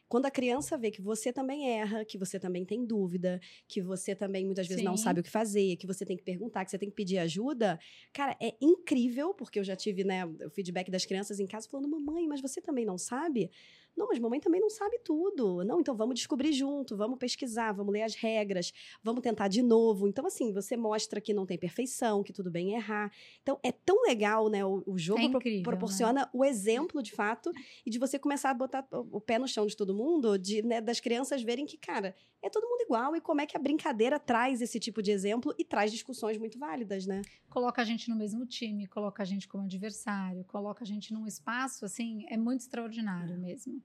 quando 0.08 0.26
a 0.26 0.30
criança 0.30 0.76
vê 0.76 0.90
que 0.90 1.00
você 1.00 1.32
também 1.32 1.70
erra, 1.70 2.04
que 2.04 2.18
você 2.18 2.36
também 2.36 2.64
tem 2.64 2.84
dúvida, 2.84 3.40
que 3.68 3.80
você 3.80 4.12
também 4.12 4.44
muitas 4.44 4.66
vezes 4.66 4.80
Sim. 4.80 4.88
não 4.88 4.96
sabe 4.96 5.20
o 5.20 5.22
que 5.22 5.30
fazer, 5.30 5.76
que 5.76 5.86
você 5.86 6.04
tem 6.04 6.16
que 6.16 6.24
perguntar, 6.24 6.64
que 6.64 6.72
você 6.72 6.78
tem 6.78 6.90
que 6.90 6.96
pedir 6.96 7.18
ajuda, 7.18 7.78
cara, 8.12 8.36
é 8.42 8.56
incrível, 8.60 9.32
porque 9.32 9.60
eu 9.60 9.62
já 9.62 9.76
tive, 9.76 10.02
né, 10.02 10.26
o 10.26 10.50
feedback 10.50 10.90
das 10.90 11.06
crianças 11.06 11.38
em 11.38 11.46
casa 11.46 11.68
falando: 11.68 11.88
"Mamãe, 11.88 12.26
mas 12.26 12.40
você 12.40 12.60
também 12.60 12.84
não 12.84 12.98
sabe?" 12.98 13.52
Não, 14.00 14.06
mas 14.06 14.18
mamãe 14.18 14.40
também 14.40 14.62
não 14.62 14.70
sabe 14.70 14.98
tudo. 15.04 15.62
Não, 15.62 15.78
então 15.78 15.94
vamos 15.94 16.14
descobrir 16.14 16.54
junto, 16.54 16.96
vamos 16.96 17.18
pesquisar, 17.18 17.72
vamos 17.72 17.92
ler 17.92 18.00
as 18.00 18.14
regras, 18.14 18.72
vamos 19.02 19.20
tentar 19.20 19.46
de 19.46 19.60
novo. 19.60 20.08
Então, 20.08 20.24
assim, 20.26 20.54
você 20.54 20.74
mostra 20.74 21.20
que 21.20 21.34
não 21.34 21.44
tem 21.44 21.58
perfeição, 21.58 22.22
que 22.22 22.32
tudo 22.32 22.50
bem 22.50 22.72
errar. 22.72 23.12
Então, 23.42 23.60
é 23.62 23.70
tão 23.70 24.00
legal, 24.00 24.48
né? 24.48 24.64
O, 24.64 24.82
o 24.86 24.98
jogo 24.98 25.20
é 25.20 25.24
incrível, 25.24 25.62
pro, 25.62 25.72
proporciona 25.72 26.22
né? 26.22 26.30
o 26.32 26.42
exemplo, 26.42 27.02
de 27.02 27.12
fato, 27.12 27.52
e 27.84 27.90
de 27.90 27.98
você 27.98 28.18
começar 28.18 28.48
a 28.48 28.54
botar 28.54 28.88
o 28.90 29.20
pé 29.20 29.38
no 29.38 29.46
chão 29.46 29.66
de 29.66 29.76
todo 29.76 29.94
mundo, 29.94 30.38
de, 30.38 30.62
né, 30.62 30.80
das 30.80 30.98
crianças 30.98 31.42
verem 31.42 31.66
que, 31.66 31.76
cara, 31.76 32.16
é 32.42 32.48
todo 32.48 32.68
mundo 32.68 32.82
igual 32.82 33.14
e 33.14 33.20
como 33.20 33.40
é 33.40 33.46
que 33.46 33.56
a 33.56 33.60
brincadeira 33.60 34.18
traz 34.18 34.60
esse 34.60 34.80
tipo 34.80 35.02
de 35.02 35.10
exemplo 35.10 35.54
e 35.58 35.64
traz 35.64 35.92
discussões 35.92 36.38
muito 36.38 36.58
válidas, 36.58 37.06
né? 37.06 37.22
Coloca 37.48 37.82
a 37.82 37.84
gente 37.84 38.08
no 38.08 38.16
mesmo 38.16 38.46
time, 38.46 38.86
coloca 38.86 39.22
a 39.22 39.26
gente 39.26 39.46
como 39.46 39.64
adversário, 39.64 40.44
coloca 40.44 40.82
a 40.82 40.86
gente 40.86 41.12
num 41.12 41.26
espaço, 41.26 41.84
assim, 41.84 42.24
é 42.28 42.36
muito 42.36 42.60
extraordinário 42.60 43.34
é. 43.34 43.38
mesmo. 43.38 43.82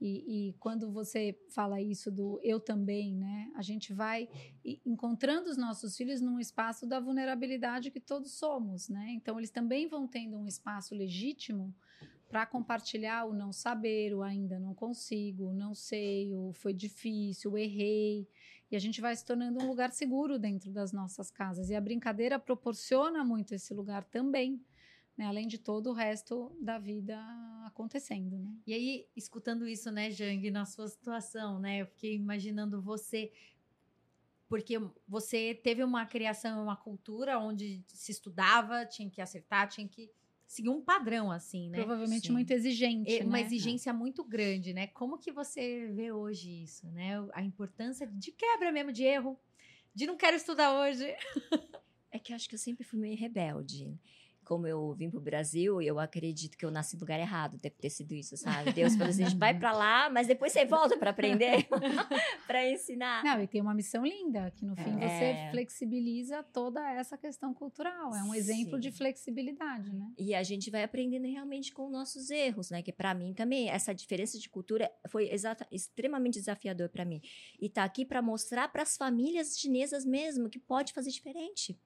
E, 0.00 0.50
e, 0.50 0.52
quando 0.60 0.92
você 0.92 1.36
fala 1.50 1.80
isso 1.80 2.08
do 2.08 2.38
eu 2.44 2.60
também, 2.60 3.16
né? 3.16 3.50
A 3.56 3.62
gente 3.62 3.92
vai 3.92 4.28
encontrando 4.86 5.50
os 5.50 5.56
nossos 5.56 5.96
filhos 5.96 6.20
num 6.20 6.38
espaço 6.38 6.86
da 6.86 7.00
vulnerabilidade 7.00 7.90
que 7.90 7.98
todos 7.98 8.30
somos, 8.32 8.88
né? 8.88 9.08
Então 9.10 9.36
eles 9.38 9.50
também 9.50 9.88
vão 9.88 10.06
tendo 10.06 10.36
um 10.36 10.46
espaço 10.46 10.94
legítimo 10.94 11.74
para 12.28 12.44
compartilhar 12.44 13.24
o 13.24 13.32
não 13.32 13.52
saber, 13.52 14.14
o 14.14 14.22
ainda 14.22 14.58
não 14.58 14.74
consigo, 14.74 15.46
o 15.46 15.52
não 15.52 15.74
sei, 15.74 16.34
o 16.34 16.52
foi 16.52 16.74
difícil, 16.74 17.52
o 17.52 17.58
errei. 17.58 18.28
E 18.70 18.76
a 18.76 18.78
gente 18.78 19.00
vai 19.00 19.16
se 19.16 19.24
tornando 19.24 19.62
um 19.62 19.66
lugar 19.66 19.90
seguro 19.92 20.38
dentro 20.38 20.70
das 20.70 20.92
nossas 20.92 21.30
casas. 21.30 21.70
E 21.70 21.74
a 21.74 21.80
brincadeira 21.80 22.38
proporciona 22.38 23.24
muito 23.24 23.54
esse 23.54 23.72
lugar 23.72 24.04
também. 24.04 24.62
Né, 25.16 25.26
além 25.26 25.48
de 25.48 25.58
todo 25.58 25.90
o 25.90 25.92
resto 25.92 26.56
da 26.60 26.78
vida 26.78 27.18
acontecendo, 27.66 28.38
né? 28.38 28.54
E 28.64 28.72
aí, 28.72 29.08
escutando 29.16 29.66
isso, 29.66 29.90
né, 29.90 30.12
Jang, 30.12 30.48
na 30.48 30.64
sua 30.64 30.86
situação, 30.86 31.58
né? 31.58 31.82
Eu 31.82 31.86
fiquei 31.86 32.14
imaginando 32.14 32.80
você 32.80 33.32
porque 34.48 34.80
você 35.06 35.54
teve 35.54 35.84
uma 35.84 36.06
criação, 36.06 36.62
uma 36.62 36.76
cultura 36.76 37.38
onde 37.38 37.84
se 37.88 38.12
estudava, 38.12 38.86
tinha 38.86 39.10
que 39.10 39.20
acertar, 39.20 39.68
tinha 39.68 39.86
que 39.86 40.10
seguir 40.48 40.70
um 40.70 40.80
padrão, 40.80 41.30
assim, 41.30 41.68
né? 41.68 41.76
Provavelmente 41.76 42.28
Sim. 42.28 42.32
muito 42.32 42.50
exigente. 42.50 43.18
É, 43.18 43.22
uma 43.22 43.36
né? 43.36 43.42
exigência 43.42 43.92
muito 43.92 44.24
grande, 44.24 44.72
né? 44.72 44.86
Como 44.88 45.18
que 45.18 45.30
você 45.30 45.86
vê 45.94 46.10
hoje 46.10 46.64
isso, 46.64 46.88
né? 46.88 47.16
A 47.34 47.42
importância 47.42 48.06
de 48.06 48.32
quebra 48.32 48.72
mesmo, 48.72 48.90
de 48.90 49.04
erro, 49.04 49.38
de 49.94 50.06
não 50.06 50.16
quero 50.16 50.36
estudar 50.36 50.72
hoje. 50.72 51.14
É 52.10 52.18
que 52.18 52.32
eu 52.32 52.36
acho 52.36 52.48
que 52.48 52.54
eu 52.54 52.58
sempre 52.58 52.84
fui 52.84 52.98
meio 52.98 53.18
rebelde 53.18 53.94
como 54.48 54.66
eu 54.66 54.94
vim 54.94 55.10
pro 55.10 55.20
Brasil, 55.20 55.82
eu 55.82 55.98
acredito 55.98 56.56
que 56.56 56.64
eu 56.64 56.70
nasci 56.70 56.96
no 56.96 57.00
lugar 57.00 57.20
errado, 57.20 57.58
deve 57.58 57.74
ter 57.76 57.90
sido 57.90 58.14
isso, 58.14 58.34
sabe? 58.34 58.72
Deus 58.72 58.96
falou 58.96 59.10
assim, 59.10 59.26
vai 59.36 59.52
para 59.52 59.72
lá, 59.72 60.08
mas 60.08 60.26
depois 60.26 60.52
você 60.52 60.64
volta 60.64 60.96
para 60.96 61.10
aprender, 61.10 61.68
para 62.48 62.66
ensinar. 62.66 63.22
Não, 63.22 63.42
e 63.42 63.46
tem 63.46 63.60
uma 63.60 63.74
missão 63.74 64.06
linda, 64.06 64.50
que 64.52 64.64
no 64.64 64.74
fim 64.74 64.98
é. 65.00 65.06
você 65.06 65.50
flexibiliza 65.50 66.42
toda 66.42 66.80
essa 66.92 67.18
questão 67.18 67.52
cultural, 67.52 68.16
é 68.16 68.22
um 68.22 68.34
exemplo 68.34 68.76
Sim. 68.76 68.80
de 68.80 68.90
flexibilidade, 68.90 69.94
né? 69.94 70.10
E 70.16 70.34
a 70.34 70.42
gente 70.42 70.70
vai 70.70 70.82
aprendendo 70.82 71.26
realmente 71.26 71.70
com 71.70 71.90
nossos 71.90 72.30
erros, 72.30 72.70
né? 72.70 72.80
Que 72.80 72.92
para 72.92 73.12
mim 73.12 73.34
também 73.34 73.68
essa 73.68 73.94
diferença 73.94 74.38
de 74.38 74.48
cultura 74.48 74.90
foi 75.08 75.30
exata, 75.30 75.66
extremamente 75.70 76.38
desafiador 76.38 76.88
para 76.88 77.04
mim. 77.04 77.20
E 77.60 77.68
tá 77.68 77.84
aqui 77.84 78.02
para 78.02 78.22
mostrar 78.22 78.68
para 78.68 78.82
as 78.82 78.96
famílias 78.96 79.58
chinesas 79.58 80.06
mesmo 80.06 80.48
que 80.48 80.58
pode 80.58 80.94
fazer 80.94 81.10
diferente. 81.10 81.78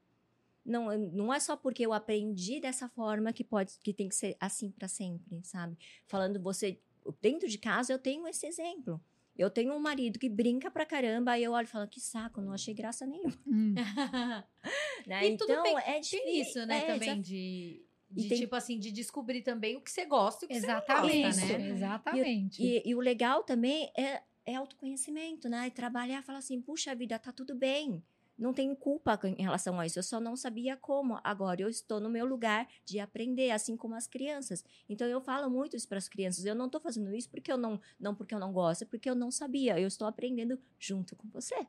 Não, 0.65 0.97
não 0.97 1.35
é 1.35 1.41
só 1.41 1.57
porque 1.57 1.85
eu 1.85 1.93
aprendi 1.93 2.61
dessa 2.61 2.89
forma 2.89 3.33
que 3.33 3.43
pode 3.43 3.79
que 3.83 3.93
tem 3.93 4.09
que 4.09 4.15
ser 4.15 4.37
assim 4.39 4.71
para 4.71 4.87
sempre, 4.87 5.41
sabe? 5.43 5.77
Falando 6.07 6.41
você 6.41 6.79
dentro 7.21 7.49
de 7.49 7.59
casa, 7.59 7.93
eu 7.93 7.99
tenho 7.99 8.27
esse 8.29 8.47
exemplo. 8.47 9.01
Eu 9.37 9.51
tenho 9.51 9.73
um 9.73 9.79
marido 9.81 10.19
que 10.19 10.29
brinca 10.29 10.71
pra 10.71 10.85
caramba, 10.85 11.33
aí 11.33 11.43
eu 11.43 11.53
olho 11.53 11.65
e 11.65 11.69
falo, 11.69 11.89
que 11.89 12.01
saco, 12.01 12.41
não 12.41 12.53
achei 12.53 12.75
graça 12.75 13.07
nenhuma. 13.07 13.33
Hum. 13.47 13.75
né? 15.07 15.27
E 15.27 15.31
então, 15.33 15.63
bem, 15.63 15.77
é 15.79 15.99
difícil, 15.99 16.43
isso, 16.43 16.67
né, 16.67 16.79
é, 16.79 16.87
também, 16.87 17.21
de, 17.21 17.85
de 18.11 18.29
tem... 18.29 18.39
tipo 18.39 18.55
assim, 18.55 18.79
de 18.79 18.93
descobrir 18.93 19.43
também 19.43 19.77
o 19.77 19.81
que 19.81 19.91
você 19.91 20.05
gosta 20.05 20.45
e 20.45 20.47
o 20.47 20.49
que 20.49 20.55
Exatamente, 20.55 21.35
você 21.35 21.41
não 21.41 21.49
gosta, 21.49 21.59
né? 21.59 21.71
Exatamente. 21.71 22.63
E, 22.63 22.79
e, 22.79 22.83
e, 22.91 22.95
o 22.95 23.01
legal 23.01 23.43
também 23.43 23.91
é, 23.97 24.23
é 24.45 24.55
autoconhecimento, 24.55 25.49
né? 25.49 25.67
E 25.67 25.71
trabalhar, 25.71 26.23
falar 26.23 26.39
assim, 26.39 26.61
puxa 26.61 26.95
vida, 26.95 27.19
tá 27.19 27.33
tudo 27.33 27.55
bem 27.55 28.03
não 28.43 28.53
tenho 28.53 28.75
culpa 28.75 29.19
em 29.25 29.43
relação 29.43 29.79
a 29.79 29.87
isso, 29.87 29.99
eu 29.99 30.03
só 30.03 30.21
não 30.21 30.37
sabia 30.37 30.77
como. 30.77 31.19
Agora 31.23 31.63
eu 31.63 31.69
estou 31.69 32.01
no 32.01 32.11
meu 32.11 32.27
lugar 32.27 32.69
de 32.85 32.99
aprender, 32.99 33.51
assim 33.51 33.77
como 33.77 33.95
as 33.95 34.07
crianças. 34.07 34.65
Então 34.89 35.07
eu 35.07 35.21
falo 35.21 35.49
muito 35.49 35.77
isso 35.77 35.89
para 35.89 35.99
as 35.99 36.09
crianças. 36.09 36.45
Eu 36.45 36.55
não 36.55 36.67
estou 36.67 36.81
fazendo 36.81 37.15
isso 37.15 37.31
porque 37.31 37.53
eu 37.53 37.57
não, 37.57 37.81
não 37.99 38.15
porque 38.15 38.35
eu 38.35 38.41
não 38.41 38.53
gosto, 38.53 38.83
é 38.83 38.87
porque 38.87 39.09
eu 39.09 39.15
não 39.15 39.31
sabia. 39.31 39.79
Eu 39.79 39.87
estou 39.87 40.07
aprendendo 40.07 40.59
junto 40.79 41.15
com 41.15 41.29
você. 41.29 41.67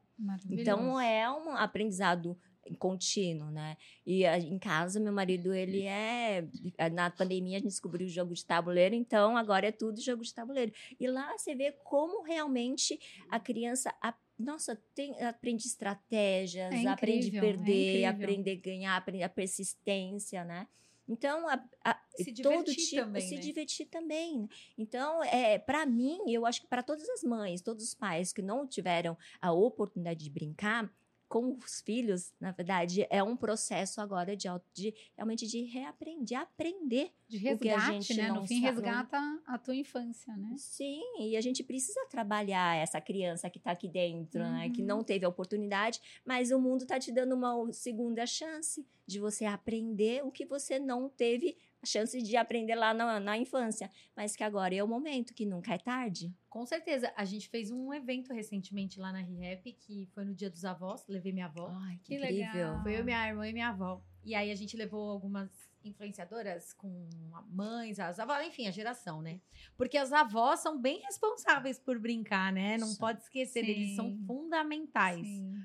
Então 0.49 0.99
é 0.99 1.29
um 1.31 1.51
aprendizado 1.51 2.37
contínuo, 2.79 3.51
né? 3.51 3.75
E 4.05 4.25
em 4.25 4.57
casa, 4.57 4.99
meu 4.99 5.11
marido, 5.11 5.53
ele 5.53 5.83
é. 5.83 6.47
Na 6.93 7.09
pandemia, 7.09 7.57
a 7.57 7.59
gente 7.59 7.69
descobriu 7.69 8.07
o 8.07 8.09
jogo 8.09 8.33
de 8.33 8.45
tabuleiro, 8.45 8.95
então 8.95 9.35
agora 9.35 9.67
é 9.67 9.71
tudo 9.71 10.01
jogo 10.01 10.23
de 10.23 10.33
tabuleiro. 10.33 10.71
E 10.99 11.07
lá 11.07 11.37
você 11.37 11.53
vê 11.55 11.71
como 11.71 12.23
realmente 12.23 12.99
a 13.29 13.39
criança 13.39 13.93
nossa, 14.37 14.75
tem, 14.95 15.21
aprende 15.23 15.67
estratégias, 15.67 16.73
é 16.73 16.77
incrível, 16.77 16.91
aprende 16.93 17.37
a 17.37 17.41
perder, 17.41 18.01
é 18.01 18.05
aprende 18.05 18.49
a 18.49 18.55
ganhar, 18.55 18.97
aprende 18.97 19.23
a 19.23 19.29
persistência, 19.29 20.43
né? 20.43 20.67
Então, 21.07 21.47
a, 21.49 21.61
a, 21.83 21.99
se 22.15 22.33
todo 22.33 22.73
tipo, 22.73 22.95
também, 22.95 23.27
se 23.27 23.35
né? 23.35 23.41
divertir 23.41 23.85
também. 23.87 24.47
Então, 24.77 25.23
é, 25.23 25.59
para 25.59 25.85
mim, 25.85 26.19
eu 26.27 26.45
acho 26.45 26.61
que 26.61 26.67
para 26.67 26.81
todas 26.81 27.07
as 27.09 27.23
mães, 27.23 27.61
todos 27.61 27.83
os 27.83 27.93
pais 27.93 28.31
que 28.31 28.41
não 28.41 28.65
tiveram 28.65 29.17
a 29.41 29.51
oportunidade 29.51 30.23
de 30.23 30.29
brincar, 30.29 30.89
com 31.33 31.57
os 31.65 31.81
filhos, 31.81 32.31
na 32.39 32.51
verdade, 32.51 33.07
é 33.09 33.23
um 33.23 33.35
processo 33.35 33.99
agora 33.99 34.37
de, 34.37 34.47
de 34.71 34.93
realmente 35.15 35.47
de 35.47 35.63
reaprender, 35.63 36.23
de 36.23 36.35
aprender. 36.35 37.11
De 37.27 37.37
resgate, 37.37 38.13
né? 38.13 38.31
No 38.31 38.45
fim, 38.45 38.61
sabe. 38.61 38.75
resgata 38.75 39.17
a 39.47 39.57
tua 39.57 39.75
infância, 39.75 40.37
né? 40.37 40.53
Sim, 40.59 41.01
e 41.19 41.35
a 41.35 41.41
gente 41.41 41.63
precisa 41.63 41.99
trabalhar 42.07 42.77
essa 42.77 43.01
criança 43.01 43.49
que 43.49 43.57
está 43.57 43.71
aqui 43.71 43.87
dentro, 43.87 44.43
uhum. 44.43 44.51
né? 44.51 44.69
Que 44.69 44.83
não 44.83 44.99
uhum. 44.99 45.03
teve 45.03 45.25
a 45.25 45.27
oportunidade, 45.29 45.99
mas 46.23 46.51
o 46.51 46.59
mundo 46.59 46.83
está 46.83 46.99
te 46.99 47.11
dando 47.11 47.33
uma 47.33 47.73
segunda 47.73 48.27
chance 48.27 48.85
de 49.07 49.19
você 49.19 49.45
aprender 49.45 50.23
o 50.23 50.31
que 50.31 50.45
você 50.45 50.77
não 50.77 51.09
teve 51.09 51.57
a 51.81 51.85
chance 51.85 52.21
de 52.21 52.37
aprender 52.37 52.75
lá 52.75 52.93
na, 52.93 53.19
na, 53.19 53.37
infância, 53.37 53.89
mas 54.15 54.35
que 54.35 54.43
agora 54.43 54.73
é 54.73 54.83
o 54.83 54.87
momento, 54.87 55.33
que 55.33 55.45
nunca 55.45 55.73
é 55.73 55.77
tarde. 55.77 56.31
Com 56.53 56.67
certeza. 56.67 57.11
A 57.17 57.25
gente 57.25 57.49
fez 57.49 57.71
um 57.71 57.91
evento 57.91 58.31
recentemente 58.31 58.99
lá 58.99 59.11
na 59.11 59.17
ReHap, 59.17 59.73
que 59.73 60.05
foi 60.13 60.23
no 60.23 60.35
Dia 60.35 60.51
dos 60.51 60.63
Avós, 60.63 61.03
levei 61.07 61.33
minha 61.33 61.47
avó. 61.47 61.67
Ai, 61.71 61.99
que, 62.03 62.15
que 62.15 62.17
legal. 62.19 62.79
Foi 62.83 62.99
eu, 62.99 63.03
minha 63.03 63.27
irmã 63.27 63.49
e 63.49 63.53
minha 63.53 63.69
avó. 63.69 63.99
E 64.23 64.35
aí 64.35 64.51
a 64.51 64.55
gente 64.55 64.77
levou 64.77 65.09
algumas 65.09 65.49
influenciadoras 65.83 66.71
com 66.71 67.09
mães, 67.49 67.99
as 67.99 68.19
avós, 68.19 68.45
enfim, 68.45 68.67
a 68.67 68.71
geração, 68.71 69.19
né? 69.19 69.41
Porque 69.75 69.97
as 69.97 70.13
avós 70.13 70.59
são 70.59 70.79
bem 70.79 71.01
responsáveis 71.01 71.79
por 71.79 71.97
brincar, 71.97 72.53
né? 72.53 72.77
Não 72.77 72.93
pode 72.97 73.23
esquecer, 73.23 73.65
Sim. 73.65 73.71
eles 73.71 73.95
são 73.95 74.15
fundamentais. 74.27 75.25
Sim. 75.25 75.59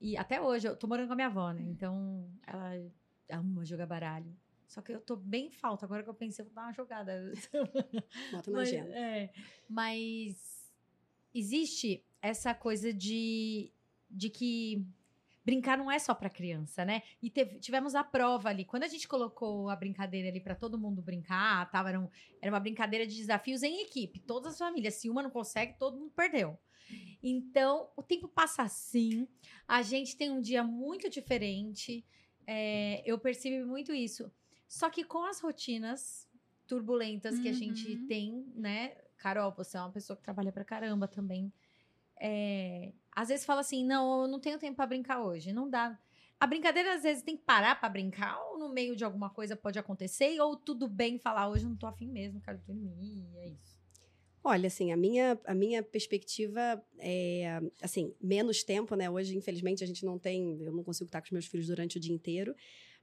E 0.00 0.16
até 0.16 0.40
hoje, 0.40 0.66
eu 0.66 0.74
tô 0.74 0.86
morando 0.86 1.08
com 1.08 1.12
a 1.12 1.16
minha 1.16 1.28
avó, 1.28 1.52
né? 1.52 1.60
Então, 1.60 2.26
ela 2.46 2.82
ama 3.28 3.62
jogar 3.66 3.84
baralho. 3.84 4.34
Só 4.70 4.80
que 4.80 4.92
eu 4.92 5.00
tô 5.00 5.16
bem 5.16 5.50
falta. 5.50 5.84
Agora 5.84 6.04
que 6.04 6.08
eu 6.08 6.14
pensei, 6.14 6.44
vou 6.44 6.54
dar 6.54 6.62
uma 6.62 6.72
jogada. 6.72 7.32
Bota 8.30 8.52
na 8.52 8.58
mas, 8.58 8.68
agenda. 8.68 8.96
É, 8.96 9.32
mas 9.68 10.70
existe 11.34 12.04
essa 12.22 12.54
coisa 12.54 12.94
de, 12.94 13.72
de 14.08 14.30
que 14.30 14.86
brincar 15.44 15.76
não 15.76 15.90
é 15.90 15.98
só 15.98 16.14
para 16.14 16.30
criança, 16.30 16.84
né? 16.84 17.02
E 17.20 17.28
teve, 17.28 17.58
tivemos 17.58 17.96
a 17.96 18.04
prova 18.04 18.48
ali. 18.48 18.64
Quando 18.64 18.84
a 18.84 18.88
gente 18.88 19.08
colocou 19.08 19.68
a 19.68 19.74
brincadeira 19.74 20.28
ali 20.28 20.38
para 20.38 20.54
todo 20.54 20.78
mundo 20.78 21.02
brincar, 21.02 21.68
tava, 21.72 21.88
era, 21.88 21.98
um, 21.98 22.08
era 22.40 22.52
uma 22.52 22.60
brincadeira 22.60 23.04
de 23.04 23.16
desafios 23.16 23.64
em 23.64 23.82
equipe. 23.82 24.20
Todas 24.20 24.52
as 24.52 24.58
famílias. 24.58 24.94
Se 24.94 25.10
uma 25.10 25.20
não 25.20 25.30
consegue, 25.30 25.76
todo 25.80 25.98
mundo 25.98 26.12
perdeu. 26.14 26.56
Então, 27.20 27.90
o 27.96 28.04
tempo 28.04 28.28
passa 28.28 28.62
assim. 28.62 29.26
A 29.66 29.82
gente 29.82 30.16
tem 30.16 30.30
um 30.30 30.40
dia 30.40 30.62
muito 30.62 31.10
diferente. 31.10 32.06
É, 32.46 33.02
eu 33.04 33.18
percebi 33.18 33.64
muito 33.64 33.92
isso. 33.92 34.30
Só 34.70 34.88
que 34.88 35.02
com 35.02 35.24
as 35.24 35.40
rotinas 35.40 36.28
turbulentas 36.64 37.34
uhum. 37.34 37.42
que 37.42 37.48
a 37.48 37.52
gente 37.52 37.90
uhum. 37.90 38.06
tem, 38.06 38.52
né? 38.54 38.90
Carol, 39.18 39.52
você 39.52 39.76
é 39.76 39.80
uma 39.80 39.90
pessoa 39.90 40.16
que 40.16 40.22
trabalha 40.22 40.52
pra 40.52 40.64
caramba 40.64 41.08
também. 41.08 41.52
É, 42.20 42.92
às 43.10 43.30
vezes 43.30 43.44
fala 43.44 43.62
assim: 43.62 43.84
não, 43.84 44.22
eu 44.22 44.28
não 44.28 44.38
tenho 44.38 44.60
tempo 44.60 44.76
para 44.76 44.86
brincar 44.86 45.24
hoje. 45.24 45.52
Não 45.52 45.68
dá. 45.68 45.98
A 46.38 46.46
brincadeira 46.46 46.94
às 46.94 47.02
vezes 47.02 47.24
tem 47.24 47.36
que 47.36 47.42
parar 47.42 47.80
para 47.80 47.88
brincar, 47.88 48.40
ou 48.44 48.60
no 48.60 48.72
meio 48.72 48.94
de 48.94 49.04
alguma 49.04 49.28
coisa 49.28 49.56
pode 49.56 49.76
acontecer, 49.76 50.40
ou 50.40 50.56
tudo 50.56 50.86
bem 50.86 51.18
falar 51.18 51.48
hoje 51.48 51.66
não 51.66 51.76
tô 51.76 51.88
afim 51.88 52.08
mesmo, 52.08 52.40
quero 52.40 52.58
dormir, 52.58 53.26
é 53.38 53.48
isso. 53.48 53.76
Olha, 54.42 54.68
assim, 54.68 54.92
a 54.92 54.96
minha, 54.96 55.38
a 55.44 55.54
minha 55.54 55.82
perspectiva 55.82 56.82
é, 56.96 57.60
assim, 57.82 58.14
menos 58.20 58.62
tempo, 58.62 58.94
né? 58.94 59.10
Hoje, 59.10 59.36
infelizmente, 59.36 59.82
a 59.82 59.86
gente 59.86 60.04
não 60.06 60.16
tem, 60.16 60.62
eu 60.62 60.72
não 60.72 60.84
consigo 60.84 61.08
estar 61.08 61.20
com 61.20 61.26
os 61.26 61.32
meus 61.32 61.46
filhos 61.46 61.66
durante 61.66 61.98
o 61.98 62.00
dia 62.00 62.14
inteiro, 62.14 62.54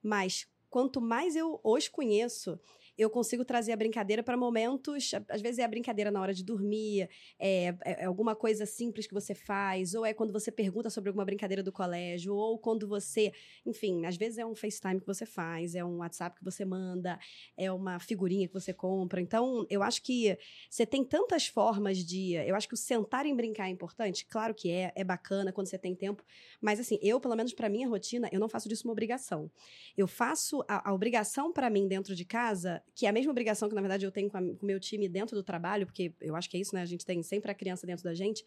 mas 0.02 0.48
quanto 0.70 1.02
mais 1.02 1.36
eu 1.36 1.60
os 1.64 1.88
conheço, 1.88 2.60
eu 2.98 3.10
consigo 3.10 3.46
trazer 3.46 3.72
a 3.72 3.76
brincadeira 3.76 4.24
para 4.24 4.36
momentos. 4.36 5.12
Às 5.30 5.42
vezes 5.42 5.60
é 5.60 5.64
a 5.64 5.68
brincadeira 5.68 6.10
na 6.10 6.20
hora 6.20 6.34
de 6.34 6.44
dormir, 6.44 7.08
é, 7.38 7.68
é, 7.68 7.76
é, 7.86 8.06
alguma 8.06 8.36
coisa 8.36 8.66
simples 8.66 9.06
que 9.06 9.14
você 9.14 9.36
faz, 9.36 9.94
ou 9.94 10.06
é 10.06 10.14
quando 10.14 10.34
você 10.34 10.52
pergunta 10.52 10.90
sobre 10.90 11.10
alguma 11.10 11.24
brincadeira 11.24 11.62
do 11.62 11.72
colégio, 11.72 12.34
ou 12.34 12.58
quando 12.58 12.88
você. 12.88 13.32
Enfim, 13.66 14.06
às 14.06 14.18
vezes 14.18 14.40
é 14.40 14.46
um 14.46 14.56
FaceTime 14.56 15.00
que 15.00 15.06
você 15.06 15.26
faz, 15.26 15.76
é 15.76 15.86
um 15.86 15.98
WhatsApp 15.98 16.38
que 16.38 16.44
você 16.44 16.66
manda, 16.66 17.20
é 17.56 17.72
uma 17.72 18.00
figurinha 18.00 18.48
que 18.48 18.54
você 18.54 18.74
compra. 18.74 19.22
Então, 19.22 19.66
eu 19.70 19.84
acho 19.84 20.02
que 20.02 20.38
você 20.70 20.86
tem 20.86 21.04
tantas 21.04 21.48
formas 21.48 22.00
de. 22.00 22.34
Eu 22.34 22.56
acho 22.56 22.68
que 22.68 22.74
o 22.74 22.78
sentar 22.78 23.26
em 23.26 23.36
brincar 23.36 23.68
é 23.68 23.70
importante. 23.70 24.26
Claro 24.26 24.56
que 24.56 24.72
é, 24.72 24.92
é 24.96 25.04
bacana 25.04 25.52
quando 25.52 25.68
você 25.68 25.78
tem 25.78 25.94
tempo, 25.94 26.24
mas 26.60 26.80
assim, 26.80 26.98
eu, 27.02 27.20
pelo 27.20 27.36
menos 27.36 27.54
para 27.54 27.70
minha 27.70 27.88
rotina, 27.88 28.28
eu 28.32 28.40
não 28.40 28.50
faço 28.50 28.68
disso 28.68 28.88
uma 28.88 28.92
obrigação. 28.92 29.52
Eu 29.96 30.08
faço. 30.08 30.64
A, 30.68 30.90
a 30.90 30.94
obrigação 30.94 31.52
para 31.52 31.70
mim 31.70 31.88
dentro 31.88 32.16
de 32.16 32.26
casa 32.26 32.82
que 32.96 33.06
é 33.06 33.10
a 33.10 33.14
mesma 33.14 33.32
obrigação 33.32 33.70
que, 33.70 33.76
na 33.76 33.82
verdade, 33.82 34.06
eu 34.06 34.12
tenho 34.12 34.30
com 34.30 34.38
o 34.38 34.66
meu 34.66 34.80
time 34.80 35.08
dentro 35.08 35.36
do 35.36 35.44
trabalho, 35.44 35.86
porque 35.86 36.14
eu 36.22 36.36
acho 36.36 36.50
que 36.50 36.58
é 36.58 36.60
isso, 36.60 36.74
né? 36.76 36.82
A 36.82 36.86
gente 36.86 37.06
tem 37.06 37.22
sempre 37.24 37.52
a 37.52 37.54
criança 37.54 37.86
dentro 37.86 38.04
da 38.04 38.14
gente 38.14 38.44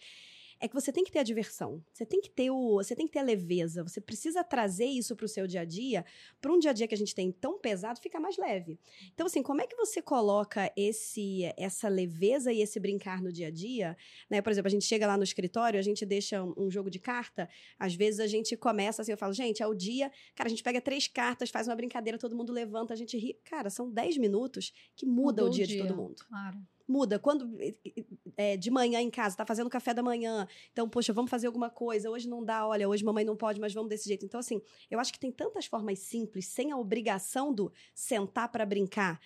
é 0.61 0.69
que 0.69 0.75
você 0.75 0.93
tem 0.93 1.03
que 1.03 1.11
ter 1.11 1.21
a 1.21 1.23
diversão, 1.23 1.83
você 1.93 2.05
tem 2.05 2.21
que 2.21 2.31
ter 2.31 2.51
o, 2.51 2.75
você 2.75 2.95
tem 2.95 3.07
que 3.07 3.13
ter 3.13 3.21
a 3.21 3.23
leveza, 3.23 3.83
você 3.83 4.01
precisa 4.01 4.45
trazer 4.45 4.85
isso 4.85 5.17
para 5.17 5.25
o 5.25 5.29
seu 5.29 5.47
dia 5.47 5.63
a 5.63 5.65
dia, 5.65 6.05
para 6.41 6.53
um 6.53 6.59
dia 6.59 6.71
a 6.71 6.75
dia 6.75 6.87
que 6.87 6.95
a 6.95 6.99
gente 6.99 7.15
tem 7.15 7.33
tão 7.33 7.59
pesado, 7.59 8.01
fica 8.01 8.21
mais 8.21 8.37
leve. 8.37 8.79
Então 9.15 9.27
assim, 9.27 9.43
como 9.43 9.63
é 9.63 9.67
que 9.67 9.75
você 9.75 10.03
coloca 10.03 10.71
esse 10.77 11.45
essa 11.57 11.89
leveza 11.89 12.53
e 12.53 12.61
esse 12.61 12.79
brincar 12.79 13.23
no 13.23 13.33
dia 13.33 13.49
a 13.49 13.51
dia, 13.51 13.97
né? 14.29 14.43
Por 14.43 14.51
exemplo, 14.51 14.69
a 14.69 14.71
gente 14.71 14.85
chega 14.85 15.07
lá 15.07 15.17
no 15.17 15.25
escritório, 15.25 15.79
a 15.79 15.83
gente 15.83 16.05
deixa 16.05 16.43
um, 16.43 16.55
um 16.57 16.71
jogo 16.71 16.91
de 16.91 16.99
carta, 16.99 17.49
às 17.79 17.95
vezes 17.95 18.21
a 18.21 18.27
gente 18.27 18.57
começa 18.57 19.01
assim, 19.01 19.13
eu 19.13 19.19
falo, 19.19 19.33
gente, 19.33 19.63
é 19.63 19.67
o 19.67 19.75
dia, 19.75 20.13
cara, 20.35 20.49
a 20.49 20.51
gente 20.51 20.63
pega 20.63 20.81
três 20.81 21.09
cartas, 21.09 21.49
faz 21.49 21.69
uma 21.69 21.77
brincadeira, 21.77 22.19
todo 22.19 22.37
mundo 22.37 22.53
levanta, 22.53 22.93
a 22.93 22.97
gente 22.97 23.17
ri, 23.17 23.35
cara, 23.45 23.71
são 23.71 23.91
dez 23.91 24.19
minutos 24.19 24.73
que 24.95 25.07
muda 25.07 25.43
Mudou 25.43 25.47
o 25.47 25.51
dia, 25.51 25.67
dia 25.67 25.83
de 25.83 25.89
todo 25.89 25.97
mundo. 25.97 26.17
Claro 26.29 26.59
muda. 26.91 27.18
Quando 27.18 27.57
é, 28.36 28.57
de 28.57 28.70
manhã 28.70 29.01
em 29.01 29.11
casa, 29.11 29.36
tá 29.36 29.47
fazendo 29.47 29.70
café 29.70 29.95
da 29.95 30.03
manhã, 30.03 30.47
então, 30.72 30.88
poxa, 30.88 31.12
vamos 31.12 31.30
fazer 31.30 31.47
alguma 31.47 31.70
coisa. 31.70 32.11
Hoje 32.11 32.28
não 32.28 32.45
dá, 32.45 32.66
olha, 32.66 32.88
hoje 32.88 33.05
mamãe 33.05 33.24
não 33.24 33.36
pode, 33.36 33.61
mas 33.61 33.72
vamos 33.72 33.88
desse 33.88 34.09
jeito. 34.09 34.24
Então, 34.24 34.41
assim, 34.41 34.61
eu 34.91 34.99
acho 34.99 35.12
que 35.12 35.20
tem 35.20 35.30
tantas 35.30 35.66
formas 35.66 36.01
simples, 36.01 36.47
sem 36.47 36.72
a 36.72 36.76
obrigação 36.76 37.55
do 37.55 37.72
sentar 37.95 38.51
para 38.51 38.66
brincar. 38.66 39.20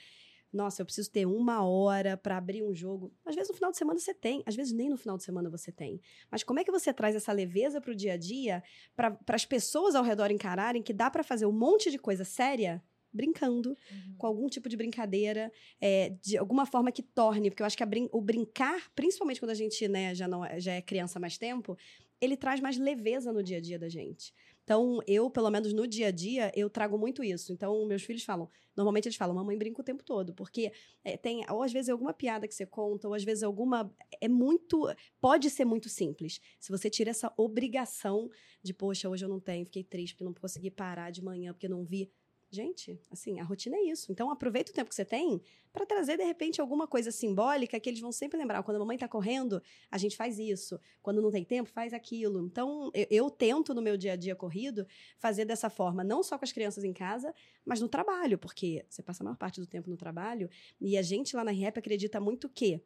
Nossa, 0.53 0.83
eu 0.83 0.87
preciso 0.87 1.11
ter 1.11 1.27
uma 1.27 1.67
hora 1.67 2.17
para 2.17 2.37
abrir 2.37 2.63
um 2.63 2.73
jogo. 2.73 3.13
Às 3.25 3.35
vezes 3.35 3.51
no 3.51 3.57
final 3.57 3.73
de 3.73 3.77
semana 3.77 3.99
você 3.99 4.15
tem, 4.15 4.41
às 4.47 4.55
vezes 4.55 4.73
nem 4.73 4.89
no 4.89 4.97
final 4.97 5.17
de 5.17 5.25
semana 5.25 5.51
você 5.51 5.73
tem. 5.73 6.01
Mas 6.31 6.45
como 6.45 6.61
é 6.61 6.65
que 6.65 6.71
você 6.71 6.93
traz 6.93 7.17
essa 7.17 7.33
leveza 7.33 7.81
para 7.81 7.91
o 7.91 7.95
dia 7.95 8.13
a 8.13 8.17
dia, 8.17 8.63
para 8.95 9.19
as 9.31 9.45
pessoas 9.45 9.97
ao 9.97 10.05
redor 10.05 10.31
encararem 10.31 10.81
que 10.81 10.93
dá 10.93 11.11
para 11.11 11.25
fazer 11.25 11.45
um 11.45 11.53
monte 11.53 11.91
de 11.91 11.99
coisa 11.99 12.25
séria 12.25 12.81
brincando, 13.15 13.71
uhum. 13.71 14.15
com 14.19 14.27
algum 14.27 14.49
tipo 14.49 14.69
de 14.69 14.77
brincadeira, 14.77 15.53
é, 15.81 16.11
de 16.23 16.37
alguma 16.37 16.67
forma 16.67 16.91
que 16.91 17.03
torne, 17.03 17.51
porque 17.51 17.63
eu 17.63 17.67
acho 17.67 17.77
que 17.77 17.87
brin 17.87 18.09
o 18.13 18.21
brincar, 18.21 18.91
principalmente 18.95 19.41
quando 19.41 19.51
a 19.51 19.55
gente 19.55 19.87
né, 19.87 20.15
já, 20.15 20.27
não, 20.27 20.45
é, 20.45 20.61
já 20.61 20.73
é 20.73 20.83
criança 20.83 21.19
há 21.19 21.21
mais 21.21 21.39
tempo, 21.39 21.77
ele 22.21 22.37
traz 22.37 22.61
mais 22.61 22.77
leveza 22.79 23.33
no 23.33 23.43
dia 23.43 23.59
a 23.59 23.61
dia 23.61 23.79
da 23.79 23.89
gente. 23.89 24.33
Então, 24.65 25.01
eu, 25.07 25.29
pelo 25.29 25.51
menos 25.51 25.75
no 25.75 25.87
dia 25.87 26.09
a 26.09 26.11
dia, 26.11 26.51
eu 26.57 26.71
trago 26.71 26.97
muito 26.97 27.23
isso. 27.23 27.53
Então, 27.53 27.85
meus 27.87 28.03
filhos 28.03 28.25
falam, 28.25 28.49
normalmente 28.75 29.07
eles 29.07 29.17
falam, 29.17 29.35
mamãe 29.35 29.59
brinca 29.59 29.83
o 29.83 29.85
tempo 29.85 30.03
todo, 30.03 30.33
porque 30.33 30.73
é, 31.05 31.19
tem, 31.19 31.45
ou 31.51 31.63
às 31.63 31.71
vezes 31.71 31.91
é 31.91 31.93
alguma 31.93 32.15
piada 32.15 32.49
que 32.49 32.55
você 32.55 32.65
conta, 32.65 33.07
ou 33.07 33.15
às 33.15 33.23
vezes 33.23 33.43
alguma. 33.43 33.95
É 34.21 34.29
muito. 34.29 34.89
Pode 35.21 35.51
ser 35.51 35.67
muito 35.67 35.91
simples. 35.91 36.41
Se 36.59 36.71
você 36.71 36.89
tira 36.89 37.11
essa 37.11 37.33
obrigação 37.37 38.31
de, 38.63 38.73
poxa, 38.73 39.09
hoje 39.09 39.25
eu 39.25 39.29
não 39.29 39.39
tenho, 39.39 39.67
fiquei 39.67 39.85
triste 39.85 40.15
porque 40.15 40.25
não 40.25 40.33
consegui 40.33 40.71
parar 40.71 41.11
de 41.11 41.23
manhã, 41.23 41.53
porque 41.53 41.69
não 41.69 41.85
vi. 41.85 42.11
Gente, 42.55 43.01
assim, 43.11 43.41
a 43.41 43.43
rotina 43.43 43.77
é 43.77 43.83
isso. 43.83 44.13
Então 44.13 44.31
aproveita 44.31 44.71
o 44.71 44.75
tempo 44.75 44.89
que 44.89 44.95
você 44.95 45.05
tem 45.05 45.43
para 45.73 45.85
trazer 45.85 46.17
de 46.17 46.23
repente 46.23 46.61
alguma 46.61 46.87
coisa 46.87 47.11
simbólica 47.11 47.81
que 47.81 47.91
eles 47.91 47.99
vão 47.99 48.13
sempre 48.13 48.39
lembrar. 48.39 48.63
Quando 48.63 48.77
a 48.77 48.79
mamãe 48.79 48.95
está 48.95 49.09
correndo, 49.09 49.61
a 49.91 49.99
gente 49.99 50.17
faz 50.17 50.39
isso. 50.39 50.79
Quando 51.03 51.21
não 51.21 51.33
tem 51.33 51.45
tempo, 51.45 51.69
faz 51.69 51.93
aquilo. 51.93 52.47
Então 52.47 52.93
eu, 52.95 53.07
eu, 53.11 53.31
tento 53.31 53.75
no 53.75 53.83
meu 53.83 53.97
dia 53.97 54.13
a 54.13 54.17
dia 54.17 54.37
corrido 54.37 54.87
fazer 55.19 55.45
dessa 55.45 55.69
forma, 55.69 56.05
não 56.05 56.23
só 56.23 56.39
com 56.39 56.45
as 56.45 56.53
crianças 56.53 56.85
em 56.85 56.93
casa, 56.93 57.35
mas 57.65 57.81
no 57.81 57.89
trabalho, 57.89 58.39
porque 58.39 58.87
você 58.89 59.03
passa 59.03 59.23
a 59.23 59.25
maior 59.25 59.37
parte 59.37 59.61
do 59.61 59.67
tempo 59.67 59.91
no 59.91 59.97
trabalho 59.97 60.49
e 60.81 60.97
a 60.97 61.03
gente 61.03 61.35
lá 61.35 61.43
na 61.43 61.51
REP 61.51 61.79
acredita 61.79 62.21
muito 62.21 62.49
que 62.49 62.81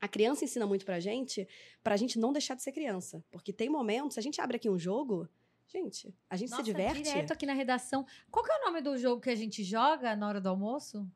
a 0.00 0.06
criança 0.06 0.44
ensina 0.44 0.68
muito 0.68 0.84
pra 0.84 1.00
gente, 1.00 1.48
pra 1.82 1.96
gente 1.96 2.16
não 2.16 2.32
deixar 2.32 2.54
de 2.54 2.62
ser 2.62 2.70
criança. 2.70 3.24
Porque 3.28 3.52
tem 3.52 3.68
momentos, 3.68 4.16
a 4.16 4.20
gente 4.20 4.40
abre 4.40 4.56
aqui 4.56 4.70
um 4.70 4.78
jogo, 4.78 5.28
Gente, 5.72 6.12
a 6.28 6.36
gente 6.36 6.50
Nossa, 6.50 6.64
se 6.64 6.70
diverte. 6.70 7.02
direto 7.02 7.32
aqui 7.32 7.46
na 7.46 7.52
redação. 7.52 8.04
Qual 8.28 8.44
que 8.44 8.50
é 8.50 8.56
o 8.56 8.64
nome 8.66 8.80
do 8.80 8.98
jogo 8.98 9.20
que 9.20 9.30
a 9.30 9.36
gente 9.36 9.62
joga 9.62 10.16
na 10.16 10.26
hora 10.26 10.40
do 10.40 10.48
almoço? 10.48 11.08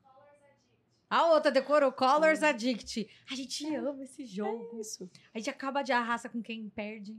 A 1.11 1.32
outra 1.32 1.50
decorou 1.50 1.90
Colors. 1.90 2.42
Addict. 2.42 3.09
A 3.30 3.34
gente 3.34 3.66
é. 3.66 3.76
ama 3.76 4.05
esse 4.05 4.24
jogo. 4.24 4.76
É 4.76 4.80
isso. 4.80 5.11
A 5.34 5.38
gente 5.38 5.50
acaba 5.50 5.82
de 5.82 5.90
arrasa 5.90 6.28
com 6.28 6.40
quem 6.40 6.68
perde. 6.68 7.16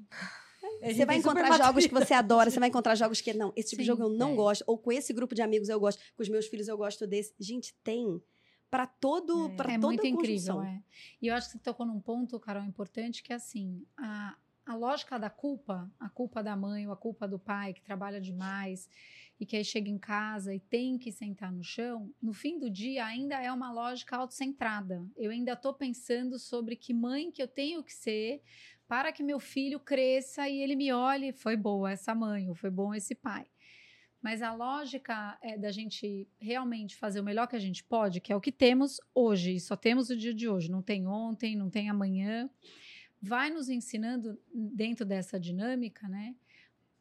Você 0.81 1.05
vai 1.05 1.17
encontrar 1.17 1.57
jogos 1.57 1.85
que 1.85 1.93
você 1.93 2.13
adora, 2.13 2.49
você 2.49 2.59
vai 2.59 2.69
encontrar 2.69 2.95
jogos 2.95 3.21
que 3.21 3.33
não, 3.33 3.53
esse 3.55 3.69
tipo 3.69 3.81
Sim, 3.81 3.83
de 3.83 3.87
jogo 3.87 4.03
eu 4.03 4.09
não 4.09 4.31
é. 4.31 4.35
gosto, 4.35 4.63
ou 4.65 4.77
com 4.77 4.91
esse 4.91 5.13
grupo 5.13 5.35
de 5.35 5.41
amigos 5.41 5.69
eu 5.69 5.79
gosto, 5.79 6.01
com 6.15 6.23
os 6.23 6.29
meus 6.29 6.47
filhos 6.47 6.67
eu 6.67 6.75
gosto 6.75 7.05
desse. 7.05 7.35
Gente, 7.39 7.75
tem 7.83 8.19
para 8.69 8.87
todo, 8.87 9.47
é, 9.47 9.55
para 9.55 9.73
é 9.73 9.75
toda 9.75 9.87
muito 9.87 10.07
incrível, 10.07 10.63
é. 10.63 10.81
E 11.21 11.27
eu 11.27 11.35
acho 11.35 11.47
que 11.47 11.53
você 11.53 11.59
tocou 11.59 11.85
num 11.85 11.99
ponto, 11.99 12.39
Carol, 12.39 12.63
importante 12.63 13.21
que 13.21 13.31
é 13.31 13.35
assim, 13.35 13.85
a, 13.95 14.35
a 14.65 14.75
lógica 14.75 15.19
da 15.19 15.29
culpa, 15.29 15.89
a 15.99 16.09
culpa 16.09 16.41
da 16.41 16.55
mãe 16.55 16.87
ou 16.87 16.93
a 16.93 16.97
culpa 16.97 17.27
do 17.27 17.37
pai 17.37 17.73
que 17.73 17.83
trabalha 17.83 18.19
demais 18.19 18.89
e 19.39 19.45
que 19.45 19.55
aí 19.55 19.63
chega 19.63 19.89
em 19.89 19.97
casa 19.97 20.55
e 20.55 20.59
tem 20.59 20.97
que 20.97 21.11
sentar 21.11 21.51
no 21.51 21.63
chão, 21.63 22.11
no 22.21 22.33
fim 22.33 22.57
do 22.57 22.69
dia 22.69 23.05
ainda 23.05 23.35
é 23.35 23.51
uma 23.51 23.71
lógica 23.71 24.15
autocentrada. 24.15 25.05
Eu 25.15 25.29
ainda 25.29 25.53
estou 25.53 25.73
pensando 25.73 26.39
sobre 26.39 26.75
que 26.75 26.93
mãe 26.93 27.31
que 27.31 27.43
eu 27.43 27.47
tenho 27.47 27.83
que 27.83 27.93
ser 27.93 28.41
para 28.87 29.11
que 29.11 29.23
meu 29.23 29.39
filho 29.39 29.79
cresça 29.79 30.47
e 30.49 30.59
ele 30.59 30.75
me 30.75 30.91
olhe, 30.91 31.31
foi 31.31 31.55
boa 31.55 31.91
essa 31.91 32.15
mãe 32.15 32.49
ou 32.49 32.55
foi 32.55 32.69
bom 32.69 32.93
esse 32.93 33.13
pai. 33.13 33.45
Mas 34.21 34.41
a 34.41 34.53
lógica 34.53 35.37
é 35.43 35.55
da 35.55 35.71
gente 35.71 36.27
realmente 36.39 36.95
fazer 36.95 37.19
o 37.19 37.23
melhor 37.23 37.47
que 37.47 37.55
a 37.55 37.59
gente 37.59 37.83
pode, 37.83 38.19
que 38.19 38.33
é 38.33 38.35
o 38.35 38.41
que 38.41 38.51
temos 38.51 38.99
hoje, 39.13 39.59
só 39.59 39.75
temos 39.75 40.09
o 40.09 40.17
dia 40.17 40.33
de 40.33 40.49
hoje, 40.49 40.71
não 40.71 40.81
tem 40.81 41.05
ontem, 41.05 41.55
não 41.55 41.69
tem 41.69 41.89
amanhã 41.89 42.49
vai 43.25 43.49
nos 43.49 43.69
ensinando 43.69 44.39
dentro 44.53 45.05
dessa 45.05 45.39
dinâmica, 45.39 46.07
né? 46.07 46.35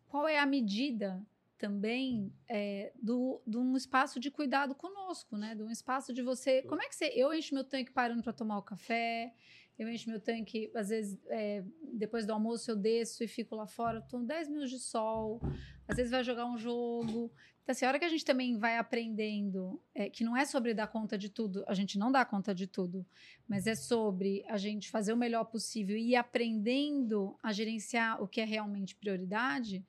Qual 0.09 0.27
é 0.27 0.39
a 0.39 0.47
medida 0.47 1.25
também 1.59 2.33
é, 2.49 2.93
do, 3.01 3.41
de 3.47 3.57
um 3.59 3.77
espaço 3.77 4.18
de 4.18 4.31
cuidado 4.31 4.75
conosco, 4.75 5.37
né? 5.37 5.55
De 5.55 5.62
um 5.62 5.70
espaço 5.70 6.12
de 6.12 6.22
você. 6.22 6.62
Como 6.62 6.83
é 6.83 6.89
que 6.89 6.95
você. 6.95 7.12
Eu 7.14 7.33
encho 7.35 7.55
meu 7.55 7.64
tanque 7.64 7.93
parando 7.93 8.22
para 8.22 8.33
tomar 8.33 8.59
o 8.59 8.62
café, 8.62 9.35
eu 9.79 9.89
encho 9.89 10.09
meu 10.09 10.20
tanque, 10.20 10.70
às 10.75 10.89
vezes, 10.89 11.18
é, 11.29 11.64
depois 11.93 12.25
do 12.25 12.33
almoço 12.33 12.70
eu 12.70 12.77
desço 12.77 13.25
e 13.25 13.29
fico 13.29 13.57
lá 13.57 13.66
fora, 13.66 14.01
tomo 14.01 14.25
10 14.25 14.49
minutos 14.49 14.70
de 14.70 14.79
sol, 14.79 15.41
às 15.89 15.97
vezes 15.97 16.11
vai 16.11 16.24
jogar 16.24 16.47
um 16.47 16.57
jogo. 16.59 17.30
Então, 17.62 17.72
assim, 17.72 17.85
a 17.85 17.89
hora 17.89 17.99
que 17.99 18.05
a 18.05 18.09
gente 18.09 18.24
também 18.24 18.59
vai 18.59 18.76
aprendendo, 18.76 19.80
é, 19.95 20.11
que 20.11 20.22
não 20.22 20.37
é 20.37 20.45
sobre 20.45 20.74
dar 20.74 20.87
conta 20.87 21.16
de 21.16 21.28
tudo, 21.28 21.64
a 21.66 21.74
gente 21.74 21.99
não 21.99 22.12
dá 22.12 22.24
conta 22.24 22.55
de 22.55 22.66
tudo, 22.66 23.07
mas 23.49 23.66
é 23.66 23.74
sobre 23.74 24.45
a 24.49 24.59
gente 24.59 24.91
fazer 24.91 25.12
o 25.12 25.16
melhor 25.16 25.45
possível 25.45 25.97
e 25.97 26.11
ir 26.11 26.16
aprendendo 26.16 27.37
a 27.43 27.53
gerenciar 27.53 28.22
o 28.22 28.28
que 28.28 28.41
é 28.41 28.45
realmente 28.45 28.95
prioridade, 28.95 29.85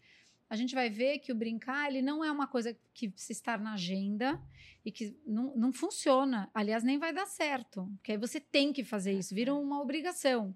a 0.50 0.56
gente 0.56 0.76
vai 0.76 0.90
ver 0.90 1.20
que 1.20 1.32
o 1.32 1.36
brincar 1.36 1.90
ele 1.90 2.02
não 2.02 2.24
é 2.24 2.32
uma 2.32 2.48
coisa 2.48 2.78
que 2.94 3.12
se 3.16 3.32
estar 3.32 3.60
na 3.60 3.74
agenda 3.74 4.40
e 4.86 4.92
que 4.92 5.18
não, 5.26 5.56
não 5.56 5.74
funciona. 5.74 6.50
Aliás, 6.54 6.84
nem 6.84 7.00
vai 7.00 7.12
dar 7.12 7.26
certo, 7.26 7.92
porque 7.98 8.12
aí 8.12 8.18
você 8.18 8.40
tem 8.40 8.72
que 8.72 8.84
fazer 8.84 9.14
isso, 9.14 9.34
vira 9.34 9.54
uma 9.54 9.82
obrigação 9.82 10.56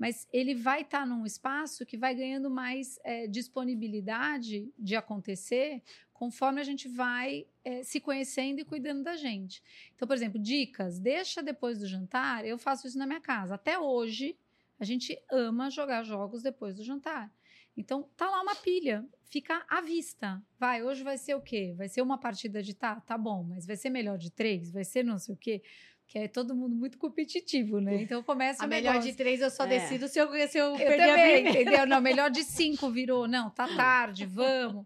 mas 0.00 0.26
ele 0.32 0.54
vai 0.54 0.80
estar 0.80 1.00
tá 1.00 1.06
num 1.06 1.26
espaço 1.26 1.84
que 1.84 1.98
vai 1.98 2.14
ganhando 2.14 2.48
mais 2.48 2.98
é, 3.04 3.26
disponibilidade 3.26 4.72
de 4.78 4.96
acontecer 4.96 5.82
conforme 6.10 6.58
a 6.58 6.64
gente 6.64 6.88
vai 6.88 7.46
é, 7.62 7.82
se 7.82 8.00
conhecendo 8.00 8.60
e 8.60 8.64
cuidando 8.64 9.02
da 9.02 9.14
gente. 9.14 9.62
Então, 9.94 10.08
por 10.08 10.16
exemplo, 10.16 10.40
dicas, 10.40 10.98
deixa 10.98 11.42
depois 11.42 11.78
do 11.78 11.86
jantar, 11.86 12.46
eu 12.46 12.56
faço 12.56 12.86
isso 12.86 12.98
na 12.98 13.06
minha 13.06 13.20
casa. 13.20 13.56
Até 13.56 13.78
hoje, 13.78 14.34
a 14.78 14.84
gente 14.86 15.18
ama 15.30 15.68
jogar 15.68 16.02
jogos 16.02 16.42
depois 16.42 16.76
do 16.76 16.82
jantar. 16.82 17.30
Então, 17.76 18.08
tá 18.16 18.28
lá 18.28 18.40
uma 18.40 18.54
pilha, 18.54 19.06
fica 19.30 19.64
à 19.68 19.82
vista. 19.82 20.42
Vai, 20.58 20.82
hoje 20.82 21.02
vai 21.02 21.18
ser 21.18 21.34
o 21.34 21.42
quê? 21.42 21.74
Vai 21.76 21.88
ser 21.88 22.00
uma 22.00 22.16
partida 22.16 22.62
de 22.62 22.72
tá? 22.72 23.00
Tá 23.00 23.18
bom, 23.18 23.44
mas 23.44 23.66
vai 23.66 23.76
ser 23.76 23.90
melhor 23.90 24.16
de 24.16 24.30
três? 24.30 24.70
Vai 24.70 24.84
ser 24.84 25.02
não 25.02 25.18
sei 25.18 25.34
o 25.34 25.38
quê? 25.38 25.62
Que 26.10 26.18
é 26.18 26.26
todo 26.26 26.56
mundo 26.56 26.74
muito 26.74 26.98
competitivo, 26.98 27.80
né? 27.80 28.02
Então 28.02 28.20
começa 28.20 28.64
a 28.64 28.66
o 28.66 28.68
melhor 28.68 28.94
negócio. 28.94 29.12
de 29.12 29.16
três 29.16 29.40
eu 29.40 29.48
só 29.48 29.62
é. 29.62 29.68
decido 29.68 30.08
se 30.08 30.18
eu, 30.18 30.28
se 30.48 30.58
eu, 30.58 30.72
eu 30.72 30.76
perder 30.76 31.06
também, 31.06 31.46
a 31.46 31.50
entendeu? 31.50 31.86
Não, 31.86 32.00
melhor 32.00 32.28
de 32.28 32.42
cinco 32.42 32.90
virou, 32.90 33.28
não, 33.28 33.48
tá 33.48 33.68
tarde, 33.76 34.26
vamos. 34.26 34.84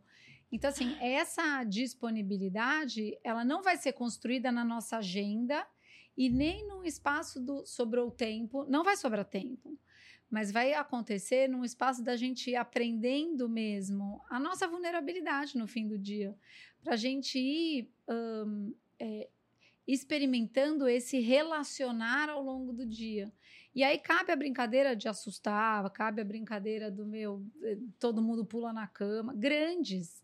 Então 0.53 0.68
assim, 0.68 0.95
essa 1.01 1.64
disponibilidade, 1.64 3.18
ela 3.25 3.43
não 3.43 3.62
vai 3.62 3.79
ser 3.79 3.95
construída 3.95 4.53
na 4.53 4.66
nossa 4.66 4.99
agenda 4.99 5.66
e 6.14 6.29
nem 6.29 6.68
no 6.68 6.85
espaço 6.85 7.41
do 7.41 7.64
sobrou 7.64 8.11
tempo, 8.11 8.66
não 8.68 8.85
vai 8.85 8.95
sobrar 8.95 9.25
tempo. 9.25 9.79
Mas 10.31 10.53
vai 10.53 10.75
acontecer 10.75 11.49
num 11.49 11.64
espaço 11.64 12.05
da 12.05 12.16
gente 12.16 12.51
ir 12.51 12.57
aprendendo 12.57 13.49
mesmo 13.49 14.20
a 14.29 14.39
nossa 14.39 14.68
vulnerabilidade 14.68 15.57
no 15.57 15.66
fim 15.66 15.89
do 15.89 15.99
dia. 15.99 16.37
Para 16.83 16.95
a 16.95 16.97
gente 16.99 17.39
ir 17.39 17.91
um, 18.07 18.75
é, 18.99 19.29
experimentando 19.87 20.89
esse 20.89 21.20
relacionar 21.20 22.28
ao 22.28 22.43
longo 22.43 22.72
do 22.72 22.87
dia. 22.87 23.32
E 23.74 23.82
aí 23.82 23.99
cabe 23.99 24.30
a 24.30 24.37
brincadeira 24.37 24.95
de 24.95 25.09
assustar, 25.09 25.89
cabe 25.91 26.22
a 26.22 26.24
brincadeira 26.24 26.91
do 26.91 27.05
meu, 27.05 27.45
eh, 27.62 27.78
todo 27.99 28.22
mundo 28.22 28.45
pula 28.45 28.72
na 28.72 28.87
cama, 28.87 29.35
grandes, 29.35 30.22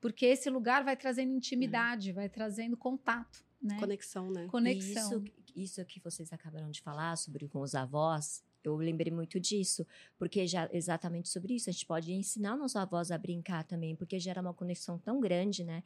porque 0.00 0.26
esse 0.26 0.48
lugar 0.48 0.84
vai 0.84 0.96
trazendo 0.96 1.34
intimidade, 1.34 2.10
é. 2.10 2.12
vai 2.12 2.28
trazendo 2.28 2.76
contato, 2.76 3.44
né? 3.60 3.76
Conexão, 3.78 4.30
né? 4.30 4.46
Conexão. 4.46 5.24
Isso, 5.24 5.80
isso 5.80 5.84
que 5.84 6.00
vocês 6.00 6.32
acabaram 6.32 6.70
de 6.70 6.80
falar 6.80 7.16
sobre 7.16 7.48
com 7.48 7.60
os 7.60 7.74
avós, 7.74 8.44
eu 8.64 8.76
lembrei 8.76 9.12
muito 9.12 9.40
disso, 9.40 9.86
porque 10.18 10.46
já 10.46 10.68
exatamente 10.72 11.28
sobre 11.28 11.54
isso, 11.54 11.68
a 11.68 11.72
gente 11.72 11.86
pode 11.86 12.12
ensinar 12.12 12.56
nossos 12.56 12.76
avós 12.76 13.10
a 13.10 13.18
brincar 13.18 13.64
também, 13.64 13.96
porque 13.96 14.18
gera 14.18 14.40
uma 14.40 14.54
conexão 14.54 14.98
tão 14.98 15.20
grande, 15.20 15.64
né? 15.64 15.82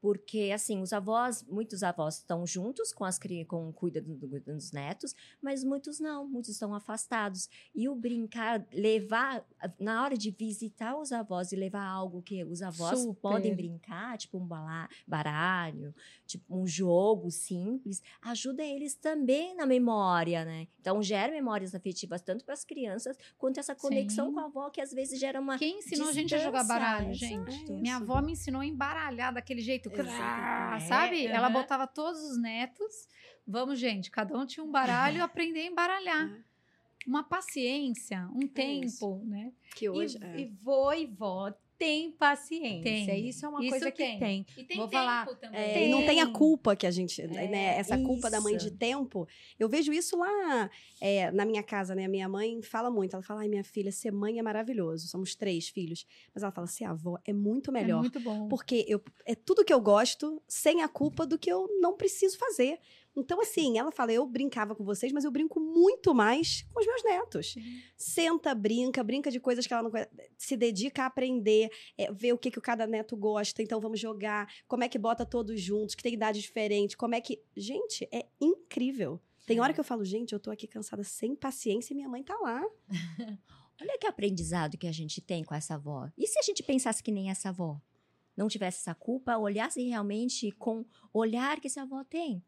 Porque, 0.00 0.50
assim, 0.54 0.80
os 0.80 0.92
avós, 0.92 1.44
muitos 1.48 1.82
avós 1.82 2.18
estão 2.18 2.46
juntos 2.46 2.92
com 2.92 3.04
as 3.04 3.18
crianças, 3.18 3.48
com 3.48 3.72
cuida 3.72 4.00
do, 4.00 4.14
do, 4.14 4.40
dos 4.40 4.72
netos, 4.72 5.14
mas 5.42 5.64
muitos 5.64 5.98
não, 5.98 6.26
muitos 6.26 6.50
estão 6.50 6.74
afastados. 6.74 7.48
E 7.74 7.88
o 7.88 7.94
brincar, 7.94 8.64
levar, 8.72 9.44
na 9.78 10.04
hora 10.04 10.16
de 10.16 10.30
visitar 10.30 10.96
os 10.96 11.12
avós 11.12 11.52
e 11.52 11.56
levar 11.56 11.84
algo 11.84 12.22
que 12.22 12.44
os 12.44 12.62
avós 12.62 13.00
Super. 13.00 13.20
podem 13.20 13.54
brincar, 13.54 14.16
tipo 14.18 14.38
um 14.38 14.48
baralho, 15.06 15.94
tipo 16.26 16.56
um 16.56 16.66
jogo 16.66 17.30
simples, 17.30 18.02
ajuda 18.22 18.62
eles 18.62 18.94
também 18.94 19.54
na 19.54 19.66
memória, 19.66 20.44
né? 20.44 20.68
Então, 20.80 21.02
gera 21.02 21.32
memórias 21.32 21.74
afetivas 21.74 22.22
tanto 22.22 22.44
para 22.44 22.54
as 22.54 22.64
crianças 22.64 23.16
quanto 23.36 23.58
essa 23.58 23.74
conexão 23.74 24.28
Sim. 24.28 24.34
com 24.34 24.40
a 24.40 24.44
avó, 24.44 24.70
que 24.70 24.80
às 24.80 24.92
vezes 24.92 25.18
gera 25.18 25.40
uma. 25.40 25.58
Quem 25.58 25.78
ensinou 25.78 26.08
a 26.08 26.12
gente 26.12 26.34
a 26.34 26.38
jogar 26.38 26.64
baralho, 26.64 27.10
exato. 27.10 27.50
gente? 27.50 27.72
É 27.72 27.76
Minha 27.76 27.96
avó 27.96 28.22
me 28.22 28.32
ensinou 28.32 28.60
a 28.60 28.66
embaralhar 28.66 29.32
daquele 29.32 29.60
jeito, 29.60 29.87
crá, 29.90 30.76
Exato. 30.76 30.88
sabe? 30.88 31.26
É, 31.26 31.30
Ela 31.30 31.48
botava 31.48 31.86
todos 31.86 32.20
os 32.22 32.40
netos. 32.40 33.08
Vamos, 33.46 33.78
gente, 33.78 34.10
cada 34.10 34.36
um 34.36 34.44
tinha 34.44 34.64
um 34.64 34.70
baralho 34.70 35.22
aprender 35.22 35.60
a 35.60 35.66
embaralhar. 35.66 36.28
É. 36.30 36.48
Uma 37.06 37.22
paciência, 37.22 38.28
um 38.34 38.40
isso. 38.40 38.52
tempo, 38.52 39.22
né? 39.24 39.52
Que 39.74 39.88
hoje. 39.88 40.18
e, 40.18 40.24
é. 40.24 40.40
e 40.40 40.46
vô 40.46 40.92
e 40.92 41.06
vó 41.06 41.50
tem 41.78 42.10
paciência. 42.10 42.82
Tem. 42.82 43.28
Isso 43.28 43.46
é 43.46 43.48
uma 43.48 43.60
Isso 43.60 43.70
coisa 43.70 43.92
tem. 43.92 44.12
que 44.14 44.18
tem. 44.18 44.46
E 44.56 44.64
tem 44.64 44.76
Vou 44.76 44.88
tempo 44.88 45.00
falar, 45.00 45.26
também. 45.36 45.60
É, 45.60 45.86
e 45.86 45.90
não 45.90 46.04
tem 46.04 46.20
a 46.20 46.24
Tem. 46.24 46.32
culpa 46.32 46.74
que 46.74 46.86
a 46.86 46.90
gente, 46.90 47.22
É, 47.22 47.26
né? 47.26 47.78
Essa 47.78 47.96
culpa 47.98 48.28
da 48.28 48.40
mãe 48.40 48.56
isso. 48.56 48.68
de 48.68 48.76
tempo. 48.76 49.26
Eu 49.58 49.68
vejo 49.68 49.92
isso 49.92 50.16
lá 50.18 50.68
é, 51.00 51.30
na 51.30 51.44
minha 51.44 51.62
casa, 51.62 51.94
né? 51.94 52.04
A 52.04 52.08
minha 52.08 52.28
mãe 52.28 52.60
fala 52.62 52.90
muito. 52.90 53.14
Ela 53.14 53.22
fala, 53.22 53.40
ai, 53.42 53.48
minha 53.48 53.62
filha, 53.62 53.92
ser 53.92 54.10
mãe 54.10 54.38
é 54.38 54.42
maravilhoso. 54.42 55.06
Somos 55.06 55.34
três 55.36 55.68
filhos. 55.68 56.04
Mas 56.34 56.42
ela 56.42 56.50
fala, 56.50 56.66
ser 56.66 56.84
avó 56.84 57.16
é 57.24 57.32
muito 57.32 57.70
É 57.70 57.74
melhor. 57.74 58.00
muito 58.00 58.18
bom. 58.18 58.48
Porque 58.48 58.84
eu, 58.88 59.00
é 59.24 59.34
tudo 59.36 59.64
que 59.64 59.72
eu 59.72 59.80
gosto, 59.80 60.42
sem 60.48 60.82
a 60.82 60.88
culpa 60.88 61.24
do 61.24 61.38
que 61.38 61.50
eu 61.50 61.68
não 61.80 61.96
preciso 61.96 62.36
fazer. 62.38 62.78
Então, 63.18 63.40
assim, 63.40 63.78
ela 63.78 63.90
fala, 63.90 64.12
eu 64.12 64.24
brincava 64.24 64.74
com 64.74 64.84
vocês, 64.84 65.12
mas 65.12 65.24
eu 65.24 65.30
brinco 65.30 65.58
muito 65.58 66.14
mais 66.14 66.64
com 66.72 66.80
os 66.80 66.86
meus 66.86 67.02
netos. 67.02 67.54
Senta, 67.96 68.54
brinca, 68.54 69.02
brinca 69.02 69.30
de 69.30 69.40
coisas 69.40 69.66
que 69.66 69.72
ela 69.72 69.82
não 69.82 69.90
conhece, 69.90 70.10
se 70.36 70.56
dedica 70.56 71.02
a 71.02 71.06
aprender, 71.06 71.68
é, 71.96 72.12
ver 72.12 72.32
o 72.32 72.38
que, 72.38 72.50
que 72.50 72.60
cada 72.60 72.86
neto 72.86 73.16
gosta, 73.16 73.62
então 73.62 73.80
vamos 73.80 73.98
jogar, 73.98 74.48
como 74.68 74.84
é 74.84 74.88
que 74.88 74.98
bota 74.98 75.26
todos 75.26 75.60
juntos, 75.60 75.94
que 75.94 76.02
tem 76.02 76.14
idade 76.14 76.40
diferente, 76.40 76.96
como 76.96 77.14
é 77.14 77.20
que... 77.20 77.42
Gente, 77.56 78.08
é 78.12 78.26
incrível. 78.40 79.20
Tem 79.46 79.58
hora 79.60 79.72
que 79.72 79.80
eu 79.80 79.84
falo, 79.84 80.04
gente, 80.04 80.32
eu 80.32 80.38
tô 80.38 80.50
aqui 80.50 80.66
cansada, 80.66 81.02
sem 81.02 81.34
paciência, 81.34 81.92
e 81.92 81.96
minha 81.96 82.08
mãe 82.08 82.22
tá 82.22 82.38
lá. 82.38 82.62
Olha 83.80 83.98
que 83.98 84.06
aprendizado 84.06 84.76
que 84.76 84.86
a 84.86 84.92
gente 84.92 85.20
tem 85.20 85.42
com 85.42 85.54
essa 85.54 85.74
avó. 85.74 86.10
E 86.16 86.26
se 86.26 86.38
a 86.38 86.42
gente 86.42 86.62
pensasse 86.62 87.02
que 87.02 87.10
nem 87.10 87.30
essa 87.30 87.48
avó? 87.48 87.80
Não 88.36 88.46
tivesse 88.46 88.78
essa 88.78 88.94
culpa, 88.94 89.36
olhasse 89.36 89.82
realmente 89.82 90.52
com 90.52 90.84
o 91.12 91.18
olhar 91.18 91.60
que 91.60 91.66
essa 91.66 91.82
avó 91.82 92.04
tem. 92.04 92.44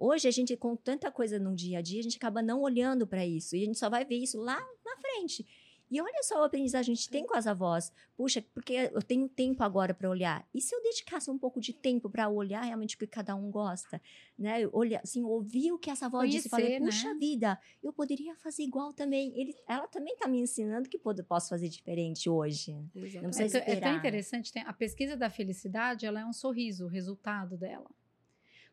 Hoje, 0.00 0.26
a 0.26 0.30
gente, 0.30 0.56
com 0.56 0.74
tanta 0.74 1.10
coisa 1.12 1.38
no 1.38 1.54
dia 1.54 1.78
a 1.78 1.82
dia, 1.82 2.00
a 2.00 2.02
gente 2.02 2.16
acaba 2.16 2.40
não 2.42 2.62
olhando 2.62 3.06
para 3.06 3.24
isso. 3.26 3.54
E 3.54 3.62
a 3.62 3.66
gente 3.66 3.78
só 3.78 3.90
vai 3.90 4.02
ver 4.04 4.16
isso 4.16 4.40
lá 4.40 4.58
na 4.84 4.96
frente. 4.96 5.46
E 5.92 6.00
olha 6.00 6.22
só 6.22 6.40
o 6.40 6.44
aprendizado 6.44 6.84
que 6.84 6.92
a 6.92 6.94
gente 6.94 7.10
tem 7.10 7.26
com 7.26 7.34
as 7.36 7.48
avós. 7.48 7.92
Puxa, 8.16 8.40
porque 8.54 8.72
eu 8.92 9.02
tenho 9.02 9.28
tempo 9.28 9.62
agora 9.64 9.92
para 9.92 10.08
olhar. 10.08 10.48
E 10.54 10.60
se 10.60 10.72
eu 10.72 10.80
dedicasse 10.80 11.28
um 11.28 11.36
pouco 11.36 11.60
de 11.60 11.72
tempo 11.72 12.08
para 12.08 12.28
olhar 12.28 12.62
realmente 12.62 12.94
o 12.94 12.98
que 12.98 13.08
cada 13.08 13.34
um 13.34 13.50
gosta? 13.50 14.00
Né? 14.38 14.68
Olhar, 14.72 15.00
assim, 15.02 15.24
ouvir 15.24 15.72
o 15.72 15.78
que 15.80 15.90
essa 15.90 16.06
avó 16.06 16.24
disse 16.24 16.46
e 16.46 16.50
falei, 16.50 16.78
Conhecer, 16.78 16.84
puxa 16.84 17.12
né? 17.12 17.18
vida, 17.18 17.58
eu 17.82 17.92
poderia 17.92 18.36
fazer 18.36 18.62
igual 18.62 18.92
também. 18.92 19.32
Ele, 19.38 19.52
ela 19.68 19.88
também 19.88 20.14
está 20.14 20.28
me 20.28 20.38
ensinando 20.40 20.88
que 20.88 20.96
posso 20.96 21.48
fazer 21.48 21.68
diferente 21.68 22.30
hoje. 22.30 22.72
Não 22.72 22.84
É, 22.84 23.22
precisa 23.22 23.32
tão- 23.32 23.34
é 23.34 23.64
tão 23.64 23.74
esperar. 23.74 23.96
interessante, 23.98 24.52
tem- 24.52 24.62
a 24.62 24.72
pesquisa 24.72 25.16
da 25.16 25.28
felicidade, 25.28 26.06
ela 26.06 26.20
é 26.20 26.24
um 26.24 26.32
sorriso, 26.32 26.84
o 26.84 26.88
resultado 26.88 27.56
dela. 27.58 27.90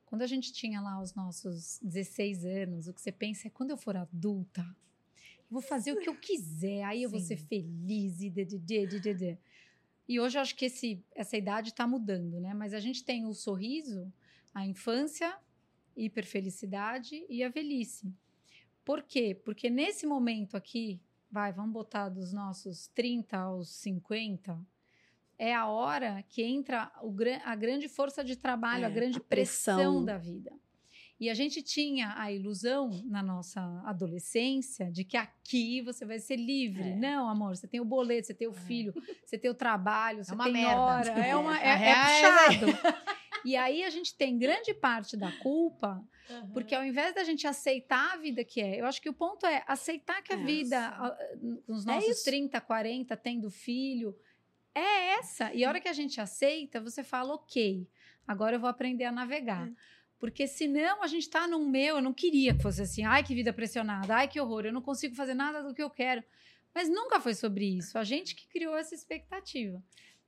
Quando 0.07 0.21
a 0.21 0.27
gente 0.27 0.53
tinha 0.53 0.79
lá 0.79 1.01
os 1.01 1.13
nossos 1.13 1.79
16 1.83 2.45
anos, 2.45 2.87
o 2.87 2.93
que 2.93 3.01
você 3.01 3.11
pensa 3.11 3.47
é, 3.47 3.51
quando 3.51 3.71
eu 3.71 3.77
for 3.77 3.97
adulta, 3.97 4.61
eu 4.61 5.51
vou 5.51 5.61
fazer 5.61 5.91
o 5.91 5.99
que 5.99 6.07
eu 6.07 6.15
quiser, 6.15 6.83
aí 6.83 7.03
eu 7.03 7.09
vou 7.09 7.19
ser 7.19 7.35
feliz 7.35 8.21
e 8.21 8.29
dedê. 8.29 9.37
E 10.07 10.17
hoje 10.17 10.37
eu 10.37 10.41
acho 10.41 10.55
que 10.55 10.65
esse, 10.65 11.03
essa 11.13 11.35
idade 11.35 11.69
está 11.69 11.85
mudando, 11.85 12.39
né? 12.39 12.53
Mas 12.53 12.73
a 12.73 12.79
gente 12.79 13.03
tem 13.03 13.25
o 13.25 13.33
sorriso, 13.33 14.11
a 14.53 14.65
infância, 14.65 15.37
hiperfelicidade 15.93 17.25
e 17.29 17.43
a 17.43 17.49
velhice. 17.49 18.09
Por 18.85 19.03
quê? 19.03 19.35
Porque 19.43 19.69
nesse 19.69 20.05
momento 20.05 20.55
aqui, 20.55 21.01
vai, 21.29 21.51
vamos 21.51 21.73
botar 21.73 22.07
dos 22.07 22.31
nossos 22.31 22.87
30 22.95 23.37
aos 23.37 23.67
50, 23.75 24.57
é 25.37 25.53
a 25.53 25.67
hora 25.67 26.23
que 26.29 26.41
entra 26.43 26.91
o 27.01 27.13
a 27.43 27.55
grande 27.55 27.87
força 27.87 28.23
de 28.23 28.35
trabalho, 28.35 28.85
a 28.85 28.89
É, 28.89 28.91
grande 28.91 29.17
a 29.17 29.21
pressão. 29.21 29.75
pressão 29.77 30.05
da 30.05 30.17
vida. 30.17 30.51
E 31.19 31.29
a 31.31 31.33
gente 31.33 31.63
tinha 31.63 32.13
a 32.15 32.31
ilusão 32.31 32.89
na 33.05 33.23
nossa 33.23 33.59
adolescência 33.85 34.91
de 34.91 35.03
que 35.03 35.17
aqui 35.17 35.81
você 35.81 36.05
vai 36.05 36.19
ser 36.19 36.35
livre. 36.35 36.89
É. 36.91 36.95
Não, 36.95 37.27
amor, 37.27 37.55
você 37.55 37.67
tem 37.67 37.79
o 37.79 37.85
boleto, 37.85 38.27
você 38.27 38.33
tem 38.35 38.47
o 38.47 38.53
filho, 38.53 38.93
você 39.25 39.35
tem 39.37 39.49
o 39.49 39.55
trabalho, 39.55 40.23
você 40.23 40.33
uma 40.35 40.43
tem 40.43 40.53
merda. 40.53 40.79
hora. 40.81 41.09
É, 41.11 41.35
uma, 41.35 41.53
A 41.57 41.59
é, 41.59 41.83
é 41.83 41.89
é 41.89 41.95
puxado. 41.95 42.65
E 43.43 43.55
aí 43.55 43.83
a 43.83 43.89
gente 43.89 44.13
tem 44.15 44.37
grande 44.37 44.73
parte 44.73 45.15
da 45.17 45.31
culpa 45.31 46.03
porque 46.53 46.75
ao 46.75 46.83
invés 46.85 47.15
da 47.15 47.23
gente 47.23 47.47
aceitar 47.47 48.13
a 48.13 48.17
vida 48.17 48.43
que 48.43 48.59
é, 48.61 48.81
eu 48.81 48.85
acho 48.85 49.01
que 49.01 49.09
o 49.09 49.13
ponto 49.13 49.45
é 49.45 49.63
aceitar 49.65 50.21
que 50.21 50.33
a 50.33 50.37
É. 50.37 50.43
vida, 50.43 50.77
a- 50.77 51.17
nos 51.67 51.85
É 51.87 51.91
nossos 51.93 52.09
isso. 52.09 52.25
30, 52.25 52.59
40, 52.59 53.15
tendo 53.15 53.49
filho, 53.49 54.13
é 54.79 55.19
essa. 55.19 55.53
E 55.53 55.63
a 55.63 55.69
hora 55.69 55.79
que 55.79 55.87
a 55.87 55.93
gente 55.93 56.19
aceita, 56.19 56.81
você 56.81 57.03
fala, 57.03 57.33
ok, 57.33 57.87
agora 58.27 58.55
eu 58.55 58.59
vou 58.59 58.69
aprender 58.69 59.05
a 59.05 59.11
navegar. 59.11 59.69
Porque 60.19 60.47
senão 60.47 61.03
a 61.03 61.07
gente 61.07 61.29
tá 61.29 61.47
num 61.47 61.67
meu, 61.69 61.97
eu 61.97 62.01
não 62.01 62.13
queria 62.13 62.55
que 62.55 62.63
fosse 62.63 62.81
assim, 62.81 63.03
ai 63.03 63.23
que 63.23 63.35
vida 63.35 63.53
pressionada, 63.53 64.15
ai 64.15 64.27
que 64.27 64.39
horror, 64.39 64.65
eu 64.65 64.73
não 64.73 64.81
consigo 64.81 65.15
fazer 65.15 65.33
nada 65.33 65.61
do 65.61 65.73
que 65.73 65.81
eu 65.81 65.89
quero. 65.89 66.23
Mas 66.73 66.89
nunca 66.89 67.19
foi 67.19 67.33
sobre 67.33 67.77
isso, 67.77 67.97
a 67.97 68.03
gente 68.03 68.35
que 68.35 68.47
criou 68.47 68.75
essa 68.75 68.95
expectativa. 68.95 69.81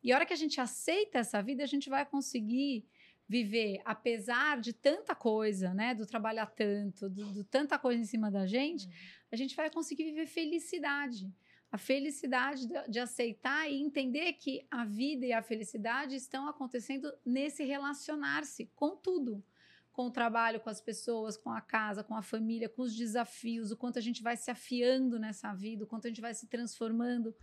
E 0.03 0.11
a 0.11 0.15
hora 0.15 0.25
que 0.25 0.33
a 0.33 0.37
gente 0.37 0.61
aceita 0.61 1.19
essa 1.19 1.41
vida, 1.41 1.63
a 1.63 1.67
gente 1.67 1.89
vai 1.89 2.05
conseguir 2.05 2.85
viver, 3.27 3.81
apesar 3.85 4.59
de 4.59 4.73
tanta 4.73 5.13
coisa, 5.13 5.73
né? 5.73 5.93
Do 5.93 6.05
trabalhar 6.07 6.47
tanto, 6.47 7.07
do, 7.09 7.25
do 7.25 7.43
tanta 7.43 7.77
coisa 7.77 8.01
em 8.01 8.05
cima 8.05 8.31
da 8.31 8.47
gente, 8.47 8.89
a 9.31 9.35
gente 9.35 9.55
vai 9.55 9.69
conseguir 9.69 10.05
viver 10.05 10.25
felicidade. 10.25 11.31
A 11.71 11.77
felicidade 11.77 12.67
de, 12.87 12.99
aceitar 12.99 13.69
e 13.69 13.79
entender 13.79 14.33
que 14.33 14.65
a 14.71 14.83
vida 14.85 15.25
e 15.25 15.31
a 15.31 15.41
felicidade 15.41 16.15
estão 16.15 16.47
acontecendo 16.47 17.11
nesse 17.25 17.63
relacionar-se 17.63 18.71
com 18.75 18.95
tudo. 18.95 19.43
Com 19.91 20.07
o 20.07 20.11
trabalho, 20.11 20.59
com 20.59 20.69
as 20.69 20.81
pessoas, 20.81 21.37
com 21.37 21.51
a 21.51 21.61
casa, 21.61 22.03
com 22.03 22.15
a 22.15 22.21
família, 22.21 22.69
com 22.69 22.81
os 22.81 22.95
desafios, 22.95 23.71
o 23.71 23.77
quanto 23.77 23.99
a 23.99 24.01
gente 24.01 24.23
vai 24.23 24.37
se 24.37 24.49
afiando 24.49 25.19
nessa 25.19 25.53
vida, 25.53 25.83
o 25.83 25.87
quanto 25.87 26.07
a 26.07 26.09
gente 26.09 26.21
vai 26.21 26.33
se 26.33 26.47
transformando 26.47 27.35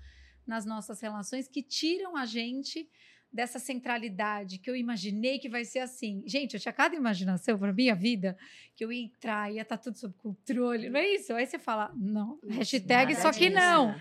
nas 0.47 0.64
nossas 0.64 1.01
relações 1.01 1.47
que 1.47 1.62
tiram 1.62 2.16
a 2.16 2.24
gente 2.24 2.89
dessa 3.33 3.59
centralidade 3.59 4.59
que 4.59 4.70
eu 4.70 4.74
imaginei 4.74 5.39
que 5.39 5.49
vai 5.49 5.64
ser 5.64 5.81
assim. 5.81 6.22
Gente, 6.27 6.55
eu 6.55 6.61
tinha 6.61 6.72
cada 6.72 6.97
imaginação 6.97 7.59
para 7.59 7.72
minha 7.72 7.95
vida 7.95 8.37
que 8.74 8.85
eu 8.85 8.91
ia 8.91 9.05
entrar, 9.05 9.53
ia 9.53 9.62
estar 9.62 9.77
tudo 9.77 9.99
sob 9.99 10.14
controle, 10.14 10.89
não 10.89 10.99
é 10.99 11.14
isso? 11.14 11.35
Aí 11.35 11.47
você 11.47 11.59
fala, 11.59 11.93
não, 11.95 12.39
hashtag 12.49 13.14
só 13.16 13.33
que 13.33 13.51
não. 13.51 13.95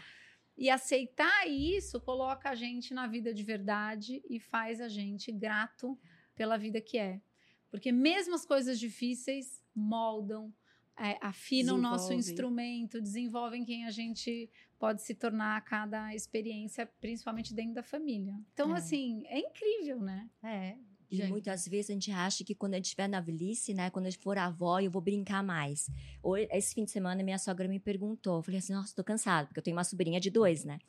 E 0.58 0.70
aceitar 0.70 1.48
isso 1.48 2.00
coloca 2.00 2.50
a 2.50 2.56
gente 2.56 2.94
na 2.94 3.08
vida 3.08 3.34
de 3.34 3.44
verdade 3.44 4.24
e 4.30 4.40
faz 4.40 4.80
a 4.80 4.88
gente 4.88 5.32
grato 5.32 5.98
pela 6.34 6.58
vida 6.58 6.80
que 6.80 6.98
é. 6.98 7.22
Porque 7.70 7.92
mesmo 7.92 8.36
as 8.36 8.46
coisas 8.46 8.80
difíceis 8.80 9.62
moldam, 9.76 10.54
é, 10.98 11.18
afinam 11.22 11.76
o 11.76 11.82
nosso 11.82 12.14
instrumento, 12.14 13.02
desenvolvem 13.02 13.66
quem 13.66 13.86
a 13.86 13.92
gente 13.92 14.50
pode 14.80 15.02
se 15.02 15.14
tornar 15.14 15.58
a 15.58 15.62
cada 15.62 16.16
experiência, 16.16 16.86
principalmente 17.02 17.54
dentro 17.54 17.74
da 17.76 17.84
família. 17.84 18.34
Então, 18.54 18.74
É. 18.74 18.78
assim, 18.78 19.24
é 19.28 19.40
incrível, 19.40 20.00
né? 20.02 20.30
É. 20.42 20.78
E 21.10 21.18
Gente. 21.18 21.30
muitas 21.30 21.68
vezes 21.68 21.90
a 21.90 21.94
gente 21.94 22.12
acha 22.12 22.44
que 22.44 22.56
quando 22.56 22.74
a 22.74 22.78
gente 22.78 22.86
estiver 22.86 23.08
na 23.08 23.20
velhice, 23.20 23.74
né? 23.74 23.90
Quando 23.90 24.06
gente 24.06 24.24
for 24.24 24.38
avó, 24.38 24.80
eu 24.80 24.90
vou 24.90 25.02
brincar 25.02 25.44
mais. 25.44 25.90
Hoje, 26.22 26.48
esse 26.52 26.74
fim 26.74 26.86
de 26.86 26.92
semana, 26.92 27.24
minha 27.24 27.38
sogra 27.38 27.68
me 27.68 27.80
perguntou. 27.80 28.38
Eu 28.38 28.44
falei 28.44 28.60
assim, 28.60 28.74
nossa, 28.74 28.96
tô 28.96 29.04
cansada, 29.04 29.48
porque 29.48 29.60
eu 29.60 29.64
tenho 29.64 29.78
uma 29.78 29.84
sobrinha 29.84 30.20
de 30.20 30.30
dois, 30.30 30.64
né? 30.64 30.80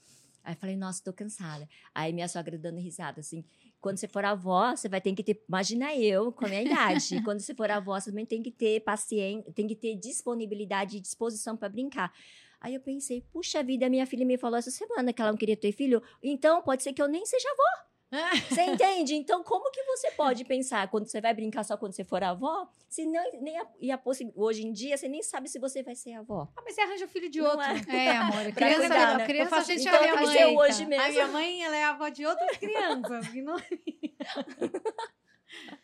Aí 0.42 0.54
eu 0.54 0.56
falei, 0.56 0.76
nossa, 0.76 1.02
tô 1.02 1.12
cansada. 1.12 1.68
Aí 1.92 2.12
minha 2.12 2.28
sogra 2.28 2.56
dando 2.56 2.78
risada, 2.78 3.18
assim, 3.18 3.44
quando 3.80 3.98
você 3.98 4.06
for 4.06 4.24
avó, 4.24 4.74
você 4.74 4.88
vai 4.88 5.00
ter 5.00 5.12
que 5.12 5.22
ter, 5.22 5.42
imagina 5.48 5.94
eu 5.96 6.30
com 6.30 6.46
a 6.46 6.48
minha 6.48 6.62
idade. 6.62 7.20
quando 7.24 7.40
você 7.40 7.52
for 7.52 7.70
avó, 7.70 7.98
você 7.98 8.10
também 8.10 8.24
tem 8.24 8.42
que 8.42 8.52
ter 8.52 8.80
paciência, 8.80 9.52
tem 9.52 9.66
que 9.66 9.74
ter 9.74 9.96
disponibilidade 9.96 10.96
e 10.96 11.00
disposição 11.00 11.56
para 11.56 11.68
brincar. 11.68 12.12
Aí 12.60 12.74
eu 12.74 12.80
pensei, 12.80 13.20
puxa 13.32 13.62
vida, 13.62 13.88
minha 13.90 14.06
filha 14.06 14.24
me 14.24 14.38
falou 14.38 14.56
essa 14.56 14.70
semana 14.70 15.12
que 15.12 15.20
ela 15.20 15.32
não 15.32 15.38
queria 15.38 15.56
ter 15.56 15.72
filho, 15.72 16.02
então 16.22 16.62
pode 16.62 16.82
ser 16.82 16.92
que 16.92 17.02
eu 17.02 17.08
nem 17.08 17.26
seja 17.26 17.48
avó. 17.48 17.85
Você 18.48 18.62
entende? 18.62 19.14
Então, 19.16 19.42
como 19.42 19.70
que 19.70 19.82
você 19.82 20.10
pode 20.12 20.44
pensar 20.44 20.88
quando 20.88 21.06
você 21.08 21.20
vai 21.20 21.34
brincar 21.34 21.64
só 21.64 21.76
quando 21.76 21.92
você 21.92 22.04
for 22.04 22.22
avó? 22.22 22.68
Se 22.88 23.04
não, 23.04 23.22
nem 23.42 23.58
a, 23.58 23.66
e 23.80 23.90
a 23.90 23.98
possi- 23.98 24.32
hoje 24.36 24.64
em 24.64 24.72
dia, 24.72 24.96
você 24.96 25.08
nem 25.08 25.22
sabe 25.22 25.48
se 25.48 25.58
você 25.58 25.82
vai 25.82 25.94
ser 25.96 26.14
avó. 26.14 26.48
Ah, 26.56 26.62
mas 26.64 26.74
você 26.76 26.80
arranja 26.82 27.04
o 27.04 27.08
filho 27.08 27.28
de 27.28 27.40
Não 27.40 27.50
outro. 27.50 27.62
é? 27.92 28.06
É, 28.06 28.16
amor. 28.16 28.44
Criança, 28.54 28.78
cuidar, 28.80 29.18
né? 29.18 29.26
criança 29.26 29.50
faço 29.50 29.72
a 29.72 29.74
gente 29.74 29.86
Então, 29.88 29.98
com 29.98 30.04
a 30.04 30.20
minha 30.30 30.46
mãe. 30.46 30.56
hoje 30.56 30.84
A 30.84 30.86
mesmo. 30.86 31.08
minha 31.12 31.28
mãe, 31.28 31.62
ela 31.64 31.76
é 31.76 31.84
avó 31.84 32.08
de 32.08 32.24
outras 32.24 32.56
crianças. 32.56 33.28
que 33.28 33.42
não- 33.42 33.56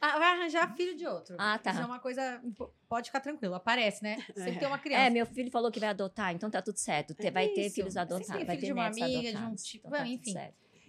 Ah, 0.00 0.18
vai 0.18 0.32
arranjar 0.32 0.74
filho 0.76 0.94
de 0.96 1.06
outro. 1.06 1.36
Ah, 1.38 1.56
tá. 1.58 1.70
Isso 1.70 1.80
é 1.80 1.84
uma 1.86 1.98
coisa. 2.00 2.42
Pode 2.88 3.08
ficar 3.08 3.20
tranquilo, 3.20 3.54
aparece, 3.54 4.02
né? 4.02 4.16
Sempre 4.34 4.58
tem 4.58 4.68
uma 4.68 4.76
É, 4.76 4.80
criança. 4.80 5.10
meu 5.10 5.24
filho 5.24 5.50
falou 5.50 5.70
que 5.70 5.78
vai 5.80 5.88
adotar, 5.88 6.34
então 6.34 6.50
tá 6.50 6.60
tudo 6.60 6.76
certo. 6.78 7.14
É 7.18 7.30
vai 7.30 7.48
ter 7.48 7.70
filhos 7.70 7.96
adotados, 7.96 8.28
vai 8.28 8.38
filho 8.40 8.60
ter 8.60 8.66
de 8.66 8.72
uma 8.72 8.86
amiga, 8.86 9.06
de 9.06 9.14
um 9.16 9.38
adotados. 9.38 9.62
tipo- 9.64 9.88
então 9.88 9.98
tá 10.00 10.06
enfim. 10.06 10.32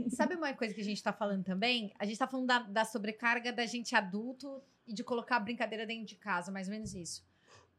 Sabe 0.09 0.35
uma 0.35 0.53
coisa 0.53 0.73
que 0.73 0.81
a 0.81 0.83
gente 0.83 1.01
tá 1.01 1.13
falando 1.13 1.43
também? 1.43 1.93
A 1.99 2.05
gente 2.05 2.17
tá 2.17 2.27
falando 2.27 2.47
da, 2.47 2.59
da 2.59 2.85
sobrecarga 2.85 3.51
da 3.53 3.65
gente 3.65 3.95
adulto 3.95 4.61
e 4.87 4.93
de 4.93 5.03
colocar 5.03 5.37
a 5.37 5.39
brincadeira 5.39 5.85
dentro 5.85 6.05
de 6.05 6.15
casa, 6.15 6.51
mais 6.51 6.67
ou 6.67 6.73
menos 6.73 6.93
isso. 6.93 7.25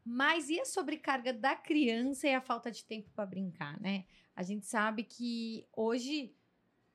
Mas 0.03 0.49
e 0.49 0.59
a 0.59 0.65
sobrecarga 0.65 1.33
da 1.33 1.55
criança 1.55 2.27
e 2.27 2.33
a 2.33 2.41
falta 2.41 2.71
de 2.71 2.83
tempo 2.85 3.09
para 3.15 3.25
brincar, 3.25 3.79
né? 3.81 4.05
A 4.35 4.43
gente 4.43 4.65
sabe 4.65 5.03
que 5.03 5.67
hoje 5.73 6.35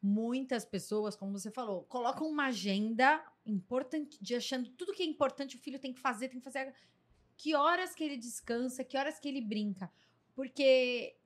muitas 0.03 0.65
pessoas, 0.65 1.17
como 1.17 1.33
você 1.33 1.51
falou, 1.51 1.85
colocam 1.85 2.29
uma 2.29 2.47
agenda 2.47 3.23
importante, 3.45 4.17
de 4.21 4.35
achando 4.35 4.71
tudo 4.71 4.93
que 4.93 5.03
é 5.03 5.07
importante 5.07 5.57
o 5.57 5.59
filho 5.59 5.79
tem 5.79 5.93
que 5.93 6.01
fazer, 6.01 6.29
tem 6.29 6.39
que 6.39 6.45
fazer. 6.45 6.73
Que 7.37 7.55
horas 7.55 7.95
que 7.95 8.05
ele 8.05 8.17
descansa, 8.17 8.85
que 8.85 8.97
horas 8.97 9.19
que 9.19 9.29
ele 9.29 9.41
brinca. 9.41 9.91
Porque 10.35 11.17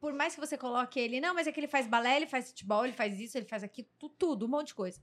por 0.00 0.12
mais 0.14 0.34
que 0.34 0.40
você 0.40 0.56
coloque 0.56 0.98
ele, 0.98 1.20
não, 1.20 1.34
mas 1.34 1.46
é 1.46 1.52
que 1.52 1.60
ele 1.60 1.68
faz 1.68 1.86
balé, 1.86 2.16
ele 2.16 2.26
faz 2.26 2.48
futebol, 2.48 2.84
ele 2.84 2.94
faz 2.94 3.20
isso, 3.20 3.36
ele 3.36 3.46
faz 3.46 3.62
aquilo, 3.62 3.86
tu- 3.98 4.08
tudo, 4.08 4.46
um 4.46 4.48
monte 4.48 4.68
de 4.68 4.74
coisa. 4.74 5.00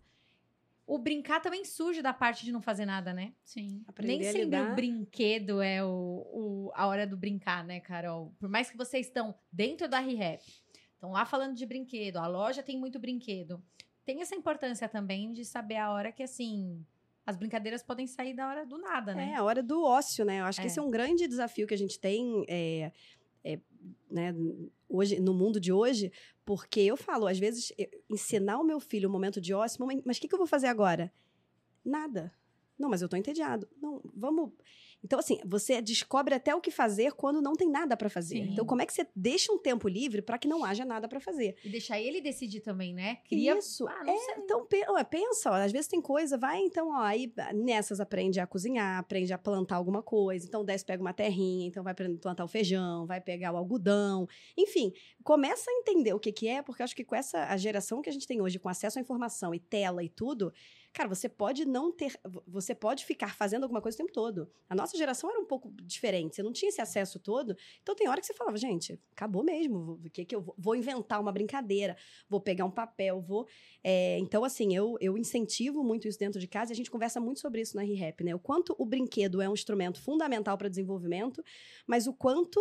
O 0.85 0.97
brincar 0.97 1.41
também 1.41 1.65
surge 1.65 2.01
da 2.01 2.13
parte 2.13 2.45
de 2.45 2.51
não 2.51 2.61
fazer 2.61 2.85
nada, 2.85 3.13
né? 3.13 3.33
Sim. 3.43 3.83
Aprender 3.87 4.17
Nem 4.19 4.21
a 4.27 4.31
sempre 4.31 4.43
lidar. 4.45 4.71
o 4.71 4.75
brinquedo 4.75 5.61
é 5.61 5.83
o, 5.83 5.89
o- 5.89 6.71
a 6.73 6.87
hora 6.87 7.05
do 7.05 7.17
brincar, 7.17 7.63
né, 7.63 7.79
Carol? 7.81 8.33
Por 8.39 8.47
mais 8.49 8.71
que 8.71 8.77
vocês 8.77 9.07
estão 9.07 9.35
dentro 9.51 9.87
da 9.89 9.99
ReHap, 9.99 10.41
estão 10.93 11.11
lá 11.11 11.25
falando 11.25 11.55
de 11.55 11.65
brinquedo, 11.65 12.17
a 12.17 12.25
loja 12.27 12.63
tem 12.63 12.77
muito 12.79 12.97
brinquedo. 12.99 13.61
Tem 14.05 14.21
essa 14.21 14.33
importância 14.33 14.87
também 14.87 15.33
de 15.33 15.43
saber 15.43 15.75
a 15.75 15.91
hora 15.91 16.11
que, 16.13 16.23
assim, 16.23 16.83
as 17.25 17.35
brincadeiras 17.35 17.83
podem 17.83 18.07
sair 18.07 18.33
da 18.33 18.47
hora 18.47 18.65
do 18.65 18.77
nada, 18.77 19.13
né? 19.13 19.31
É, 19.33 19.35
a 19.35 19.43
hora 19.43 19.61
do 19.61 19.83
ócio, 19.83 20.23
né? 20.23 20.39
Eu 20.39 20.45
acho 20.45 20.59
É. 20.59 20.63
que 20.63 20.67
esse 20.67 20.79
é 20.79 20.81
um 20.81 20.89
grande 20.89 21.27
desafio 21.27 21.67
que 21.67 21.73
a 21.73 21.77
gente 21.77 21.99
tem 21.99 22.45
é, 22.47 22.93
é, 23.43 23.59
né, 24.09 24.33
hoje, 24.89 25.19
no 25.19 25.33
mundo 25.33 25.59
de 25.59 25.71
hoje, 25.71 26.11
porque 26.45 26.79
eu 26.81 26.95
falo, 26.97 27.27
às 27.27 27.39
vezes, 27.39 27.71
ensinar 28.09 28.59
o 28.59 28.63
meu 28.63 28.79
filho 28.79 29.09
um 29.09 29.11
momento 29.11 29.41
de 29.41 29.53
ócio, 29.53 29.79
"Mamãe, 29.79 30.01
mas 30.05 30.17
o 30.17 30.21
que, 30.21 30.27
que 30.27 30.33
eu 30.33 30.39
vou 30.39 30.47
fazer 30.47 30.67
agora? 30.67 31.11
Nada. 31.83 32.33
Não, 32.77 32.89
mas 32.89 33.01
eu 33.01 33.09
tô 33.09 33.15
entediado. 33.15 33.67
Não, 33.81 34.01
vamos. 34.13 34.51
Então, 35.03 35.19
assim, 35.19 35.39
você 35.45 35.81
descobre 35.81 36.33
até 36.33 36.53
o 36.55 36.61
que 36.61 36.71
fazer 36.71 37.13
quando 37.13 37.41
não 37.41 37.53
tem 37.53 37.69
nada 37.69 37.95
para 37.95 38.09
fazer. 38.09 38.43
Sim. 38.43 38.51
Então, 38.51 38.65
como 38.65 38.81
é 38.81 38.85
que 38.85 38.93
você 38.93 39.07
deixa 39.15 39.51
um 39.51 39.57
tempo 39.57 39.87
livre 39.87 40.21
para 40.21 40.37
que 40.37 40.47
não 40.47 40.63
haja 40.63 40.83
nada 40.83 41.07
para 41.07 41.19
fazer? 41.19 41.55
E 41.63 41.69
deixar 41.69 41.99
ele 41.99 42.19
decidir 42.19 42.61
também, 42.61 42.93
né? 42.93 43.17
Cria. 43.27 43.57
Isso. 43.57 43.87
Ah, 43.87 44.03
não 44.03 44.13
é, 44.13 44.17
sei. 44.17 44.35
então 44.37 44.67
pensa, 45.09 45.51
ó, 45.51 45.53
às 45.53 45.71
vezes 45.71 45.87
tem 45.87 46.01
coisa, 46.01 46.37
vai 46.37 46.59
então, 46.59 46.89
ó, 46.89 47.01
aí 47.01 47.31
nessas 47.53 47.99
aprende 47.99 48.39
a 48.39 48.47
cozinhar, 48.47 48.99
aprende 48.99 49.31
a 49.31 49.37
plantar 49.37 49.75
alguma 49.75 50.01
coisa. 50.01 50.45
Então 50.45 50.65
desce, 50.65 50.85
pega 50.85 51.01
uma 51.01 51.13
terrinha, 51.13 51.67
então 51.67 51.83
vai 51.83 51.93
plantar 51.93 52.43
o 52.43 52.47
feijão, 52.47 53.05
vai 53.05 53.21
pegar 53.21 53.53
o 53.53 53.57
algodão. 53.57 54.27
Enfim, 54.57 54.91
começa 55.23 55.69
a 55.69 55.73
entender 55.73 56.13
o 56.13 56.19
que 56.19 56.31
que 56.31 56.47
é, 56.47 56.61
porque 56.61 56.81
eu 56.81 56.83
acho 56.83 56.95
que 56.95 57.03
com 57.03 57.15
essa 57.15 57.45
a 57.45 57.57
geração 57.57 58.01
que 58.01 58.09
a 58.09 58.13
gente 58.13 58.27
tem 58.27 58.41
hoje, 58.41 58.59
com 58.59 58.69
acesso 58.69 58.99
à 58.99 59.01
informação 59.01 59.53
e 59.53 59.59
tela 59.59 60.03
e 60.03 60.09
tudo, 60.09 60.51
cara, 60.97 61.07
você 61.07 61.29
pode 61.29 61.63
não 61.63 61.91
ter, 61.91 62.19
você 62.47 62.73
pode 62.73 63.05
ficar 63.05 63.35
fazendo 63.35 63.63
alguma 63.63 63.81
coisa 63.81 63.95
o 63.95 63.99
tempo 63.99 64.11
todo. 64.11 64.49
A 64.67 64.73
nossa 64.73 64.97
geração 64.97 65.29
era 65.29 65.39
um 65.39 65.45
pouco 65.45 65.71
diferente, 65.83 66.35
você 66.35 66.41
não 66.41 66.51
tinha 66.51 66.69
esse 66.69 66.81
acesso 66.81 67.19
todo. 67.19 67.55
Então 67.83 67.95
tem 67.95 68.09
hora 68.09 68.19
que 68.19 68.25
você 68.25 68.33
falava, 68.33 68.57
gente, 68.57 68.99
acabou 69.11 69.43
mesmo, 69.43 69.99
o 70.03 70.09
que 70.09 70.25
que 70.25 70.35
eu 70.35 70.41
vou, 70.41 70.55
vou 70.57 70.75
inventar 70.75 71.21
uma 71.21 71.31
brincadeira, 71.31 71.95
vou 72.27 72.41
pegar 72.41 72.65
um 72.65 72.71
papel, 72.71 73.21
vou 73.21 73.47
é, 73.83 74.17
então, 74.19 74.43
assim, 74.43 74.75
eu, 74.75 74.97
eu 74.99 75.17
incentivo 75.17 75.83
muito 75.83 76.07
isso 76.07 76.19
dentro 76.19 76.39
de 76.41 76.47
casa 76.47 76.71
e 76.71 76.73
a 76.73 76.75
gente 76.75 76.91
conversa 76.91 77.21
muito 77.21 77.39
sobre 77.39 77.61
isso 77.61 77.75
na 77.75 77.83
ReHap, 77.83 78.21
né? 78.23 78.35
O 78.35 78.39
quanto 78.39 78.75
o 78.77 78.85
brinquedo 78.85 79.41
é 79.41 79.47
um 79.47 79.53
instrumento 79.53 80.01
fundamental 80.01 80.57
para 80.57 80.67
desenvolvimento, 80.67 81.43
mas 81.85 82.07
o 82.07 82.13
quanto. 82.13 82.59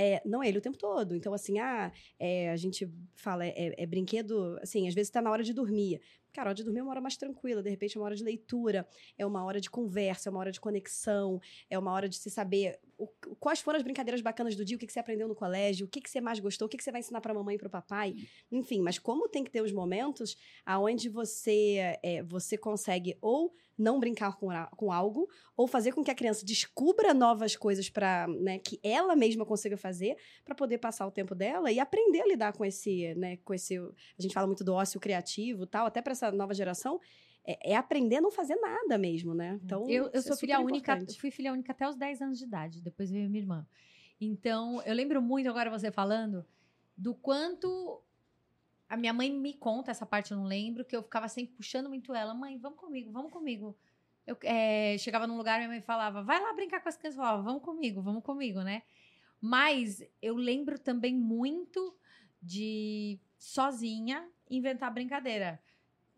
É, 0.00 0.22
não 0.24 0.40
é 0.40 0.48
ele 0.48 0.58
o 0.58 0.60
tempo 0.60 0.78
todo. 0.78 1.16
Então, 1.16 1.34
assim, 1.34 1.58
ah, 1.58 1.90
é, 2.20 2.52
a 2.52 2.56
gente 2.56 2.88
fala, 3.16 3.44
é, 3.44 3.74
é- 3.76 3.84
brinquedo, 3.84 4.56
assim, 4.62 4.86
às 4.86 4.94
vezes 4.94 5.10
tá 5.10 5.20
na 5.20 5.28
hora 5.28 5.42
de 5.42 5.52
dormir. 5.52 6.00
Cara, 6.38 6.50
a 6.50 6.52
hora 6.52 6.54
de 6.54 6.62
dormir 6.62 6.78
é 6.78 6.82
uma 6.84 6.92
hora 6.92 7.00
mais 7.00 7.16
tranquila, 7.16 7.60
de 7.60 7.68
repente 7.68 7.96
é 7.96 8.00
uma 8.00 8.06
hora 8.06 8.14
de 8.14 8.22
leitura, 8.22 8.86
é 9.18 9.26
uma 9.26 9.44
hora 9.44 9.60
de 9.60 9.68
conversa, 9.68 10.28
é 10.28 10.30
uma 10.30 10.38
hora 10.38 10.52
de 10.52 10.60
conexão, 10.60 11.40
é 11.68 11.76
uma 11.76 11.90
hora 11.90 12.08
de 12.08 12.14
se 12.14 12.30
saber 12.30 12.78
o- 12.96 13.08
quais 13.40 13.58
foram 13.60 13.76
as 13.76 13.82
brincadeiras 13.82 14.20
bacanas 14.20 14.54
do 14.54 14.64
dia, 14.64 14.76
o 14.76 14.78
que, 14.78 14.86
que 14.86 14.92
você 14.92 15.00
aprendeu 15.00 15.26
no 15.26 15.34
colégio, 15.34 15.86
o 15.86 15.88
que, 15.88 16.00
que 16.00 16.08
você 16.08 16.20
mais 16.20 16.38
gostou, 16.38 16.66
o 16.66 16.68
que, 16.68 16.76
que 16.76 16.84
você 16.84 16.92
vai 16.92 17.00
ensinar 17.00 17.20
pra 17.20 17.34
mamãe 17.34 17.56
e 17.56 17.58
pro 17.58 17.68
papai. 17.68 18.14
Enfim, 18.52 18.80
mas 18.80 19.00
como 19.00 19.28
tem 19.28 19.42
que 19.42 19.50
ter 19.50 19.62
os 19.62 19.72
momentos 19.72 20.36
aonde 20.64 21.08
você, 21.08 21.98
é, 22.04 22.22
você 22.22 22.56
consegue 22.56 23.18
ou 23.20 23.52
não 23.78 24.00
brincar 24.00 24.36
com, 24.36 24.50
a- 24.50 24.66
com 24.76 24.90
algo, 24.90 25.28
ou 25.56 25.68
fazer 25.68 25.92
com 25.92 26.02
que 26.02 26.10
a 26.10 26.14
criança 26.14 26.44
descubra 26.44 27.14
novas 27.14 27.54
coisas 27.54 27.88
para 27.88 28.26
né, 28.26 28.58
que 28.58 28.80
ela 28.82 29.14
mesma 29.14 29.46
consiga 29.46 29.76
fazer 29.76 30.16
para 30.44 30.54
poder 30.54 30.78
passar 30.78 31.06
o 31.06 31.12
tempo 31.12 31.32
dela 31.34 31.70
e 31.70 31.78
aprender 31.78 32.20
a 32.22 32.26
lidar 32.26 32.52
com 32.52 32.64
esse, 32.64 33.14
né, 33.14 33.36
com 33.44 33.54
esse, 33.54 33.78
a 33.78 34.20
gente 34.20 34.34
fala 34.34 34.48
muito 34.48 34.64
do 34.64 34.74
ócio 34.74 34.98
criativo, 34.98 35.64
tal, 35.64 35.86
até 35.86 36.02
para 36.02 36.10
essa 36.12 36.27
nova 36.32 36.54
geração, 36.54 37.00
é, 37.44 37.72
é 37.72 37.76
aprender 37.76 38.16
a 38.16 38.20
não 38.20 38.30
fazer 38.30 38.56
nada 38.56 38.98
mesmo, 38.98 39.34
né? 39.34 39.58
Então, 39.64 39.88
Eu, 39.88 40.04
eu 40.04 40.10
é 40.14 40.20
sou 40.20 40.36
filha 40.36 40.56
super 40.56 40.66
única, 40.66 40.92
importante. 40.92 41.20
fui 41.20 41.30
filha 41.30 41.52
única 41.52 41.72
até 41.72 41.88
os 41.88 41.96
10 41.96 42.22
anos 42.22 42.38
de 42.38 42.44
idade, 42.44 42.82
depois 42.82 43.10
veio 43.10 43.28
minha 43.28 43.42
irmã. 43.42 43.66
Então, 44.20 44.82
eu 44.82 44.94
lembro 44.94 45.22
muito 45.22 45.48
agora 45.48 45.70
você 45.70 45.90
falando 45.90 46.44
do 46.96 47.14
quanto 47.14 48.02
a 48.88 48.96
minha 48.96 49.12
mãe 49.12 49.30
me 49.30 49.54
conta, 49.54 49.90
essa 49.90 50.06
parte 50.06 50.32
eu 50.32 50.38
não 50.38 50.44
lembro, 50.44 50.84
que 50.84 50.96
eu 50.96 51.02
ficava 51.02 51.28
sempre 51.28 51.54
puxando 51.54 51.88
muito 51.88 52.14
ela, 52.14 52.34
mãe, 52.34 52.58
vamos 52.58 52.78
comigo, 52.78 53.12
vamos 53.12 53.30
comigo. 53.30 53.76
Eu 54.26 54.36
é, 54.42 54.96
chegava 54.98 55.26
num 55.26 55.36
lugar, 55.36 55.58
minha 55.58 55.68
mãe 55.68 55.80
falava, 55.80 56.22
vai 56.22 56.40
lá 56.40 56.52
brincar 56.52 56.82
com 56.82 56.88
as 56.88 56.96
crianças, 56.96 57.18
eu 57.18 57.24
falava, 57.24 57.42
vamos 57.42 57.62
comigo, 57.62 58.02
vamos 58.02 58.22
comigo, 58.22 58.62
né? 58.62 58.82
Mas 59.40 60.02
eu 60.20 60.34
lembro 60.34 60.78
também 60.78 61.14
muito 61.14 61.96
de 62.42 63.18
sozinha 63.38 64.28
inventar 64.50 64.92
brincadeira. 64.92 65.60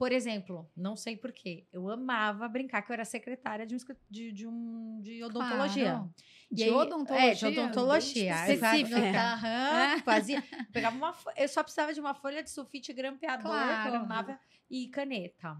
Por 0.01 0.13
exemplo, 0.13 0.67
não 0.75 0.97
sei 0.97 1.15
porquê, 1.15 1.67
eu 1.71 1.87
amava 1.91 2.49
brincar 2.49 2.81
que 2.81 2.91
eu 2.91 2.95
era 2.95 3.05
secretária 3.05 3.67
de 3.67 3.75
um, 3.75 3.79
de, 4.09 4.33
de 4.33 4.47
um 4.47 4.99
de 5.03 5.23
odontologia. 5.23 5.91
Claro. 5.91 6.15
De 6.51 6.63
aí- 6.65 6.71
odontologia? 6.71 7.31
É, 7.31 7.35
de 7.35 7.47
odontologia. 7.47 8.33
Específica. 8.55 9.21
Aham, 9.21 9.99
fazia. 10.03 10.43
Pegava 10.73 10.97
uma 10.97 11.15
Eu 11.37 11.47
só 11.49 11.63
precisava 11.63 11.93
de 11.93 12.01
uma 12.01 12.15
folha 12.15 12.43
de 12.43 12.49
sulfite 12.51 12.95
grampeador, 12.95 13.43
Claro. 13.53 13.91
que 13.91 13.95
eu 13.95 14.01
amava, 14.01 14.41
e 14.71 14.89
caneta. 14.89 15.55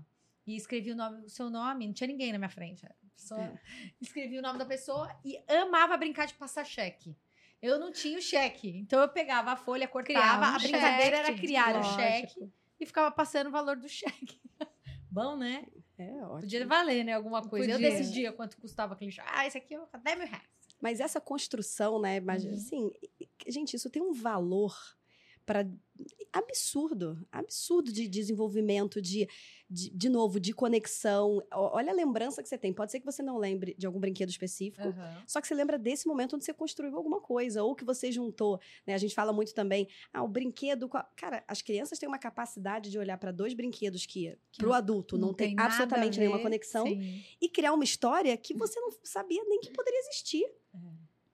E 0.47 0.57
escrevi 0.57 0.91
o, 0.93 0.97
nome, 0.97 1.27
o 1.27 1.29
seu 1.29 1.51
nome, 1.51 1.87
não 1.87 1.93
tinha 1.93 2.09
ninguém 2.09 2.33
na 2.33 2.39
minha 2.39 2.49
frente. 2.49 2.89
Só 3.15 3.37
escrevi 4.01 4.39
o 4.39 4.43
nome 4.43 4.59
da 4.59 4.65
pessoa 4.65 5.15
e 5.23 5.39
amava 5.53 5.99
brincar 5.99 6.27
de 6.27 6.33
passar 6.33 6.65
cheque. 6.65 7.15
Eu 7.61 7.79
não 7.79 7.93
tinha 7.93 8.17
o 8.19 8.23
cheque. 8.23 8.71
Então 8.79 9.03
eu 9.03 9.09
pegava 9.11 9.53
a 9.53 9.57
folha, 9.57 9.87
cortava, 9.87 10.19
Criava 10.19 10.47
um 10.53 10.55
a 10.55 10.59
brincadeira 10.59 11.17
era 11.19 11.27
cheque, 11.27 11.41
criar 11.43 11.75
o 11.75 11.77
lógico. 11.77 11.95
cheque 12.01 12.51
e 12.81 12.87
ficava 12.87 13.11
passando 13.11 13.49
o 13.49 13.51
valor 13.53 13.77
do 13.77 13.89
cheque. 13.89 14.41
Bom, 15.11 15.37
né? 15.37 15.67
É 15.99 16.11
ótimo. 16.23 16.41
Podia 16.41 16.67
valer, 16.67 17.05
né? 17.05 17.13
Alguma 17.13 17.43
coisa. 17.43 17.69
Eu 17.71 17.75
Podia. 17.75 17.91
decidia 17.91 18.33
quanto 18.33 18.57
custava 18.59 18.95
aquele 18.95 19.11
cheque. 19.11 19.29
Ah, 19.33 19.47
esse 19.47 19.59
aqui 19.59 19.75
é 19.75 19.99
10 19.99 20.19
mil 20.19 20.27
reais. 20.29 20.45
Mas 20.81 20.99
essa 21.01 21.21
construção, 21.21 22.01
né? 22.01 22.21
Mas, 22.21 22.45
Uhum. 22.45 22.55
assim, 22.55 22.91
gente, 23.47 23.75
isso 23.77 23.91
tem 23.91 24.01
um 24.01 24.13
valor 24.13 24.75
para 25.51 25.69
absurdo, 26.33 27.27
absurdo 27.33 27.93
de 27.93 28.07
desenvolvimento, 28.07 29.03
de, 29.03 29.29
de, 29.69 29.91
de 29.91 30.09
novo, 30.09 30.39
de 30.39 30.53
conexão. 30.53 31.45
Olha 31.53 31.91
a 31.91 31.95
lembrança 31.95 32.41
que 32.41 32.49
você 32.49 32.57
tem. 32.57 32.73
Pode 32.73 32.93
ser 32.93 33.01
que 33.01 33.05
você 33.05 33.21
não 33.21 33.37
lembre 33.37 33.75
de 33.77 33.85
algum 33.85 33.99
brinquedo 33.99 34.29
específico, 34.29 34.87
Aham. 34.87 35.25
só 35.27 35.41
que 35.41 35.49
você 35.49 35.55
lembra 35.57 35.77
desse 35.77 36.07
momento 36.07 36.37
onde 36.37 36.45
você 36.45 36.55
construiu 36.55 36.97
alguma 36.97 37.21
coisa, 37.21 37.65
ou 37.65 37.75
que 37.75 37.85
você 37.85 38.13
juntou. 38.13 38.61
Né? 38.87 38.95
A 38.95 38.99
gente 38.99 39.13
fala 39.13 39.33
muito 39.33 39.53
também, 39.53 39.89
ah, 40.13 40.23
o 40.23 40.29
brinquedo. 40.29 40.89
Cara, 41.17 41.43
as 41.49 41.61
crianças 41.61 41.99
têm 41.99 42.09
uma 42.09 42.19
capacidade 42.19 42.89
de 42.89 42.97
olhar 42.97 43.19
para 43.19 43.33
dois 43.33 43.53
brinquedos 43.53 44.07
que, 44.07 44.39
Que 44.53 44.59
para 44.59 44.69
o 44.69 44.73
adulto, 44.73 45.19
não, 45.19 45.35
tem, 45.35 45.57
nada 45.57 45.69
a 45.69 45.73
absolutamente 45.73 46.21
nenhuma 46.21 46.41
conexão 46.41 46.87
sim. 46.87 47.25
e 47.41 47.49
criar 47.49 47.73
uma 47.73 47.83
história 47.83 48.37
que 48.37 48.55
você 48.55 48.79
não 48.79 48.93
sabia 49.03 49.43
nem 49.47 49.59
que 49.59 49.73
poderia 49.73 49.99
existir. 49.99 50.47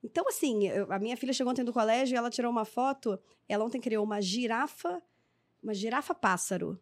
Então, 0.07 0.27
assim, 0.29 0.69
eu- 0.69 0.91
a 0.93 0.99
minha 1.01 1.17
filha 1.17 1.33
chegou 1.33 1.51
ontem 1.51 1.65
do 1.65 1.73
colégio 1.73 2.15
e 2.15 2.17
ela 2.17 2.31
tirou 2.31 2.51
uma 2.51 2.65
foto. 2.65 3.19
Ela 3.49 3.65
ontem 3.65 3.81
criou 3.81 4.05
uma 4.05 4.21
girafa, 4.23 5.03
uma 5.63 5.75
girafa 5.75 6.15
pássaro. 6.15 6.81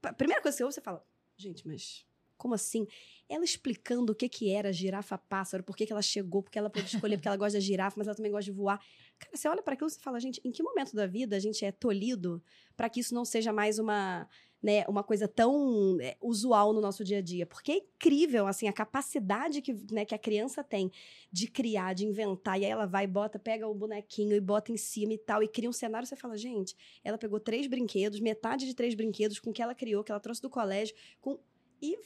Pa- 0.00 0.12
Primeira 0.12 0.42
coisa 0.42 0.54
que 0.54 0.58
você 0.58 0.64
ouve, 0.64 0.74
você 0.74 0.80
fala, 0.80 1.06
gente, 1.36 1.66
mas 1.66 2.04
como 2.36 2.54
assim? 2.54 2.88
Ela 3.28 3.44
explicando 3.44 4.10
o 4.12 4.14
que 4.16 4.28
que 4.28 4.50
era 4.50 4.72
girafa 4.72 5.16
pássaro, 5.16 5.62
por 5.62 5.76
que, 5.76 5.86
que 5.86 5.92
ela 5.92 6.02
chegou, 6.02 6.42
porque 6.42 6.58
ela 6.58 6.68
pôde 6.68 6.86
escolher, 6.96 7.16
porque 7.16 7.28
ela 7.28 7.36
gosta 7.36 7.56
da 7.56 7.60
girafa, 7.60 7.94
mas 7.96 8.08
ela 8.08 8.16
também 8.16 8.32
gosta 8.32 8.50
de 8.50 8.56
voar. 8.56 8.78
Cara, 9.20 9.36
você 9.36 9.46
olha 9.48 9.62
para 9.62 9.74
aquilo 9.74 9.88
e 9.88 9.94
fala, 10.02 10.18
gente, 10.18 10.40
em 10.44 10.50
que 10.50 10.60
momento 10.60 10.96
da 10.96 11.06
vida 11.06 11.36
a 11.36 11.38
gente 11.38 11.64
é 11.64 11.70
tolhido 11.70 12.42
para 12.76 12.88
que 12.90 12.98
isso 12.98 13.14
não 13.14 13.24
seja 13.24 13.52
mais 13.52 13.78
uma, 13.78 14.28
né, 14.62 14.84
uma 14.86 15.02
coisa 15.02 15.26
tão 15.26 15.98
é, 16.00 16.16
usual 16.20 16.72
no 16.72 16.80
nosso 16.80 17.02
dia 17.02 17.18
a 17.18 17.22
dia? 17.22 17.44
Porque 17.44 17.72
é 17.72 17.76
incrível, 17.76 18.46
assim, 18.46 18.68
a 18.68 18.72
capacidade 18.72 19.60
que, 19.60 19.74
né, 19.90 20.04
que 20.04 20.14
a 20.14 20.18
criança 20.18 20.62
tem 20.62 20.90
de 21.30 21.48
criar, 21.48 21.94
de 21.94 22.06
inventar, 22.06 22.60
e 22.60 22.64
aí 22.64 22.70
ela 22.70 22.86
vai, 22.86 23.06
bota, 23.06 23.38
pega 23.38 23.66
o 23.66 23.74
bonequinho 23.74 24.36
e 24.36 24.40
bota 24.40 24.70
em 24.70 24.76
cima 24.76 25.12
e 25.14 25.18
tal, 25.18 25.42
e 25.42 25.48
cria 25.48 25.68
um 25.68 25.72
cenário, 25.72 26.06
você 26.06 26.16
fala, 26.16 26.36
gente, 26.36 26.76
ela 27.02 27.18
pegou 27.18 27.40
três 27.40 27.66
brinquedos, 27.66 28.20
metade 28.20 28.66
de 28.66 28.74
três 28.74 28.94
brinquedos 28.94 29.40
com 29.40 29.52
que 29.52 29.62
ela 29.62 29.74
criou, 29.74 30.04
que 30.04 30.12
ela 30.12 30.20
trouxe 30.20 30.40
do 30.40 30.50
colégio, 30.50 30.94
com... 31.20 31.38
e 31.80 31.98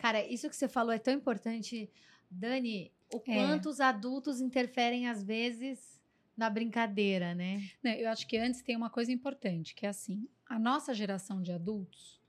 Cara, 0.00 0.26
isso 0.26 0.48
que 0.48 0.56
você 0.56 0.66
falou 0.66 0.92
é 0.92 0.98
tão 0.98 1.12
importante, 1.12 1.90
Dani. 2.30 2.90
O 3.12 3.18
É. 3.26 3.34
quanto 3.34 3.68
os 3.68 3.80
adultos 3.80 4.40
interferem 4.40 5.06
às 5.06 5.22
vezes 5.22 6.00
na 6.34 6.48
brincadeira, 6.48 7.34
né? 7.34 7.68
Né, 7.82 8.02
eu 8.02 8.08
acho 8.08 8.26
que 8.26 8.38
antes 8.38 8.62
tem 8.62 8.74
uma 8.74 8.88
coisa 8.88 9.12
importante, 9.12 9.74
que 9.74 9.84
é 9.84 9.90
assim, 9.90 10.26
a 10.50 10.58
nossa 10.58 10.92
geração 10.92 11.40
de 11.40 11.52
adultos, 11.52 12.20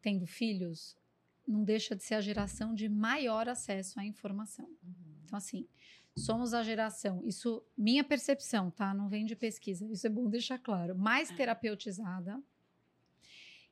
tendo 0.00 0.28
filhos, 0.28 0.96
não 1.44 1.64
deixa 1.64 1.96
de 1.96 2.04
ser 2.04 2.14
a 2.14 2.20
geração 2.20 2.72
de 2.72 2.88
maior 2.88 3.48
acesso 3.48 3.98
à 3.98 4.04
informação. 4.04 4.70
Então, 5.24 5.36
assim, 5.36 5.66
somos 6.16 6.54
a 6.54 6.62
geração, 6.62 7.20
isso, 7.24 7.60
minha 7.76 8.04
percepção, 8.04 8.70
tá? 8.70 8.94
Não 8.94 9.08
vem 9.08 9.26
de 9.26 9.34
pesquisa, 9.34 9.84
isso 9.90 10.06
é 10.06 10.10
bom 10.10 10.30
deixar 10.30 10.60
claro, 10.60 10.96
mais 10.96 11.30
terapeutizada 11.30 12.40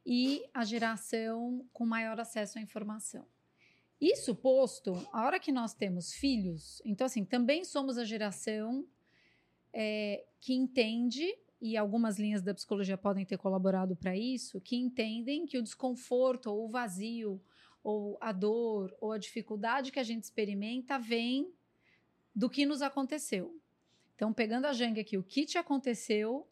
e 0.05 0.45
a 0.53 0.64
geração 0.64 1.64
com 1.72 1.87
maior 1.87 2.18
acesso 2.18 2.59
à 2.59 2.61
informação. 2.61 3.24
Isso 4.01 4.34
posto, 4.34 4.95
a 5.12 5.24
hora 5.24 5.39
que 5.39 5.53
nós 5.53 5.74
temos 5.74 6.12
filhos, 6.12 6.82
então, 6.84 7.05
assim, 7.05 7.24
também 7.24 7.64
somos 7.64 7.99
a 7.99 8.05
geração 8.05 8.84
é, 9.72 10.26
que 10.41 10.55
entende, 10.55 11.39
e 11.66 11.76
algumas 11.76 12.18
linhas 12.18 12.42
da 12.42 12.54
psicologia 12.54 12.96
podem 12.96 13.24
ter 13.24 13.36
colaborado 13.36 13.96
para 13.96 14.16
isso, 14.16 14.60
que 14.60 14.76
entendem 14.76 15.46
que 15.46 15.58
o 15.58 15.62
desconforto, 15.62 16.50
ou 16.50 16.66
o 16.66 16.68
vazio, 16.68 17.40
ou 17.82 18.16
a 18.20 18.30
dor, 18.30 18.96
ou 19.00 19.12
a 19.12 19.18
dificuldade 19.18 19.90
que 19.90 19.98
a 19.98 20.04
gente 20.04 20.22
experimenta 20.22 20.98
vem 20.98 21.52
do 22.34 22.48
que 22.48 22.64
nos 22.64 22.82
aconteceu. 22.82 23.60
Então, 24.14 24.32
pegando 24.32 24.66
a 24.66 24.72
Jang 24.72 25.00
aqui, 25.00 25.18
o 25.18 25.22
que 25.22 25.44
te 25.44 25.58
aconteceu 25.58 26.46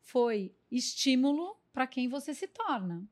foi 0.00 0.54
estímulo 0.70 1.56
para 1.72 1.86
quem 1.86 2.08
você 2.08 2.34
se 2.34 2.46
torna. 2.46 3.06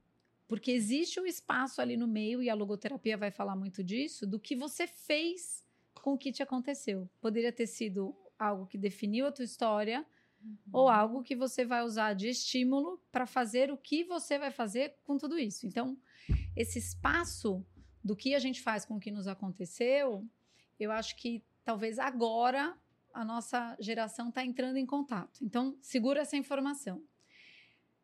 Porque 0.47 0.71
existe 0.71 1.19
um 1.19 1.27
espaço 1.27 1.81
ali 1.81 1.97
no 1.97 2.07
meio, 2.07 2.43
e 2.43 2.51
a 2.51 2.55
logoterapia 2.55 3.17
vai 3.17 3.31
falar 3.31 3.57
muito 3.57 3.83
disso, 3.83 4.27
do 4.27 4.39
que 4.39 4.55
você 4.55 4.87
fez 4.87 5.65
com 5.95 6.13
o 6.13 6.19
que 6.19 6.31
te 6.31 6.43
aconteceu. 6.43 7.09
Poderia 7.21 7.53
ter 7.53 7.67
sido 7.67 8.15
algo 8.39 8.67
que 8.67 8.79
definiu 8.79 9.27
a 9.27 9.33
tua 9.33 9.45
história, 9.45 10.07
ou 10.73 10.89
algo 10.89 11.23
que 11.23 11.35
você 11.37 11.65
vai 11.65 11.83
usar 11.83 12.15
de 12.15 12.29
estímulo 12.29 13.01
para 13.11 13.27
fazer 13.27 13.71
o 13.71 13.77
que 13.77 14.05
você 14.05 14.39
vai 14.39 14.51
fazer 14.51 14.95
com 15.05 15.17
tudo 15.19 15.39
isso. 15.39 15.67
Então, 15.67 15.97
esse 16.55 16.79
espaço 16.79 17.65
do 18.03 18.15
que 18.17 18.35
a 18.35 18.39
gente 18.39 18.63
faz 18.63 18.85
com 18.85 18.97
o 18.97 19.01
que 19.01 19.11
nos 19.11 19.27
aconteceu, 19.27 20.25
eu 20.79 20.93
acho 20.93 21.17
que 21.17 21.43
talvez 21.65 21.99
agora 21.99 22.77
a 23.15 23.25
nossa 23.25 23.77
geração 23.81 24.29
está 24.29 24.45
entrando 24.45 24.77
em 24.77 24.87
contato. 24.87 25.39
Então, 25.43 25.77
segura 25.81 26.21
essa 26.21 26.37
informação. 26.37 27.03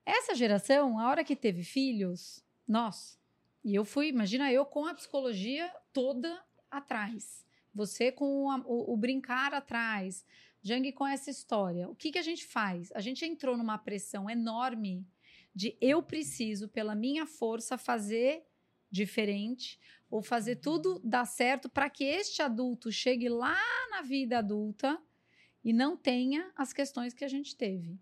Essa 0.04 0.34
geração, 0.34 0.98
a 0.98 1.08
hora 1.08 1.22
que 1.24 1.36
teve 1.36 1.62
filhos, 1.62 2.42
nós, 2.66 3.18
e 3.64 3.74
eu 3.74 3.84
fui, 3.84 4.08
imagina 4.08 4.50
eu 4.52 4.64
com 4.66 4.86
a 4.86 4.94
psicologia 4.94 5.72
toda 5.92 6.42
atrás, 6.70 7.44
você 7.74 8.10
com 8.10 8.50
a- 8.50 8.62
o, 8.66 8.92
o 8.92 8.96
brincar 8.96 9.54
atrás, 9.54 10.24
Jang 10.62 10.92
com 10.92 11.06
essa 11.06 11.30
história. 11.30 11.88
O 11.88 11.94
que, 11.94 12.12
que 12.12 12.18
a 12.18 12.22
gente 12.22 12.46
faz? 12.46 12.92
A 12.92 13.00
gente 13.00 13.24
entrou 13.24 13.56
numa 13.56 13.78
pressão 13.78 14.30
enorme 14.30 15.04
de 15.54 15.76
eu 15.80 16.02
preciso, 16.02 16.68
pela 16.68 16.94
minha 16.94 17.26
força, 17.26 17.76
fazer 17.76 18.44
diferente 18.90 19.78
ou 20.10 20.22
fazer 20.22 20.56
tudo 20.56 21.00
dar 21.02 21.24
certo 21.24 21.68
para 21.68 21.90
que 21.90 22.04
este 22.04 22.42
adulto 22.42 22.92
chegue 22.92 23.28
lá 23.28 23.58
na 23.90 24.02
vida 24.02 24.38
adulta 24.38 25.00
e 25.64 25.72
não 25.72 25.96
tenha 25.96 26.50
as 26.56 26.72
questões 26.72 27.14
que 27.14 27.24
a 27.24 27.28
gente 27.28 27.56
teve. 27.56 27.98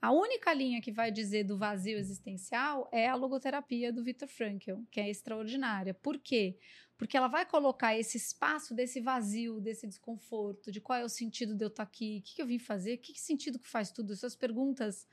A 0.00 0.12
única 0.12 0.52
linha 0.52 0.80
que 0.80 0.92
vai 0.92 1.10
dizer 1.10 1.44
do 1.44 1.56
vazio 1.56 1.98
existencial 1.98 2.88
é 2.92 3.08
a 3.08 3.14
logoterapia 3.14 3.92
do 3.92 4.04
Viktor 4.04 4.28
Frankl, 4.28 4.82
que 4.90 5.00
é 5.00 5.08
extraordinária. 5.08 5.94
Por 5.94 6.18
quê? 6.18 6.58
Porque 6.96 7.16
ela 7.16 7.28
vai 7.28 7.44
colocar 7.44 7.96
esse 7.96 8.16
espaço 8.16 8.74
desse 8.74 9.00
vazio, 9.00 9.60
desse 9.60 9.86
desconforto, 9.86 10.72
de 10.72 10.80
qual 10.80 10.98
é 10.98 11.04
o 11.04 11.08
sentido 11.08 11.54
de 11.54 11.64
eu 11.64 11.68
estar 11.68 11.82
aqui, 11.82 12.18
o 12.18 12.22
que, 12.22 12.36
que 12.36 12.42
eu 12.42 12.46
vim 12.46 12.58
fazer, 12.58 12.96
que, 12.98 13.12
que 13.12 13.20
sentido 13.20 13.58
que 13.58 13.68
faz 13.68 13.90
tudo, 13.90 14.12
essas 14.12 14.34
perguntas 14.34 15.06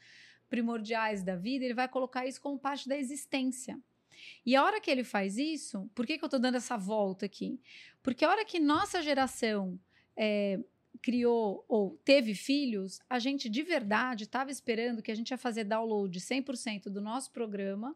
primordiais 0.49 1.23
da 1.23 1.36
vida, 1.36 1.65
ele 1.65 1.73
vai 1.73 1.88
colocar 1.88 2.25
isso 2.25 2.39
como 2.39 2.57
parte 2.59 2.88
da 2.88 2.97
existência. 2.97 3.79
E 4.45 4.55
a 4.55 4.63
hora 4.63 4.79
que 4.79 4.89
ele 4.89 5.03
faz 5.03 5.38
isso, 5.38 5.89
por 5.93 6.05
que, 6.05 6.17
que 6.17 6.23
eu 6.23 6.27
estou 6.27 6.39
dando 6.39 6.55
essa 6.55 6.77
volta 6.77 7.25
aqui? 7.25 7.59
Porque 8.01 8.23
a 8.23 8.29
hora 8.29 8.45
que 8.45 8.59
nossa 8.59 9.01
geração 9.01 9.79
é, 10.15 10.59
criou 11.01 11.65
ou 11.67 11.99
teve 12.05 12.34
filhos, 12.36 12.99
a 13.09 13.19
gente 13.19 13.49
de 13.49 13.61
verdade 13.61 14.23
estava 14.23 14.51
esperando 14.51 15.01
que 15.01 15.11
a 15.11 15.15
gente 15.15 15.31
ia 15.31 15.38
fazer 15.38 15.63
download 15.63 16.17
100% 16.19 16.84
do 16.84 17.01
nosso 17.01 17.31
programa 17.31 17.95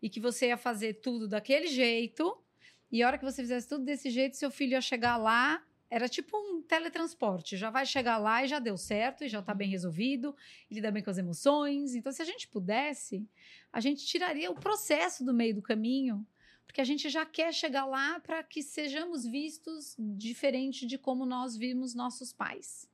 e 0.00 0.08
que 0.08 0.20
você 0.20 0.48
ia 0.48 0.56
fazer 0.56 0.94
tudo 0.94 1.28
daquele 1.28 1.66
jeito. 1.66 2.36
E 2.90 3.02
a 3.02 3.06
hora 3.06 3.18
que 3.18 3.24
você 3.24 3.42
fizesse 3.42 3.68
tudo 3.68 3.84
desse 3.84 4.10
jeito, 4.10 4.36
seu 4.36 4.50
filho 4.50 4.72
ia 4.72 4.80
chegar 4.80 5.16
lá. 5.16 5.62
Era 5.88 6.08
tipo 6.08 6.36
um 6.36 6.62
teletransporte. 6.62 7.56
Já 7.56 7.70
vai 7.70 7.86
chegar 7.86 8.18
lá 8.18 8.44
e 8.44 8.48
já 8.48 8.58
deu 8.58 8.76
certo, 8.76 9.22
e 9.24 9.28
já 9.28 9.38
está 9.38 9.54
bem 9.54 9.68
resolvido, 9.68 10.34
e 10.68 10.74
lida 10.74 10.90
bem 10.90 11.02
com 11.02 11.10
as 11.10 11.18
emoções. 11.18 11.94
Então, 11.94 12.10
se 12.10 12.20
a 12.20 12.24
gente 12.24 12.48
pudesse, 12.48 13.28
a 13.72 13.80
gente 13.80 14.04
tiraria 14.04 14.50
o 14.50 14.54
processo 14.54 15.24
do 15.24 15.32
meio 15.32 15.54
do 15.54 15.62
caminho, 15.62 16.26
porque 16.66 16.80
a 16.80 16.84
gente 16.84 17.08
já 17.08 17.24
quer 17.24 17.54
chegar 17.54 17.86
lá 17.86 18.18
para 18.20 18.42
que 18.42 18.62
sejamos 18.62 19.24
vistos 19.24 19.94
diferente 19.98 20.86
de 20.86 20.98
como 20.98 21.24
nós 21.24 21.56
vimos 21.56 21.94
nossos 21.94 22.32
pais. 22.32 22.88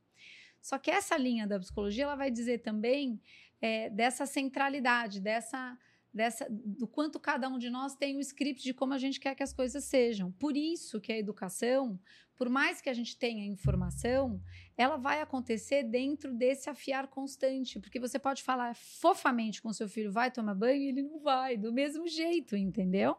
Só 0.61 0.79
que 0.79 0.91
essa 0.91 1.17
linha 1.17 1.47
da 1.47 1.59
psicologia 1.59 2.05
ela 2.05 2.15
vai 2.15 2.31
dizer 2.31 2.59
também 2.59 3.21
é, 3.61 3.91
dessa 3.91 4.27
centralidade, 4.27 5.21
dessa, 5.21 5.77
dessa, 6.13 6.47
do 6.51 6.87
quanto 6.87 7.19
cada 7.19 7.49
um 7.49 7.59
de 7.59 7.71
nós 7.71 7.95
tem 7.95 8.17
um 8.17 8.21
script 8.21 8.63
de 8.63 8.75
como 8.75 8.93
a 8.93 8.99
gente 8.99 9.19
quer 9.19 9.35
que 9.35 9.43
as 9.43 9.53
coisas 9.53 9.85
sejam. 9.85 10.31
Por 10.33 10.57
isso 10.57 11.01
que 11.01 11.13
a 11.13 11.19
educação, 11.19 11.99
por 12.37 12.49
mais 12.49 12.81
que 12.81 12.91
a 12.91 12.93
gente 12.93 13.17
tenha 13.17 13.47
informação, 13.47 14.43
ela 14.77 14.97
vai 14.97 15.21
acontecer 15.23 15.85
dentro 15.85 16.35
desse 16.35 16.69
afiar 16.69 17.09
constante, 17.09 17.81
porque 17.81 17.99
você 17.99 18.19
pode 18.19 18.43
falar 18.43 18.75
fofamente 18.75 19.63
com 19.63 19.73
seu 19.73 19.89
filho, 19.89 20.13
vai 20.13 20.31
tomar 20.31 20.55
banho, 20.55 20.83
e 20.83 20.89
ele 20.89 21.03
não 21.03 21.19
vai, 21.21 21.57
do 21.57 21.73
mesmo 21.73 22.07
jeito, 22.07 22.57
entendeu? 22.57 23.17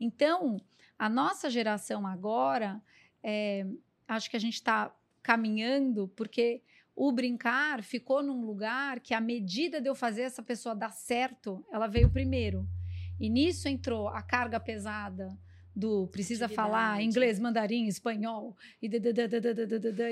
Então, 0.00 0.56
a 0.98 1.08
nossa 1.08 1.48
geração 1.48 2.06
agora, 2.06 2.82
é, 3.22 3.66
acho 4.06 4.28
que 4.30 4.36
a 4.36 4.40
gente 4.40 4.54
está 4.54 4.94
caminhando, 5.22 6.08
porque 6.16 6.62
o 6.98 7.12
brincar 7.12 7.80
ficou 7.84 8.24
num 8.24 8.44
lugar 8.44 8.98
que 8.98 9.14
a 9.14 9.20
medida 9.20 9.80
de 9.80 9.88
eu 9.88 9.94
fazer 9.94 10.22
essa 10.22 10.42
pessoa 10.42 10.74
dar 10.74 10.90
certo, 10.90 11.64
ela 11.72 11.86
veio 11.86 12.10
primeiro. 12.10 12.68
E 13.20 13.30
nisso 13.30 13.68
entrou 13.68 14.08
a 14.08 14.20
carga 14.20 14.58
pesada 14.58 15.38
do 15.74 16.08
precisa 16.08 16.48
falar 16.48 17.00
inglês, 17.00 17.38
mandarim, 17.38 17.86
espanhol 17.86 18.56
e, 18.82 18.90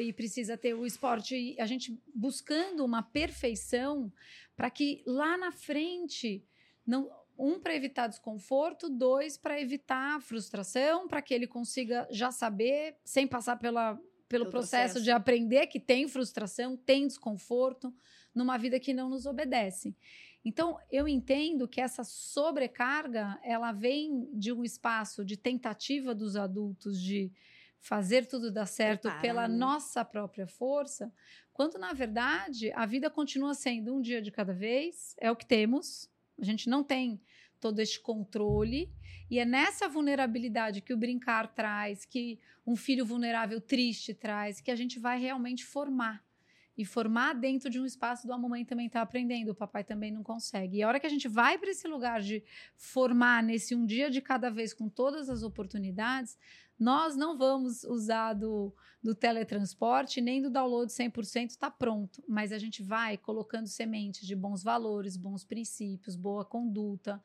e 0.00 0.12
precisa 0.12 0.56
ter 0.56 0.74
o 0.74 0.86
esporte. 0.86 1.34
E 1.34 1.60
a 1.60 1.66
gente 1.66 2.00
buscando 2.14 2.84
uma 2.84 3.02
perfeição 3.02 4.12
para 4.56 4.70
que 4.70 5.02
lá 5.04 5.36
na 5.36 5.50
frente 5.50 6.44
não 6.86 7.10
um 7.36 7.58
para 7.58 7.74
evitar 7.74 8.06
desconforto, 8.06 8.88
dois 8.88 9.36
para 9.36 9.60
evitar 9.60 10.22
frustração, 10.22 11.08
para 11.08 11.20
que 11.20 11.34
ele 11.34 11.48
consiga 11.48 12.06
já 12.12 12.30
saber 12.30 12.96
sem 13.04 13.26
passar 13.26 13.56
pela 13.56 13.98
pelo 14.28 14.50
processo, 14.50 14.94
processo. 14.94 15.04
de 15.04 15.10
aprender 15.10 15.66
que 15.66 15.80
tem 15.80 16.08
frustração, 16.08 16.76
tem 16.76 17.06
desconforto 17.06 17.94
numa 18.34 18.58
vida 18.58 18.78
que 18.78 18.92
não 18.92 19.08
nos 19.08 19.26
obedece. 19.26 19.96
Então, 20.44 20.78
eu 20.92 21.08
entendo 21.08 21.66
que 21.66 21.80
essa 21.80 22.04
sobrecarga, 22.04 23.38
ela 23.42 23.72
vem 23.72 24.28
de 24.32 24.52
um 24.52 24.62
espaço 24.62 25.24
de 25.24 25.36
tentativa 25.36 26.14
dos 26.14 26.36
adultos 26.36 27.00
de 27.00 27.32
fazer 27.80 28.26
tudo 28.26 28.50
dar 28.50 28.66
certo 28.66 29.08
pela 29.20 29.48
né? 29.48 29.56
nossa 29.56 30.04
própria 30.04 30.46
força, 30.46 31.12
quando 31.52 31.78
na 31.78 31.92
verdade 31.92 32.70
a 32.72 32.84
vida 32.86 33.08
continua 33.08 33.54
sendo 33.54 33.94
um 33.94 34.00
dia 34.00 34.20
de 34.20 34.30
cada 34.30 34.52
vez, 34.52 35.14
é 35.18 35.30
o 35.30 35.36
que 35.36 35.46
temos. 35.46 36.10
A 36.40 36.44
gente 36.44 36.68
não 36.68 36.84
tem 36.84 37.20
todo 37.60 37.80
este 37.80 38.00
controle 38.00 38.90
e 39.30 39.38
é 39.38 39.44
nessa 39.44 39.88
vulnerabilidade 39.88 40.80
que 40.80 40.94
o 40.94 40.96
brincar 40.96 41.48
traz, 41.48 42.04
que 42.04 42.38
um 42.66 42.76
filho 42.76 43.04
vulnerável 43.04 43.60
triste 43.60 44.14
traz, 44.14 44.60
que 44.60 44.70
a 44.70 44.76
gente 44.76 44.98
vai 44.98 45.18
realmente 45.18 45.64
formar. 45.64 46.24
E 46.78 46.84
formar 46.84 47.32
dentro 47.32 47.70
de 47.70 47.80
um 47.80 47.86
espaço 47.86 48.26
do 48.26 48.34
a 48.34 48.38
mamãe 48.38 48.62
também 48.62 48.86
está 48.86 49.00
aprendendo, 49.00 49.50
o 49.50 49.54
papai 49.54 49.82
também 49.82 50.12
não 50.12 50.22
consegue. 50.22 50.76
E 50.76 50.82
a 50.82 50.88
hora 50.88 51.00
que 51.00 51.06
a 51.06 51.10
gente 51.10 51.26
vai 51.26 51.56
para 51.56 51.70
esse 51.70 51.88
lugar 51.88 52.20
de 52.20 52.44
formar 52.76 53.42
nesse 53.42 53.74
um 53.74 53.86
dia 53.86 54.10
de 54.10 54.20
cada 54.20 54.50
vez 54.50 54.74
com 54.74 54.86
todas 54.86 55.30
as 55.30 55.42
oportunidades, 55.42 56.36
nós 56.78 57.16
não 57.16 57.38
vamos 57.38 57.84
usar 57.84 58.34
do, 58.34 58.74
do 59.02 59.14
teletransporte 59.14 60.20
nem 60.20 60.42
do 60.42 60.50
download 60.50 60.92
100% 60.92 61.50
está 61.50 61.70
pronto, 61.70 62.22
mas 62.28 62.52
a 62.52 62.58
gente 62.58 62.82
vai 62.82 63.16
colocando 63.16 63.66
sementes 63.66 64.26
de 64.26 64.36
bons 64.36 64.62
valores, 64.62 65.16
bons 65.16 65.44
princípios, 65.44 66.16
boa 66.16 66.44
conduta, 66.44 67.22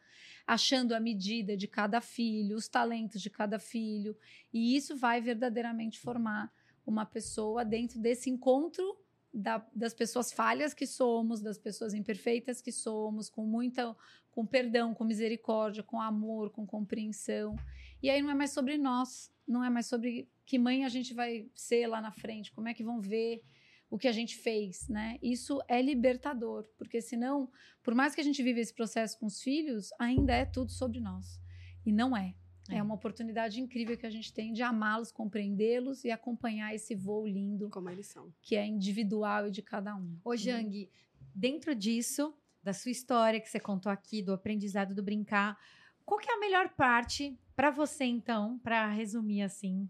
achando 0.47 0.93
a 0.93 0.99
medida 0.99 1.57
de 1.57 1.67
cada 1.67 1.99
filho, 1.99 2.55
os 2.55 2.67
talentos 2.67 3.21
de 3.21 3.29
cada 3.29 3.59
filho, 3.59 4.15
e 4.53 4.75
isso 4.75 4.95
vai 4.95 5.19
verdadeiramente 5.19 5.99
formar 5.99 6.51
uma 6.85 7.05
pessoa 7.05 7.65
dentro 7.65 7.99
desse 7.99 8.29
encontro 8.29 8.97
da, 9.33 9.65
das 9.73 9.93
pessoas 9.93 10.31
falhas 10.31 10.73
que 10.73 10.85
somos, 10.85 11.41
das 11.41 11.57
pessoas 11.57 11.93
imperfeitas 11.93 12.61
que 12.61 12.71
somos, 12.71 13.29
com 13.29 13.45
muita, 13.45 13.95
com 14.31 14.45
perdão, 14.45 14.93
com 14.93 15.03
misericórdia, 15.03 15.83
com 15.83 16.01
amor, 16.01 16.49
com 16.49 16.65
compreensão. 16.65 17.55
E 18.03 18.09
aí 18.09 18.21
não 18.21 18.29
é 18.29 18.35
mais 18.35 18.51
sobre 18.51 18.77
nós, 18.77 19.31
não 19.51 19.63
é 19.63 19.69
mais 19.69 19.87
sobre 19.87 20.29
que 20.45 20.57
mãe 20.57 20.85
a 20.85 20.89
gente 20.89 21.13
vai 21.13 21.49
ser 21.53 21.87
lá 21.87 22.01
na 22.01 22.11
frente, 22.11 22.51
como 22.51 22.67
é 22.67 22.73
que 22.73 22.83
vão 22.83 22.99
ver 22.99 23.43
o 23.89 23.97
que 23.97 24.07
a 24.07 24.11
gente 24.11 24.37
fez, 24.37 24.87
né? 24.87 25.19
Isso 25.21 25.61
é 25.67 25.81
libertador, 25.81 26.65
porque 26.77 27.01
senão, 27.01 27.51
por 27.83 27.93
mais 27.93 28.15
que 28.15 28.21
a 28.21 28.23
gente 28.23 28.41
viva 28.41 28.59
esse 28.59 28.73
processo 28.73 29.19
com 29.19 29.25
os 29.25 29.41
filhos, 29.41 29.89
ainda 29.99 30.33
é 30.33 30.45
tudo 30.45 30.71
sobre 30.71 31.01
nós. 31.01 31.41
E 31.85 31.91
não 31.91 32.15
é. 32.15 32.33
É, 32.69 32.77
é 32.77 32.83
uma 32.83 32.95
oportunidade 32.95 33.59
incrível 33.59 33.97
que 33.97 34.05
a 34.05 34.09
gente 34.09 34.33
tem 34.33 34.53
de 34.53 34.63
amá-los, 34.63 35.11
compreendê-los 35.11 36.05
e 36.05 36.11
acompanhar 36.11 36.73
esse 36.73 36.95
voo 36.95 37.27
lindo. 37.27 37.69
Como 37.69 37.89
eles 37.89 38.07
são. 38.07 38.33
Que 38.41 38.55
é 38.55 38.65
individual 38.65 39.47
e 39.47 39.51
de 39.51 39.61
cada 39.61 39.95
um. 39.95 40.17
Ô, 40.23 40.37
Jang, 40.37 40.89
dentro 41.35 41.75
disso, 41.75 42.33
da 42.63 42.71
sua 42.71 42.91
história 42.91 43.41
que 43.41 43.49
você 43.49 43.59
contou 43.59 43.91
aqui, 43.91 44.21
do 44.21 44.33
aprendizado 44.33 44.95
do 44.95 45.03
brincar, 45.03 45.57
qual 46.05 46.19
que 46.19 46.29
é 46.29 46.33
a 46.33 46.39
melhor 46.39 46.69
parte 46.69 47.37
para 47.61 47.69
você, 47.69 48.05
então, 48.05 48.57
para 48.57 48.89
resumir 48.89 49.43
assim, 49.43 49.87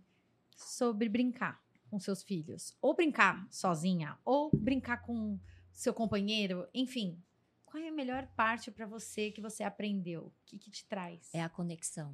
sobre 0.57 1.07
brincar 1.07 1.63
com 1.89 1.97
seus 2.01 2.21
filhos? 2.21 2.75
Ou 2.81 2.93
brincar 2.93 3.47
sozinha, 3.49 4.17
ou 4.25 4.51
brincar 4.53 4.97
com 4.97 5.39
seu 5.71 5.93
companheiro, 5.93 6.67
enfim. 6.73 7.17
Qual 7.65 7.81
é 7.81 7.87
a 7.87 7.93
melhor 7.93 8.27
parte 8.35 8.69
para 8.69 8.85
você 8.85 9.31
que 9.31 9.39
você 9.39 9.63
aprendeu? 9.63 10.23
O 10.23 10.33
que, 10.45 10.57
que 10.57 10.69
te 10.69 10.83
traz? 10.83 11.33
É 11.33 11.41
a 11.41 11.47
conexão 11.47 12.13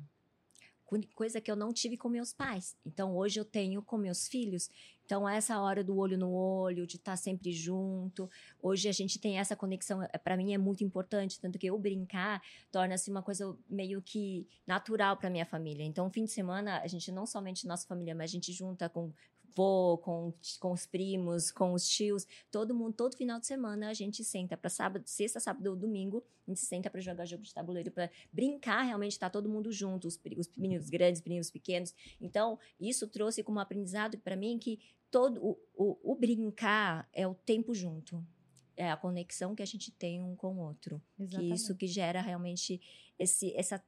coisa 1.14 1.42
que 1.42 1.52
eu 1.52 1.56
não 1.56 1.74
tive 1.74 1.98
com 1.98 2.08
meus 2.08 2.32
pais. 2.32 2.78
Então 2.86 3.16
hoje 3.16 3.40
eu 3.40 3.44
tenho 3.44 3.82
com 3.82 3.98
meus 3.98 4.28
filhos. 4.28 4.70
Então 5.08 5.28
essa 5.28 5.58
hora 5.62 5.82
do 5.82 5.98
olho 5.98 6.18
no 6.18 6.30
olho, 6.34 6.86
de 6.86 6.98
estar 6.98 7.14
tá 7.14 7.18
sempre 7.18 7.54
junto. 7.54 8.30
Hoje 8.62 8.90
a 8.90 8.92
gente 8.92 9.18
tem 9.18 9.40
essa 9.40 9.56
conexão, 9.56 10.04
é, 10.04 10.18
para 10.18 10.36
mim 10.36 10.54
é 10.54 10.58
muito 10.58 10.84
importante, 10.84 11.40
tanto 11.40 11.58
que 11.58 11.66
eu 11.66 11.80
brincar 11.80 12.42
torna-se 12.70 13.10
uma 13.10 13.24
coisa 13.24 13.58
meio 13.70 14.02
que 14.02 14.46
natural 14.68 15.16
para 15.16 15.30
minha 15.30 15.46
família. 15.46 15.86
Então 15.86 16.12
fim 16.12 16.26
de 16.26 16.32
semana 16.32 16.82
a 16.82 16.88
gente 16.88 17.10
não 17.10 17.26
somente 17.26 17.66
nossa 17.66 17.88
família, 17.88 18.14
mas 18.14 18.30
a 18.30 18.34
gente 18.34 18.52
junta 18.52 18.90
com 18.90 19.14
avô, 19.58 19.98
com, 19.98 20.34
com 20.60 20.72
os 20.72 20.86
primos, 20.86 21.52
com 21.52 21.74
os 21.74 21.88
tios, 21.88 22.28
todo 22.52 22.76
mundo, 22.76 22.94
todo 22.94 23.18
final 23.18 23.40
de 23.40 23.48
semana 23.48 23.90
a 23.90 23.94
gente 23.94 24.24
senta 24.24 24.56
para 24.56 24.70
sábado, 24.70 25.08
sexta, 25.08 25.40
sábado 25.40 25.68
ou 25.68 25.76
domingo, 25.76 26.24
a 26.46 26.52
gente 26.52 26.62
senta 26.62 26.90
para 26.90 27.02
jogar 27.02 27.26
jogo 27.26 27.44
de 27.44 27.54
tabuleiro, 27.54 27.92
para 27.92 28.10
brincar, 28.32 28.84
realmente 28.84 29.18
tá 29.18 29.30
todo 29.30 29.50
mundo 29.50 29.72
junto, 29.72 30.08
os, 30.08 30.20
os 30.38 30.50
meninos 30.56 30.90
grandes, 30.90 31.22
meninos 31.24 31.50
pequenos. 31.50 31.94
Então, 32.22 32.60
isso 32.80 33.08
trouxe 33.08 33.44
como 33.44 33.60
aprendizado 33.60 34.18
para 34.20 34.36
mim 34.36 34.60
que 34.60 34.80
todo 35.10 35.44
o, 35.44 35.58
o, 35.76 36.12
o 36.12 36.16
brincar 36.16 37.10
é 37.12 37.28
o 37.28 37.34
tempo 37.34 37.74
junto 37.74 38.24
é 38.80 38.92
a 38.92 38.96
conexão 38.96 39.56
que 39.56 39.64
a 39.64 39.66
gente 39.66 39.90
tem 39.90 40.22
um 40.22 40.36
com 40.36 40.54
o 40.54 40.60
outro. 40.60 41.02
Exatamente. 41.20 41.50
Que 41.50 41.56
isso 41.56 41.76
que 41.76 41.88
gera 41.88 42.22
realmente 42.22 42.80
esse, 43.18 43.52
essa, 43.56 43.84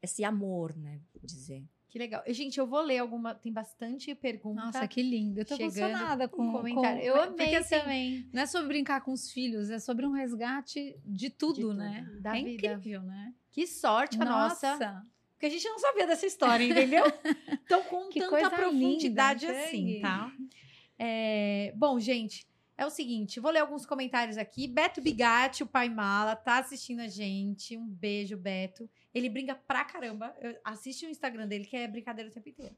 esse 0.00 0.24
amor, 0.24 0.74
né? 0.74 1.02
Dizer. 1.22 1.62
Que 1.92 1.98
legal. 1.98 2.22
Gente, 2.28 2.58
eu 2.58 2.66
vou 2.66 2.80
ler 2.80 2.96
alguma. 2.96 3.34
Tem 3.34 3.52
bastante 3.52 4.14
pergunta. 4.14 4.64
Nossa, 4.64 4.88
que 4.88 5.02
lindo. 5.02 5.40
Eu 5.40 5.44
tô 5.44 5.56
emocionada 5.56 6.26
com 6.26 6.48
o 6.48 6.52
comentário. 6.52 7.00
Com, 7.00 7.06
eu 7.06 7.20
amei 7.20 7.36
porque, 7.36 7.54
assim, 7.54 7.78
também. 7.78 8.30
Não 8.32 8.40
é 8.40 8.46
sobre 8.46 8.68
brincar 8.68 9.02
com 9.02 9.12
os 9.12 9.30
filhos, 9.30 9.68
é 9.68 9.78
sobre 9.78 10.06
um 10.06 10.12
resgate 10.12 10.98
de 11.04 11.28
tudo, 11.28 11.56
de 11.56 11.60
tudo 11.60 11.74
né? 11.74 12.10
Da 12.18 12.30
é 12.30 12.42
vida. 12.42 12.50
incrível, 12.50 13.02
né? 13.02 13.34
Que 13.50 13.66
sorte 13.66 14.16
a 14.18 14.24
nossa. 14.24 14.70
nossa. 14.70 15.06
Porque 15.34 15.44
a 15.44 15.50
gente 15.50 15.68
não 15.68 15.78
sabia 15.78 16.06
dessa 16.06 16.24
história, 16.24 16.64
entendeu? 16.64 17.04
então, 17.62 17.82
com 17.84 18.08
que 18.08 18.20
tanta 18.20 18.48
profundidade 18.48 19.46
linda, 19.46 19.58
assim, 19.62 20.00
tá? 20.00 20.32
É, 20.98 21.74
bom, 21.76 22.00
gente, 22.00 22.46
é 22.78 22.86
o 22.86 22.90
seguinte, 22.90 23.38
vou 23.38 23.50
ler 23.50 23.58
alguns 23.58 23.84
comentários 23.84 24.38
aqui. 24.38 24.66
Beto 24.66 25.02
Bigatti, 25.02 25.62
o 25.62 25.66
pai 25.66 25.90
mala, 25.90 26.34
tá 26.34 26.56
assistindo 26.56 27.00
a 27.00 27.08
gente. 27.08 27.76
Um 27.76 27.86
beijo, 27.86 28.38
Beto. 28.38 28.88
Ele 29.14 29.28
brinca 29.28 29.54
pra 29.54 29.84
caramba. 29.84 30.34
Eu, 30.40 30.56
assiste 30.64 31.06
o 31.06 31.08
Instagram 31.08 31.46
dele, 31.46 31.64
que 31.64 31.76
é 31.76 31.86
brincadeira 31.86 32.30
o 32.30 32.32
tempo 32.32 32.48
inteiro. 32.48 32.76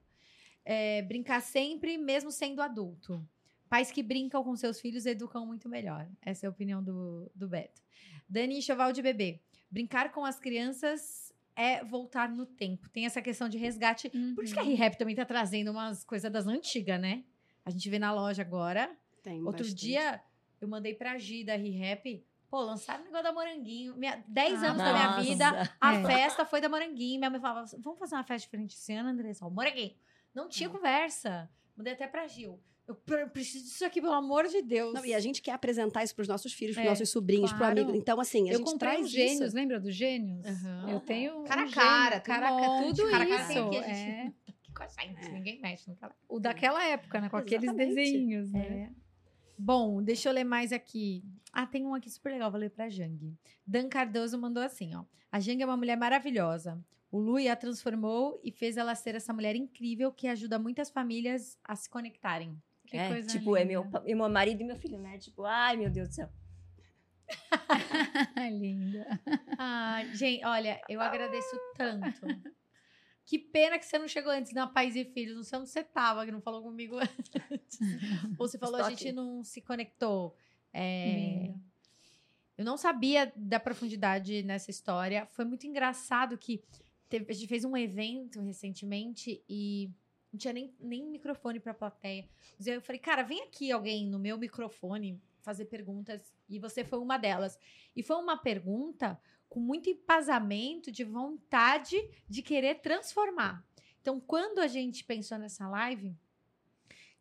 É, 0.65 1.03
brincar 1.03 1.41
sempre, 1.41 1.97
mesmo 1.99 2.31
sendo 2.31 2.61
adulto. 2.61 3.27
Pais 3.69 3.91
que 3.91 4.03
brincam 4.03 4.43
com 4.43 4.55
seus 4.57 4.81
filhos 4.81 5.07
educam 5.07 5.47
muito 5.47 5.69
melhor. 5.69 6.09
Essa 6.23 6.47
é 6.47 6.49
a 6.49 6.51
opinião 6.51 6.83
do, 6.83 7.31
do 7.35 7.49
Beto. 7.49 7.83
Dani 8.29 8.61
Choval 8.63 8.93
de 8.93 9.03
Bebê. 9.03 9.41
Brincar 9.71 10.13
com 10.13 10.25
as 10.25 10.39
crianças 10.39 11.33
é 11.57 11.85
voltar 11.85 12.29
no 12.29 12.47
tempo. 12.47 12.89
Tem 12.89 13.07
essa 13.07 13.23
questão 13.23 13.49
de 13.49 13.59
resgate. 13.59 14.11
Uhum. 14.15 14.35
Por 14.35 14.45
isso 14.45 14.55
que 14.55 14.61
a 14.61 14.63
uhum. 14.63 14.71
ReHap 14.71 14.99
também 14.99 15.15
tá 15.15 15.25
trazendo 15.25 15.71
umas 15.71 16.05
coisas 16.05 16.31
das 16.31 16.47
antigas, 16.47 17.01
né? 17.01 17.25
A 17.65 17.71
gente 17.71 17.89
vê 17.89 17.99
na 17.99 18.13
loja 18.13 18.43
agora. 18.43 18.95
Tem 19.23 19.43
Outro 19.43 19.65
bastante. 19.65 19.81
dia, 19.81 20.21
eu 20.61 20.69
mandei 20.69 20.95
pra 20.95 21.17
Gi 21.17 21.45
da 21.45 21.57
ReHap 21.57 22.25
Pô, 22.55 22.63
lançaram 22.63 23.01
o 23.01 23.07
negócio 23.07 23.25
da 23.25 23.33
Moranguinho. 23.33 23.97
Minha, 23.97 24.23
10 24.29 24.63
ah, 24.63 24.67
anos 24.67 24.79
nossa. 24.79 24.93
da 24.93 24.93
minha 24.93 25.21
vida, 25.21 25.77
a 25.81 25.95
é. 25.95 26.05
festa 26.05 26.47
foi 26.47 26.61
da 26.61 26.69
Moranguinho. 26.69 27.19
Minha 27.19 27.29
mãe 27.29 27.41
falava, 27.41 27.67
vamos 27.79 27.99
fazer 27.99 28.15
uma 28.15 28.23
festa 28.23 28.47
diferente 28.47 28.77
esse 28.77 28.93
ano, 28.93 29.09
Andressa? 29.09 29.51
Moranguinho. 29.51 29.93
Não 30.33 30.49
tinha 30.49 30.69
é. 30.69 30.73
conversa. 30.73 31.51
Mandei 31.77 31.95
até 31.95 32.07
pra 32.07 32.29
Gil. 32.29 32.61
Eu 32.87 32.95
preciso 33.29 33.65
disso 33.65 33.85
aqui, 33.85 34.01
pelo 34.01 34.13
amor 34.13 34.47
de 34.47 34.63
Deus. 34.63 34.95
Não, 34.95 35.05
e 35.05 35.13
a 35.13 35.19
gente 35.19 35.43
quer 35.43 35.51
apresentar 35.51 36.05
isso 36.05 36.15
para 36.15 36.23
os 36.23 36.29
nossos 36.29 36.53
filhos, 36.53 36.77
para 36.77 36.85
é, 36.85 36.89
nossos 36.91 37.11
sobrinhos, 37.11 37.51
claro. 37.51 37.59
para 37.59 37.73
amigos. 37.83 38.01
Então, 38.01 38.21
assim, 38.21 38.49
a 38.49 38.53
eu 38.53 38.59
gente 38.59 38.79
traz 38.79 39.11
gênios, 39.11 39.49
isso. 39.49 39.57
lembra 39.57 39.81
dos 39.81 39.93
gênios? 39.93 40.47
Uhum. 40.47 40.91
Eu 40.91 41.01
tenho 41.01 41.43
cara 41.43 41.65
um 41.65 41.71
cara, 41.73 42.21
cara, 42.21 42.53
um 42.55 42.85
tudo 42.85 43.11
cara, 43.11 43.25
isso. 43.25 43.55
Cara, 43.55 43.69
que 43.69 43.77
é. 43.79 44.33
Que 44.63 44.73
coisa, 44.73 44.95
é. 45.03 45.29
ninguém 45.33 45.61
mexe 45.61 45.91
naquela. 45.91 46.15
O 46.29 46.39
daquela 46.39 46.85
época, 46.85 47.21
né, 47.21 47.29
com 47.29 47.37
aqueles 47.37 47.75
desenhos, 47.75 48.53
né? 48.53 48.93
É. 48.93 49.04
Bom, 49.59 50.03
deixa 50.03 50.29
eu 50.29 50.33
ler 50.33 50.45
mais 50.45 50.73
aqui. 50.73 51.25
Ah, 51.53 51.67
tem 51.67 51.87
um 51.87 51.95
aqui 51.95 52.11
super 52.11 52.33
legal, 52.33 52.51
vou 52.51 52.61
ler 52.61 52.71
pra 52.71 52.89
Jang. 52.89 53.37
Dan 53.67 53.89
Cardoso 53.89 54.39
mandou 54.39 54.63
assim, 54.63 54.95
ó. 54.95 55.05
A 55.31 55.41
Jang 55.41 55.63
é 55.63 55.67
uma 55.67 55.77
mulher 55.77 55.97
maravilhosa. 55.97 56.83
O 57.11 57.19
Lui 57.19 57.49
a 57.49 57.55
transformou 57.55 58.41
e 58.43 58.51
fez 58.51 58.77
ela 58.77 58.95
ser 58.95 59.15
essa 59.15 59.33
mulher 59.33 59.55
incrível 59.55 60.11
que 60.11 60.27
ajuda 60.27 60.59
muitas 60.59 60.91
famílias 60.91 61.59
a 61.63 61.77
se 61.77 61.89
conectarem. 61.89 62.61
Que 62.87 62.97
é, 62.97 63.09
coisa 63.09 63.29
tipo, 63.29 63.57
linda. 63.57 63.61
é 63.61 63.65
meu, 63.65 63.87
meu 64.05 64.29
marido 64.29 64.61
e 64.61 64.65
meu 64.65 64.77
filho, 64.77 64.99
né? 64.99 65.19
Tipo, 65.19 65.45
ai, 65.45 65.77
meu 65.77 65.91
Deus 65.91 66.09
do 66.09 66.15
céu. 66.15 66.29
linda. 68.51 69.21
Ah, 69.59 70.03
gente, 70.13 70.45
olha, 70.45 70.81
eu 70.89 71.01
agradeço 71.01 71.57
tanto 71.77 72.27
que 73.27 73.39
pena 73.39 73.79
que 73.79 73.87
você 73.87 73.99
não 73.99 74.07
chegou 74.07 74.31
antes 74.31 74.53
na 74.53 74.67
Pais 74.67 74.95
e 74.97 75.05
Filhos. 75.05 75.37
Não 75.37 75.43
sei 75.43 75.59
onde 75.59 75.71
você 75.71 75.81
estava, 75.81 76.25
que 76.25 76.33
não 76.33 76.41
falou 76.41 76.63
comigo 76.63 76.97
antes. 77.51 77.79
Ou 78.39 78.47
você 78.47 78.59
falou, 78.59 78.77
Estou 78.77 78.87
a 78.87 78.91
gente 78.91 79.09
aqui. 79.09 79.13
não 79.13 79.43
se 79.43 79.61
conectou. 79.61 80.37
É... 80.73 81.53
Eu 82.57 82.65
não 82.65 82.77
sabia 82.77 83.33
da 83.35 83.59
profundidade 83.59 84.43
nessa 84.43 84.71
história. 84.71 85.27
Foi 85.33 85.45
muito 85.45 85.67
engraçado 85.67 86.39
que 86.39 86.63
teve, 87.09 87.27
a 87.29 87.35
gente 87.35 87.49
fez 87.49 87.65
um 87.65 87.77
evento 87.77 88.41
recentemente 88.41 89.43
e 89.49 89.91
não 90.33 90.39
tinha 90.39 90.53
nem, 90.53 90.75
nem 90.79 91.05
microfone 91.05 91.59
para 91.59 91.73
a 91.73 91.75
plateia. 91.75 92.29
Eu 92.65 92.81
falei, 92.81 93.01
cara, 93.01 93.23
vem 93.23 93.43
aqui 93.43 93.73
alguém 93.73 94.07
no 94.09 94.19
meu 94.19 94.37
microfone 94.37 95.21
fazer 95.41 95.65
perguntas. 95.67 96.33
E 96.49 96.59
você 96.59 96.85
foi 96.85 96.99
uma 96.99 97.19
delas. 97.19 97.59
E 97.95 98.03
foi 98.03 98.17
uma 98.17 98.37
pergunta 98.37 99.21
com 99.55 99.61
muito 99.61 99.89
empasamento, 99.89 100.91
de 100.91 101.05
vontade 101.05 101.97
de 102.29 102.43
querer 102.43 102.81
transformar. 102.81 103.65
Então, 104.01 104.19
quando 104.19 104.59
a 104.59 104.67
gente 104.67 105.05
pensou 105.05 105.39
nessa 105.39 105.69
live, 105.69 106.13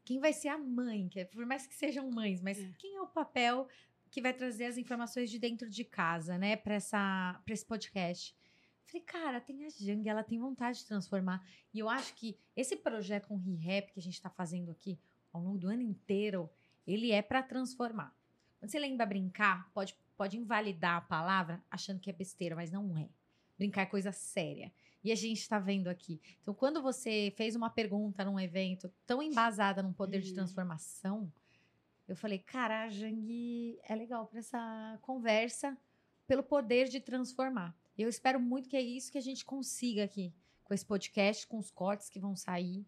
quem 0.04 0.20
vai 0.20 0.34
ser 0.34 0.48
a 0.48 0.58
mãe? 0.58 1.08
É, 1.16 1.26
por 1.26 1.46
mais 1.46 1.68
que 1.68 1.76
sejam 1.76 2.10
mães, 2.10 2.42
mas 2.42 2.58
é. 2.58 2.72
quem 2.80 2.96
é 2.96 3.02
o 3.02 3.06
papel 3.06 3.68
que 4.10 4.20
vai 4.20 4.34
trazer 4.34 4.66
as 4.66 4.80
informações 4.80 5.30
de 5.30 5.38
dentro 5.38 5.70
de 5.70 5.84
casa, 5.84 6.36
né, 6.36 6.56
para 6.56 6.74
essa 6.74 7.40
para 7.46 7.54
esse 7.54 7.64
podcast? 7.68 8.36
Falei, 8.88 9.02
cara, 9.04 9.40
tem 9.40 9.64
a 9.66 9.70
Jang, 9.70 10.10
ela 10.10 10.24
tem 10.24 10.40
vontade 10.40 10.80
de 10.80 10.88
transformar. 10.88 11.48
E 11.72 11.78
eu 11.78 11.88
acho 11.88 12.16
que 12.16 12.36
esse 12.56 12.76
projeto 12.76 13.28
com 13.28 13.36
o 13.36 13.38
ReHap 13.38 13.94
que 13.94 14.00
a 14.00 14.04
gente 14.04 14.16
está 14.16 14.32
fazendo 14.32 14.72
aqui 14.72 15.00
ao 15.32 15.40
longo 15.40 15.60
do 15.60 15.68
ano 15.68 15.84
inteiro, 15.84 16.50
ele 16.88 17.12
é 17.12 17.22
para 17.22 17.44
transformar. 17.44 18.12
Quando 18.60 18.72
você 18.72 18.80
lembra 18.80 19.06
brincar, 19.06 19.70
pode 19.72 19.94
pode 20.16 20.38
invalidar 20.38 20.98
a 20.98 21.02
palavra 21.02 21.64
achando 21.70 22.00
que 22.00 22.10
é 22.10 22.14
besteira, 22.14 22.56
mas 22.56 22.72
não 22.72 22.98
é. 22.98 23.10
Brincar 23.58 23.82
é 23.82 23.86
coisa 23.86 24.12
séria. 24.12 24.72
E 25.04 25.12
a 25.12 25.16
gente 25.16 25.40
está 25.40 25.60
vendo 25.60 25.90
aqui. 25.90 26.20
Então, 26.42 26.54
quando 26.54 26.82
você 26.82 27.34
fez 27.36 27.56
uma 27.56 27.70
pergunta 27.70 28.24
num 28.24 28.40
evento 28.40 28.92
tão 29.06 29.22
embasada 29.22 29.84
num 29.84 29.94
poder 29.94 30.22
de 30.22 30.30
uhum. 30.30 30.36
transformação, 30.36 31.32
eu 32.08 32.16
falei, 32.16 32.40
cara, 32.40 32.84
a 32.84 32.90
Jang 32.90 33.80
é 33.84 33.96
legal 33.96 34.26
para 34.28 34.40
essa 34.40 35.00
conversa 35.02 35.78
pelo 36.26 36.44
poder 36.44 36.88
de 36.88 37.00
transformar. 37.00 37.76
Eu 37.98 38.10
espero 38.10 38.40
muito 38.40 38.70
que 38.70 38.78
é 38.78 38.82
isso 38.82 39.12
que 39.12 39.18
a 39.18 39.22
gente 39.22 39.46
consiga 39.46 40.04
aqui 40.04 40.34
com 40.64 40.74
esse 40.74 40.86
podcast, 40.86 41.46
com 41.48 41.60
os 41.60 41.70
cortes 41.70 42.10
que 42.10 42.20
vão 42.20 42.36
sair. 42.36 42.86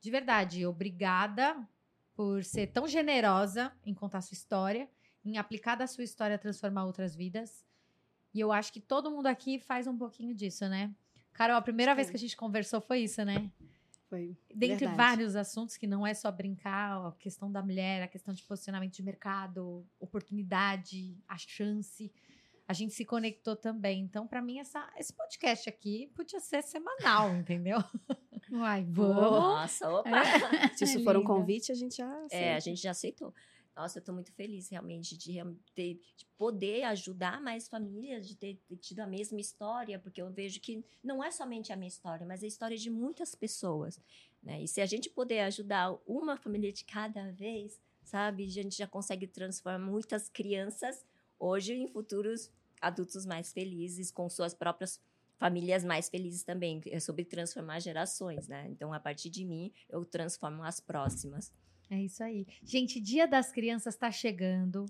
De 0.00 0.10
verdade, 0.10 0.64
obrigada 0.64 1.68
por 2.14 2.44
ser 2.44 2.68
tão 2.68 2.86
generosa 2.86 3.72
em 3.84 3.94
contar 3.94 4.20
sua 4.20 4.34
história 4.34 4.88
em 5.28 5.36
aplicar 5.36 5.74
da 5.74 5.86
sua 5.86 6.04
história 6.04 6.36
a 6.36 6.38
transformar 6.38 6.84
outras 6.84 7.14
vidas. 7.14 7.64
E 8.32 8.40
eu 8.40 8.50
acho 8.52 8.72
que 8.72 8.80
todo 8.80 9.10
mundo 9.10 9.26
aqui 9.26 9.58
faz 9.58 9.86
um 9.86 9.96
pouquinho 9.96 10.34
disso, 10.34 10.68
né? 10.68 10.94
Carol, 11.32 11.56
a 11.56 11.62
primeira 11.62 11.94
vez 11.94 12.10
que 12.10 12.16
a 12.16 12.18
gente 12.18 12.36
conversou 12.36 12.80
foi 12.80 13.00
isso, 13.00 13.24
né? 13.24 13.50
Foi. 14.08 14.36
Dentre 14.54 14.86
verdade. 14.86 14.96
vários 14.96 15.36
assuntos 15.36 15.76
que 15.76 15.86
não 15.86 16.06
é 16.06 16.14
só 16.14 16.30
brincar, 16.32 17.08
a 17.08 17.12
questão 17.12 17.52
da 17.52 17.62
mulher, 17.62 18.02
a 18.02 18.08
questão 18.08 18.32
de 18.32 18.42
posicionamento 18.42 18.94
de 18.94 19.02
mercado, 19.02 19.86
oportunidade, 20.00 21.16
a 21.28 21.36
chance. 21.36 22.10
A 22.66 22.72
gente 22.72 22.94
se 22.94 23.04
conectou 23.04 23.54
também. 23.54 24.00
Então, 24.00 24.26
para 24.26 24.42
mim, 24.42 24.58
essa, 24.58 24.90
esse 24.96 25.12
podcast 25.12 25.68
aqui 25.68 26.10
podia 26.14 26.40
ser 26.40 26.62
semanal, 26.62 27.34
entendeu? 27.36 27.78
Uai, 28.50 28.84
Vamos. 28.88 29.14
Nossa, 29.14 29.90
opa! 29.90 30.10
Se 30.74 30.84
isso 30.84 31.04
for 31.04 31.16
um 31.16 31.24
convite, 31.24 31.70
a 31.70 31.74
gente 31.74 31.96
já. 31.96 32.26
É, 32.30 32.54
a 32.54 32.60
gente 32.60 32.80
já 32.80 32.92
aceitou. 32.92 33.34
Nossa, 33.78 34.00
eu 34.00 34.02
tô 34.02 34.12
muito 34.12 34.32
feliz 34.32 34.68
realmente 34.68 35.16
de, 35.16 35.34
de 35.76 36.26
poder 36.36 36.82
ajudar 36.82 37.40
mais 37.40 37.68
famílias, 37.68 38.26
de 38.26 38.34
ter, 38.34 38.60
ter 38.66 38.76
tido 38.76 38.98
a 38.98 39.06
mesma 39.06 39.40
história, 39.40 40.00
porque 40.00 40.20
eu 40.20 40.28
vejo 40.32 40.60
que 40.60 40.84
não 41.00 41.22
é 41.22 41.30
somente 41.30 41.72
a 41.72 41.76
minha 41.76 41.86
história, 41.86 42.26
mas 42.26 42.42
a 42.42 42.46
história 42.48 42.76
de 42.76 42.90
muitas 42.90 43.36
pessoas. 43.36 44.00
Né? 44.42 44.62
E 44.62 44.66
se 44.66 44.80
a 44.80 44.86
gente 44.86 45.08
puder 45.08 45.44
ajudar 45.44 45.96
uma 46.04 46.36
família 46.36 46.72
de 46.72 46.84
cada 46.84 47.30
vez, 47.30 47.80
sabe, 48.02 48.46
a 48.46 48.50
gente 48.50 48.76
já 48.76 48.86
consegue 48.88 49.28
transformar 49.28 49.78
muitas 49.78 50.28
crianças 50.28 51.06
hoje 51.38 51.74
em 51.74 51.86
futuros 51.86 52.50
adultos 52.80 53.24
mais 53.24 53.52
felizes, 53.52 54.10
com 54.10 54.28
suas 54.28 54.54
próprias 54.54 55.00
famílias 55.38 55.84
mais 55.84 56.08
felizes 56.08 56.42
também. 56.42 56.80
É 56.86 56.98
sobre 56.98 57.24
transformar 57.24 57.78
gerações, 57.78 58.48
né? 58.48 58.66
Então, 58.70 58.92
a 58.92 58.98
partir 58.98 59.30
de 59.30 59.44
mim, 59.44 59.72
eu 59.88 60.04
transformo 60.04 60.64
as 60.64 60.80
próximas. 60.80 61.52
É 61.90 62.00
isso 62.00 62.22
aí. 62.22 62.46
Gente, 62.62 63.00
Dia 63.00 63.26
das 63.26 63.50
Crianças 63.50 63.94
está 63.94 64.10
chegando. 64.10 64.86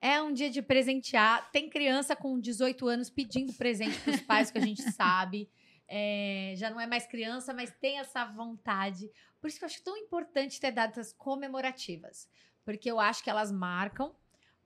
É 0.00 0.22
um 0.22 0.32
dia 0.32 0.48
de 0.48 0.62
presentear. 0.62 1.50
Tem 1.50 1.68
criança 1.68 2.16
com 2.16 2.40
18 2.40 2.88
anos 2.88 3.10
pedindo 3.10 3.52
presente 3.52 3.98
para 4.00 4.14
os 4.14 4.20
pais, 4.22 4.50
que 4.50 4.58
a 4.58 4.62
gente 4.62 4.82
sabe. 4.92 5.48
É, 5.86 6.54
já 6.56 6.70
não 6.70 6.80
é 6.80 6.86
mais 6.86 7.06
criança, 7.06 7.52
mas 7.52 7.70
tem 7.80 7.98
essa 7.98 8.24
vontade. 8.24 9.10
Por 9.40 9.48
isso 9.48 9.58
que 9.58 9.64
eu 9.64 9.66
acho 9.66 9.82
tão 9.82 9.96
importante 9.96 10.60
ter 10.60 10.70
datas 10.70 11.12
comemorativas. 11.12 12.28
Porque 12.64 12.90
eu 12.90 12.98
acho 12.98 13.22
que 13.22 13.28
elas 13.28 13.50
marcam, 13.50 14.14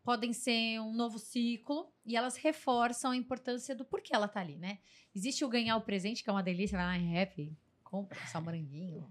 podem 0.05 0.33
ser 0.33 0.79
um 0.81 0.93
novo 0.93 1.19
ciclo 1.19 1.91
e 2.05 2.17
elas 2.17 2.37
reforçam 2.37 3.11
a 3.11 3.17
importância 3.17 3.75
do 3.75 3.85
porquê 3.85 4.15
ela 4.15 4.29
tá 4.29 4.41
ali, 4.41 4.57
né? 4.57 4.79
Existe 5.15 5.45
o 5.45 5.49
ganhar 5.49 5.77
o 5.77 5.81
presente, 5.81 6.23
que 6.23 6.29
é 6.29 6.33
uma 6.33 6.43
delícia, 6.43 6.77
vai 6.77 6.87
lá 6.87 6.99
em 6.99 7.11
rap, 7.11 7.57
compra 7.83 8.19
só 8.27 8.41
moranguinho. 8.41 9.09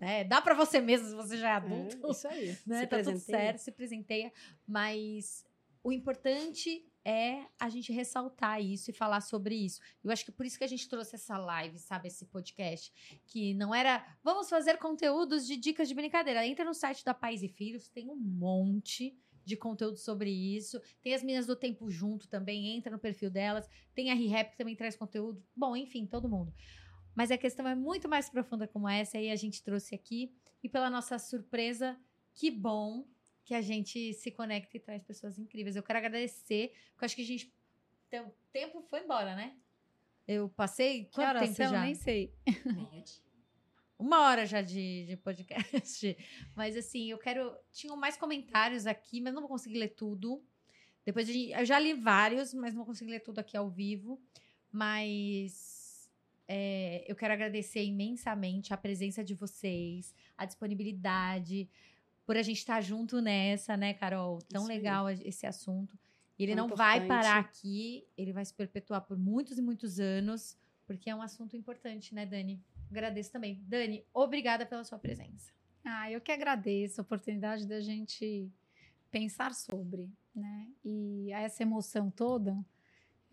É, 0.00 0.24
dá 0.24 0.40
para 0.42 0.54
você 0.54 0.80
mesmo 0.80 1.08
se 1.08 1.14
você 1.14 1.36
já 1.36 1.50
é 1.50 1.52
adulto 1.52 2.06
É, 2.06 2.10
isso 2.10 2.28
aí. 2.28 2.58
né? 2.66 2.80
Se 2.80 2.86
tá 2.86 2.98
tudo 2.98 3.10
presenteia. 3.10 3.38
certo, 3.38 3.58
se 3.58 3.72
presenteia. 3.72 4.32
Mas 4.66 5.44
o 5.82 5.92
importante 5.92 6.84
é 7.04 7.44
a 7.60 7.68
gente 7.68 7.92
ressaltar 7.92 8.62
isso 8.62 8.90
e 8.90 8.94
falar 8.94 9.20
sobre 9.20 9.54
isso. 9.54 9.80
Eu 10.02 10.10
acho 10.10 10.24
que 10.24 10.32
por 10.32 10.46
isso 10.46 10.56
que 10.56 10.64
a 10.64 10.68
gente 10.68 10.88
trouxe 10.88 11.16
essa 11.16 11.36
live, 11.36 11.78
sabe? 11.78 12.08
Esse 12.08 12.24
podcast. 12.26 12.92
Que 13.26 13.52
não 13.54 13.74
era. 13.74 14.04
Vamos 14.22 14.48
fazer 14.48 14.78
conteúdos 14.78 15.46
de 15.46 15.56
dicas 15.56 15.86
de 15.88 15.94
brincadeira. 15.94 16.46
Entra 16.46 16.64
no 16.64 16.74
site 16.74 17.04
da 17.04 17.12
Pais 17.12 17.42
e 17.42 17.48
Filhos, 17.48 17.88
tem 17.88 18.08
um 18.08 18.16
monte 18.16 19.18
de 19.44 19.56
conteúdo 19.56 19.98
sobre 19.98 20.30
isso. 20.30 20.80
Tem 21.02 21.12
as 21.14 21.22
meninas 21.22 21.46
do 21.46 21.54
Tempo 21.54 21.90
Junto 21.90 22.26
também, 22.28 22.74
entra 22.74 22.90
no 22.90 22.98
perfil 22.98 23.30
delas. 23.30 23.68
Tem 23.94 24.10
a 24.10 24.14
ReHap 24.14 24.52
que 24.52 24.56
também 24.56 24.74
traz 24.74 24.96
conteúdo. 24.96 25.44
Bom, 25.54 25.76
enfim, 25.76 26.06
todo 26.06 26.28
mundo. 26.28 26.52
Mas 27.14 27.30
a 27.30 27.38
questão 27.38 27.66
é 27.68 27.74
muito 27.74 28.08
mais 28.08 28.28
profunda 28.28 28.66
como 28.66 28.88
essa, 28.88 29.18
e 29.18 29.30
a 29.30 29.36
gente 29.36 29.62
trouxe 29.62 29.94
aqui. 29.94 30.32
E 30.62 30.68
pela 30.68 30.90
nossa 30.90 31.18
surpresa, 31.18 31.98
que 32.32 32.50
bom 32.50 33.06
que 33.44 33.54
a 33.54 33.60
gente 33.60 34.12
se 34.14 34.30
conecta 34.30 34.76
e 34.76 34.80
traz 34.80 35.02
pessoas 35.02 35.38
incríveis. 35.38 35.76
Eu 35.76 35.82
quero 35.82 35.98
agradecer, 35.98 36.68
porque 36.92 37.04
eu 37.04 37.06
acho 37.06 37.16
que 37.16 37.22
a 37.22 37.26
gente. 37.26 37.52
O 38.14 38.30
tempo 38.52 38.80
foi 38.82 39.00
embora, 39.02 39.34
né? 39.34 39.56
Eu 40.26 40.48
passei. 40.48 41.04
Que 41.04 41.14
Quanto 41.16 41.28
horas 41.28 41.56
tempo 41.56 41.70
já? 41.70 41.82
Nem 41.82 41.94
sei. 41.94 42.32
Uma 43.98 44.20
hora 44.22 44.44
já 44.46 44.60
de, 44.62 45.04
de 45.06 45.16
podcast. 45.16 46.16
Mas 46.54 46.76
assim, 46.76 47.10
eu 47.10 47.18
quero. 47.18 47.54
Tinham 47.72 47.96
mais 47.96 48.16
comentários 48.16 48.86
aqui, 48.86 49.20
mas 49.20 49.32
não 49.34 49.40
vou 49.42 49.48
conseguir 49.48 49.78
ler 49.78 49.88
tudo. 49.94 50.42
Depois 51.04 51.28
a 51.28 51.32
gente- 51.32 51.52
eu 51.52 51.64
já 51.66 51.78
li 51.78 51.92
vários, 51.92 52.54
mas 52.54 52.72
não 52.72 52.78
vou 52.78 52.86
conseguir 52.86 53.10
ler 53.10 53.20
tudo 53.20 53.38
aqui 53.38 53.56
ao 53.56 53.68
vivo. 53.68 54.20
Mas 54.72 55.83
é, 56.46 57.04
eu 57.10 57.16
quero 57.16 57.32
agradecer 57.32 57.84
imensamente 57.84 58.72
a 58.72 58.76
presença 58.76 59.22
de 59.24 59.34
vocês, 59.34 60.14
a 60.36 60.44
disponibilidade, 60.44 61.68
por 62.26 62.36
a 62.36 62.42
gente 62.42 62.58
estar 62.58 62.80
junto 62.80 63.20
nessa, 63.20 63.76
né, 63.76 63.94
Carol? 63.94 64.38
Tão 64.48 64.62
Isso 64.62 64.70
aí. 64.70 64.76
legal 64.78 65.10
esse 65.10 65.46
assunto. 65.46 65.98
E 66.38 66.42
ele 66.42 66.52
É 66.52 66.56
não 66.56 66.68
vai 66.68 66.96
importante. 66.98 67.08
parar 67.08 67.38
aqui, 67.38 68.06
ele 68.16 68.32
vai 68.32 68.44
se 68.44 68.52
perpetuar 68.54 69.02
por 69.02 69.16
muitos 69.16 69.58
e 69.58 69.62
muitos 69.62 70.00
anos, 70.00 70.56
porque 70.86 71.08
é 71.08 71.14
um 71.14 71.22
assunto 71.22 71.56
importante, 71.56 72.14
né, 72.14 72.26
Dani? 72.26 72.60
Agradeço 72.90 73.30
também. 73.32 73.62
Dani, 73.66 74.04
obrigada 74.12 74.66
pela 74.66 74.84
sua 74.84 74.98
presença. 74.98 75.52
Ah, 75.84 76.10
eu 76.10 76.20
que 76.20 76.32
agradeço 76.32 77.00
a 77.00 77.02
oportunidade 77.02 77.66
da 77.66 77.80
gente 77.80 78.50
pensar 79.10 79.54
sobre, 79.54 80.10
né? 80.34 80.68
E 80.84 81.30
essa 81.32 81.62
emoção 81.62 82.10
toda 82.10 82.64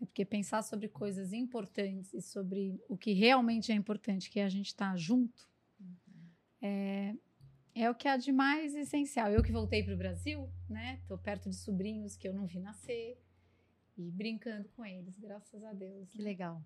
é 0.02 0.06
porque 0.06 0.24
pensar 0.24 0.62
sobre 0.62 0.88
coisas 0.88 1.32
importantes 1.32 2.12
e 2.12 2.20
sobre 2.20 2.80
o 2.88 2.96
que 2.96 3.12
realmente 3.12 3.70
é 3.70 3.74
importante, 3.74 4.28
que 4.28 4.40
é 4.40 4.44
a 4.44 4.48
gente 4.48 4.66
estar 4.66 4.96
junto, 4.96 5.48
é, 6.60 7.14
é 7.74 7.90
o 7.90 7.94
que 7.94 8.08
há 8.08 8.16
de 8.16 8.32
mais 8.32 8.74
essencial. 8.74 9.30
Eu 9.30 9.42
que 9.42 9.52
voltei 9.52 9.82
para 9.82 9.94
o 9.94 9.96
Brasil, 9.96 10.50
né? 10.68 11.00
Tô 11.06 11.16
perto 11.16 11.48
de 11.48 11.56
sobrinhos 11.56 12.16
que 12.16 12.26
eu 12.26 12.34
não 12.34 12.46
vi 12.46 12.58
nascer 12.58 13.16
e 13.96 14.10
brincando 14.10 14.68
com 14.70 14.84
eles, 14.84 15.16
graças 15.18 15.62
a 15.62 15.72
Deus. 15.72 16.10
Que 16.10 16.18
né? 16.18 16.24
legal. 16.24 16.62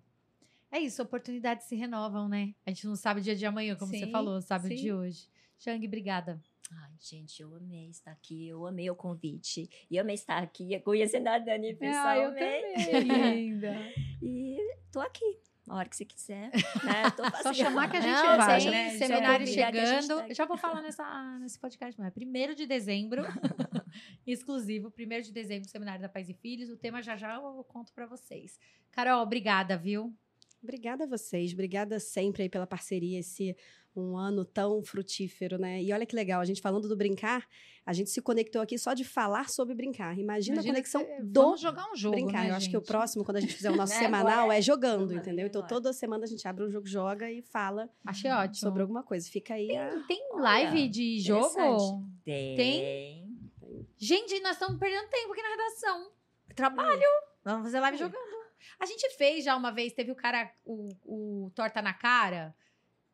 É 0.71 0.79
isso, 0.79 1.01
oportunidades 1.01 1.65
se 1.67 1.75
renovam, 1.75 2.27
né? 2.27 2.53
A 2.65 2.71
gente 2.71 2.87
não 2.87 2.95
sabe 2.95 3.21
o 3.21 3.23
dia 3.23 3.35
de 3.35 3.45
amanhã, 3.45 3.75
como 3.75 3.91
você 3.91 4.05
Sim, 4.05 4.11
falou, 4.11 4.41
sabe 4.41 4.65
o 4.65 4.69
sim. 4.69 4.83
de 4.83 4.91
hoje. 4.91 5.29
Jang, 5.59 5.85
obrigada. 5.85 6.41
Ai, 6.71 6.91
gente, 6.99 7.41
eu 7.41 7.55
amei 7.55 7.89
estar 7.89 8.11
aqui, 8.11 8.47
eu 8.47 8.65
amei 8.67 8.89
o 8.89 8.95
convite. 8.95 9.69
E 9.89 9.97
amei 9.97 10.15
estar 10.15 10.37
aqui 10.43 10.77
conhecendo 10.81 11.27
a 11.27 11.39
Dani 11.39 11.69
Ah, 11.81 12.17
eu 12.17 12.31
pessoalmente. 12.33 12.91
também, 12.91 13.49
linda. 13.51 13.73
E 14.21 14.57
tô 14.91 14.99
aqui. 14.99 15.39
A 15.69 15.75
hora 15.75 15.89
que 15.89 15.95
você 15.95 16.05
quiser. 16.05 16.49
Né? 16.51 17.09
Tô 17.15 17.23
Só 17.43 17.53
chamar 17.53 17.89
que 17.89 17.97
a 17.97 18.01
gente 18.01 18.13
Não, 18.13 18.37
vai, 18.37 18.59
tem 18.59 18.71
né? 18.71 18.89
Seminário 18.97 19.45
gente 19.45 19.55
chegando. 19.55 20.27
tá. 20.27 20.33
Já 20.33 20.45
vou 20.45 20.57
falar 20.57 20.81
nessa, 20.81 21.39
nesse 21.39 21.59
podcast, 21.59 21.97
mas 21.99 22.07
é 22.07 22.11
primeiro 22.11 22.55
de 22.55 22.65
dezembro, 22.65 23.21
exclusivo, 24.25 24.89
primeiro 24.91 25.23
de 25.23 25.31
dezembro, 25.31 25.67
Seminário 25.69 26.01
da 26.01 26.09
Pais 26.09 26.29
e 26.29 26.33
Filhos. 26.33 26.69
O 26.69 26.77
tema 26.77 27.01
já 27.01 27.15
já 27.15 27.35
eu 27.35 27.63
conto 27.65 27.93
pra 27.93 28.05
vocês. 28.05 28.59
Carol, 28.91 29.21
obrigada, 29.21 29.77
viu? 29.77 30.13
Obrigada 30.63 31.03
a 31.03 31.07
vocês, 31.07 31.53
obrigada 31.53 31.99
sempre 31.99 32.43
aí 32.43 32.49
pela 32.49 32.65
parceria, 32.65 33.19
esse 33.19 33.55
um 33.99 34.17
ano 34.17 34.43
tão 34.45 34.81
frutífero, 34.83 35.57
né? 35.57 35.81
E 35.81 35.91
olha 35.93 36.05
que 36.05 36.15
legal, 36.15 36.39
a 36.41 36.45
gente 36.45 36.61
falando 36.61 36.87
do 36.87 36.95
brincar, 36.95 37.47
a 37.85 37.93
gente 37.93 38.09
se 38.09 38.21
conectou 38.21 38.61
aqui 38.61 38.77
só 38.77 38.93
de 38.93 39.03
falar 39.03 39.49
sobre 39.49 39.73
brincar. 39.73 40.17
Imagina, 40.17 40.61
a 40.61 40.63
conexão 40.63 41.03
que- 41.05 41.21
do 41.23 41.41
Vamos 41.41 41.61
jogar 41.61 41.91
um 41.91 41.95
jogo, 41.95 42.15
brincar. 42.15 42.43
né, 42.43 42.51
Eu 42.51 42.55
acho 42.55 42.69
que 42.69 42.77
o 42.77 42.81
próximo, 42.81 43.23
quando 43.23 43.37
a 43.37 43.39
gente 43.39 43.53
fizer 43.53 43.71
o 43.71 43.75
nosso 43.87 43.93
Né, 43.93 43.99
semanal, 43.99 44.51
é 44.51 44.61
jogando, 44.61 45.07
Vamos 45.07 45.13
entendeu? 45.15 45.47
Então 45.47 45.65
toda 45.65 45.91
semana 45.93 46.25
a 46.25 46.27
gente 46.27 46.47
abre 46.47 46.63
um 46.65 46.69
jogo, 46.69 46.85
joga 46.87 47.31
e 47.31 47.41
fala 47.41 47.89
Achei 48.05 48.29
ótimo. 48.31 48.55
sobre 48.55 48.81
alguma 48.81 49.03
coisa. 49.03 49.29
Fica 49.29 49.53
aí 49.55 49.75
a... 49.75 50.03
Tem 50.07 50.21
Olha, 50.33 50.41
live 50.43 50.87
de 50.89 51.19
jogo? 51.19 51.45
interessante. 51.47 52.03
Tem. 52.23 53.27
Gente, 53.97 54.39
nós 54.41 54.53
estamos 54.53 54.77
perdendo 54.77 55.07
tempo 55.09 55.31
aqui 55.33 55.41
na 55.41 55.49
redação. 55.49 56.11
Trabalho. 56.55 57.01
Vamos 57.43 57.63
fazer 57.63 57.79
live 57.79 57.95
É. 57.95 57.99
jogando. 57.99 58.37
A 58.79 58.85
gente 58.85 59.09
fez 59.17 59.43
já 59.45 59.55
uma 59.55 59.71
vez, 59.71 59.93
teve 59.93 60.11
o 60.11 60.15
cara, 60.15 60.51
o, 60.65 60.89
o 61.05 61.51
Torta 61.55 61.81
na 61.81 61.93
Cara, 61.93 62.53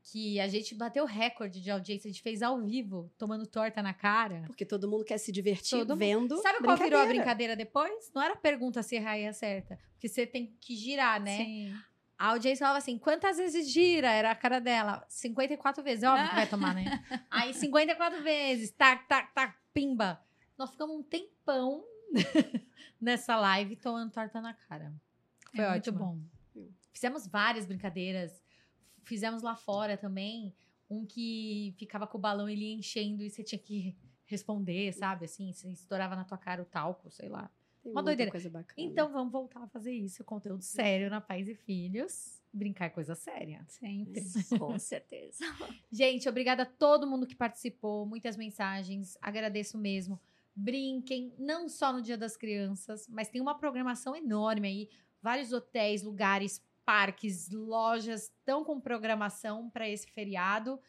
que 0.03 0.39
a 0.39 0.47
gente 0.47 0.75
bateu 0.75 1.05
recorde 1.05 1.61
de 1.61 1.71
audiência. 1.71 2.09
A 2.09 2.11
gente 2.11 2.21
fez 2.21 2.41
ao 2.41 2.61
vivo, 2.61 3.09
tomando 3.17 3.47
torta 3.47 3.81
na 3.81 3.93
cara. 3.93 4.43
Porque 4.47 4.65
todo 4.65 4.87
mundo 4.89 5.05
quer 5.05 5.17
se 5.17 5.31
divertir 5.31 5.79
Todo 5.79 5.91
mundo. 5.91 5.99
vendo 5.99 6.41
Sabe 6.41 6.59
qual 6.59 6.75
virou 6.75 6.99
a 6.99 7.05
brincadeira. 7.05 7.07
brincadeira 7.07 7.55
depois? 7.55 8.11
Não 8.13 8.21
era 8.21 8.35
pergunta 8.35 8.83
se 8.83 8.95
errar 8.95 9.17
e 9.17 9.25
acerta. 9.25 9.79
Porque 9.93 10.09
você 10.09 10.27
tem 10.27 10.55
que 10.59 10.75
girar, 10.75 11.21
né? 11.21 11.37
Sim. 11.37 11.75
A 12.17 12.27
audiência 12.27 12.65
falava 12.65 12.79
assim: 12.79 12.97
quantas 12.97 13.37
vezes 13.37 13.69
gira? 13.71 14.11
Era 14.11 14.31
a 14.31 14.35
cara 14.35 14.59
dela. 14.59 15.05
54 15.07 15.81
vezes. 15.83 16.03
Óbvio 16.03 16.29
que 16.29 16.35
vai 16.35 16.47
tomar, 16.47 16.75
né? 16.75 16.83
Aí 17.31 17.53
54 17.53 18.21
vezes. 18.21 18.71
Tac, 18.71 19.07
tac, 19.07 19.33
tac, 19.33 19.55
pimba. 19.73 20.21
Nós 20.57 20.69
ficamos 20.71 20.95
um 20.97 21.01
tempão 21.03 21.83
nessa 22.99 23.35
live 23.37 23.77
tomando 23.77 24.11
torta 24.11 24.41
na 24.41 24.53
cara. 24.53 24.93
Foi 25.55 25.63
é 25.63 25.69
ótimo. 25.69 25.97
muito 25.97 26.27
bom. 26.53 26.67
Fizemos 26.91 27.25
várias 27.25 27.65
brincadeiras. 27.65 28.42
Fizemos 29.03 29.41
lá 29.43 29.55
fora 29.55 29.97
também. 29.97 30.53
Um 30.89 31.05
que 31.05 31.73
ficava 31.77 32.05
com 32.05 32.17
o 32.17 32.21
balão 32.21 32.47
ele 32.47 32.73
enchendo 32.73 33.23
e 33.23 33.29
você 33.29 33.43
tinha 33.43 33.59
que 33.59 33.95
responder, 34.25 34.91
sabe? 34.93 35.25
Assim, 35.25 35.51
você 35.51 35.69
estourava 35.69 36.15
na 36.15 36.23
tua 36.23 36.37
cara 36.37 36.61
o 36.61 36.65
talco, 36.65 37.09
sei 37.11 37.29
lá. 37.29 37.49
Tem 37.81 37.91
Uma 37.91 38.01
muita 38.01 38.11
doideira. 38.11 38.31
coisa 38.31 38.49
bacana. 38.49 38.75
Então 38.77 39.11
vamos 39.11 39.31
voltar 39.31 39.63
a 39.63 39.67
fazer 39.67 39.91
isso, 39.93 40.23
conteúdo 40.23 40.61
sério 40.61 41.09
na 41.09 41.19
Pais 41.19 41.47
e 41.47 41.55
Filhos. 41.55 42.41
Brincar 42.53 42.85
é 42.85 42.89
coisa 42.89 43.15
séria. 43.15 43.65
Sempre. 43.67 44.21
Com 44.59 44.77
certeza. 44.79 45.43
Gente, 45.91 46.29
obrigada 46.29 46.63
a 46.63 46.65
todo 46.65 47.07
mundo 47.07 47.27
que 47.27 47.35
participou, 47.35 48.05
muitas 48.05 48.37
mensagens, 48.37 49.17
agradeço 49.21 49.77
mesmo. 49.77 50.19
Brinquem, 50.55 51.33
não 51.37 51.67
só 51.67 51.91
no 51.91 52.01
Dia 52.01 52.17
das 52.17 52.37
Crianças, 52.37 53.07
mas 53.09 53.27
tem 53.27 53.41
uma 53.41 53.55
programação 53.57 54.15
enorme 54.15 54.67
aí, 54.67 54.89
vários 55.21 55.51
hotéis, 55.51 56.03
lugares, 56.03 56.63
parques, 56.85 57.49
lojas 57.49 58.23
estão 58.23 58.63
com 58.63 58.79
programação 58.79 59.69
para 59.69 59.87
esse 59.89 60.07
feriado. 60.11 60.79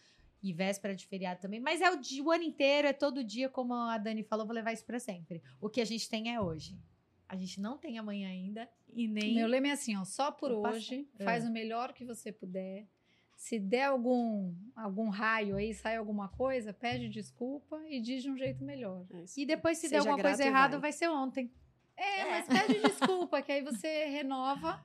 e 0.43 0.53
véspera 0.53 0.95
de 0.95 1.07
feriado 1.07 1.41
também. 1.41 1.59
Mas 1.59 1.81
é 1.81 1.91
o, 1.91 1.97
dia, 1.97 2.23
o 2.23 2.31
ano 2.31 2.45
inteiro, 2.45 2.87
é 2.87 2.93
todo 2.93 3.25
dia, 3.25 3.49
como 3.49 3.73
a 3.73 3.97
Dani 3.97 4.23
falou, 4.23 4.45
vou 4.45 4.55
levar 4.55 4.75
isso 4.75 4.85
para 4.85 4.99
sempre. 5.01 5.43
O 5.59 5.71
que 5.71 5.81
a 5.81 5.87
gente 5.87 6.07
tem 6.07 6.35
é 6.35 6.39
hoje. 6.39 6.79
A 7.27 7.35
gente 7.35 7.59
não 7.59 7.79
tem 7.79 7.99
amanhã 7.99 8.29
ainda 8.29 8.69
e 8.93 9.09
nem. 9.09 9.35
Meu 9.37 9.47
lema 9.49 9.69
é 9.69 9.71
assim, 9.71 9.97
ó, 9.97 10.05
só 10.05 10.31
por 10.31 10.53
hoje, 10.53 11.05
passa- 11.13 11.25
faz 11.25 11.45
É. 11.45 11.49
o 11.49 11.51
melhor 11.51 11.95
que 11.95 12.05
você 12.05 12.31
puder. 12.31 12.87
Se 13.35 13.59
der 13.59 13.85
algum, 13.87 14.55
algum 14.77 15.09
raio 15.09 15.57
aí, 15.57 15.73
sai 15.73 15.97
alguma 15.97 16.29
coisa, 16.29 16.75
pede 16.75 17.09
desculpa 17.09 17.83
e 17.89 17.99
diz 17.99 18.23
de 18.23 18.31
um 18.31 18.37
jeito 18.37 18.63
melhor. 18.63 19.07
É 19.15 19.23
isso. 19.23 19.41
E 19.41 19.47
depois, 19.47 19.79
se 19.79 19.89
Seja 19.89 20.03
der 20.03 20.11
alguma 20.11 20.29
coisa 20.29 20.45
errada, 20.45 20.73
vai. 20.73 20.81
vai 20.83 20.93
ser 20.93 21.09
ontem. 21.09 21.51
É, 21.97 22.21
É. 22.21 22.31
mas 22.31 22.47
pede 22.49 22.81
desculpa, 22.83 23.41
que 23.41 23.51
aí 23.51 23.63
você 23.63 24.05
renova 24.13 24.85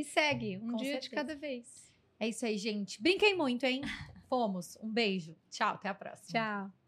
e 0.00 0.04
segue, 0.04 0.56
um 0.58 0.70
Com 0.72 0.76
dia 0.76 0.98
de 0.98 1.08
certeza. 1.08 1.14
cada 1.14 1.36
vez. 1.36 1.90
É 2.18 2.28
isso 2.28 2.44
aí, 2.44 2.56
gente. 2.58 3.00
Brinquei 3.00 3.34
muito, 3.34 3.64
hein? 3.64 3.80
Fomos. 4.28 4.76
Um 4.80 4.92
beijo. 4.92 5.36
Tchau, 5.50 5.74
até 5.74 5.88
a 5.88 5.94
próxima. 5.94 6.28
Tchau. 6.30 6.79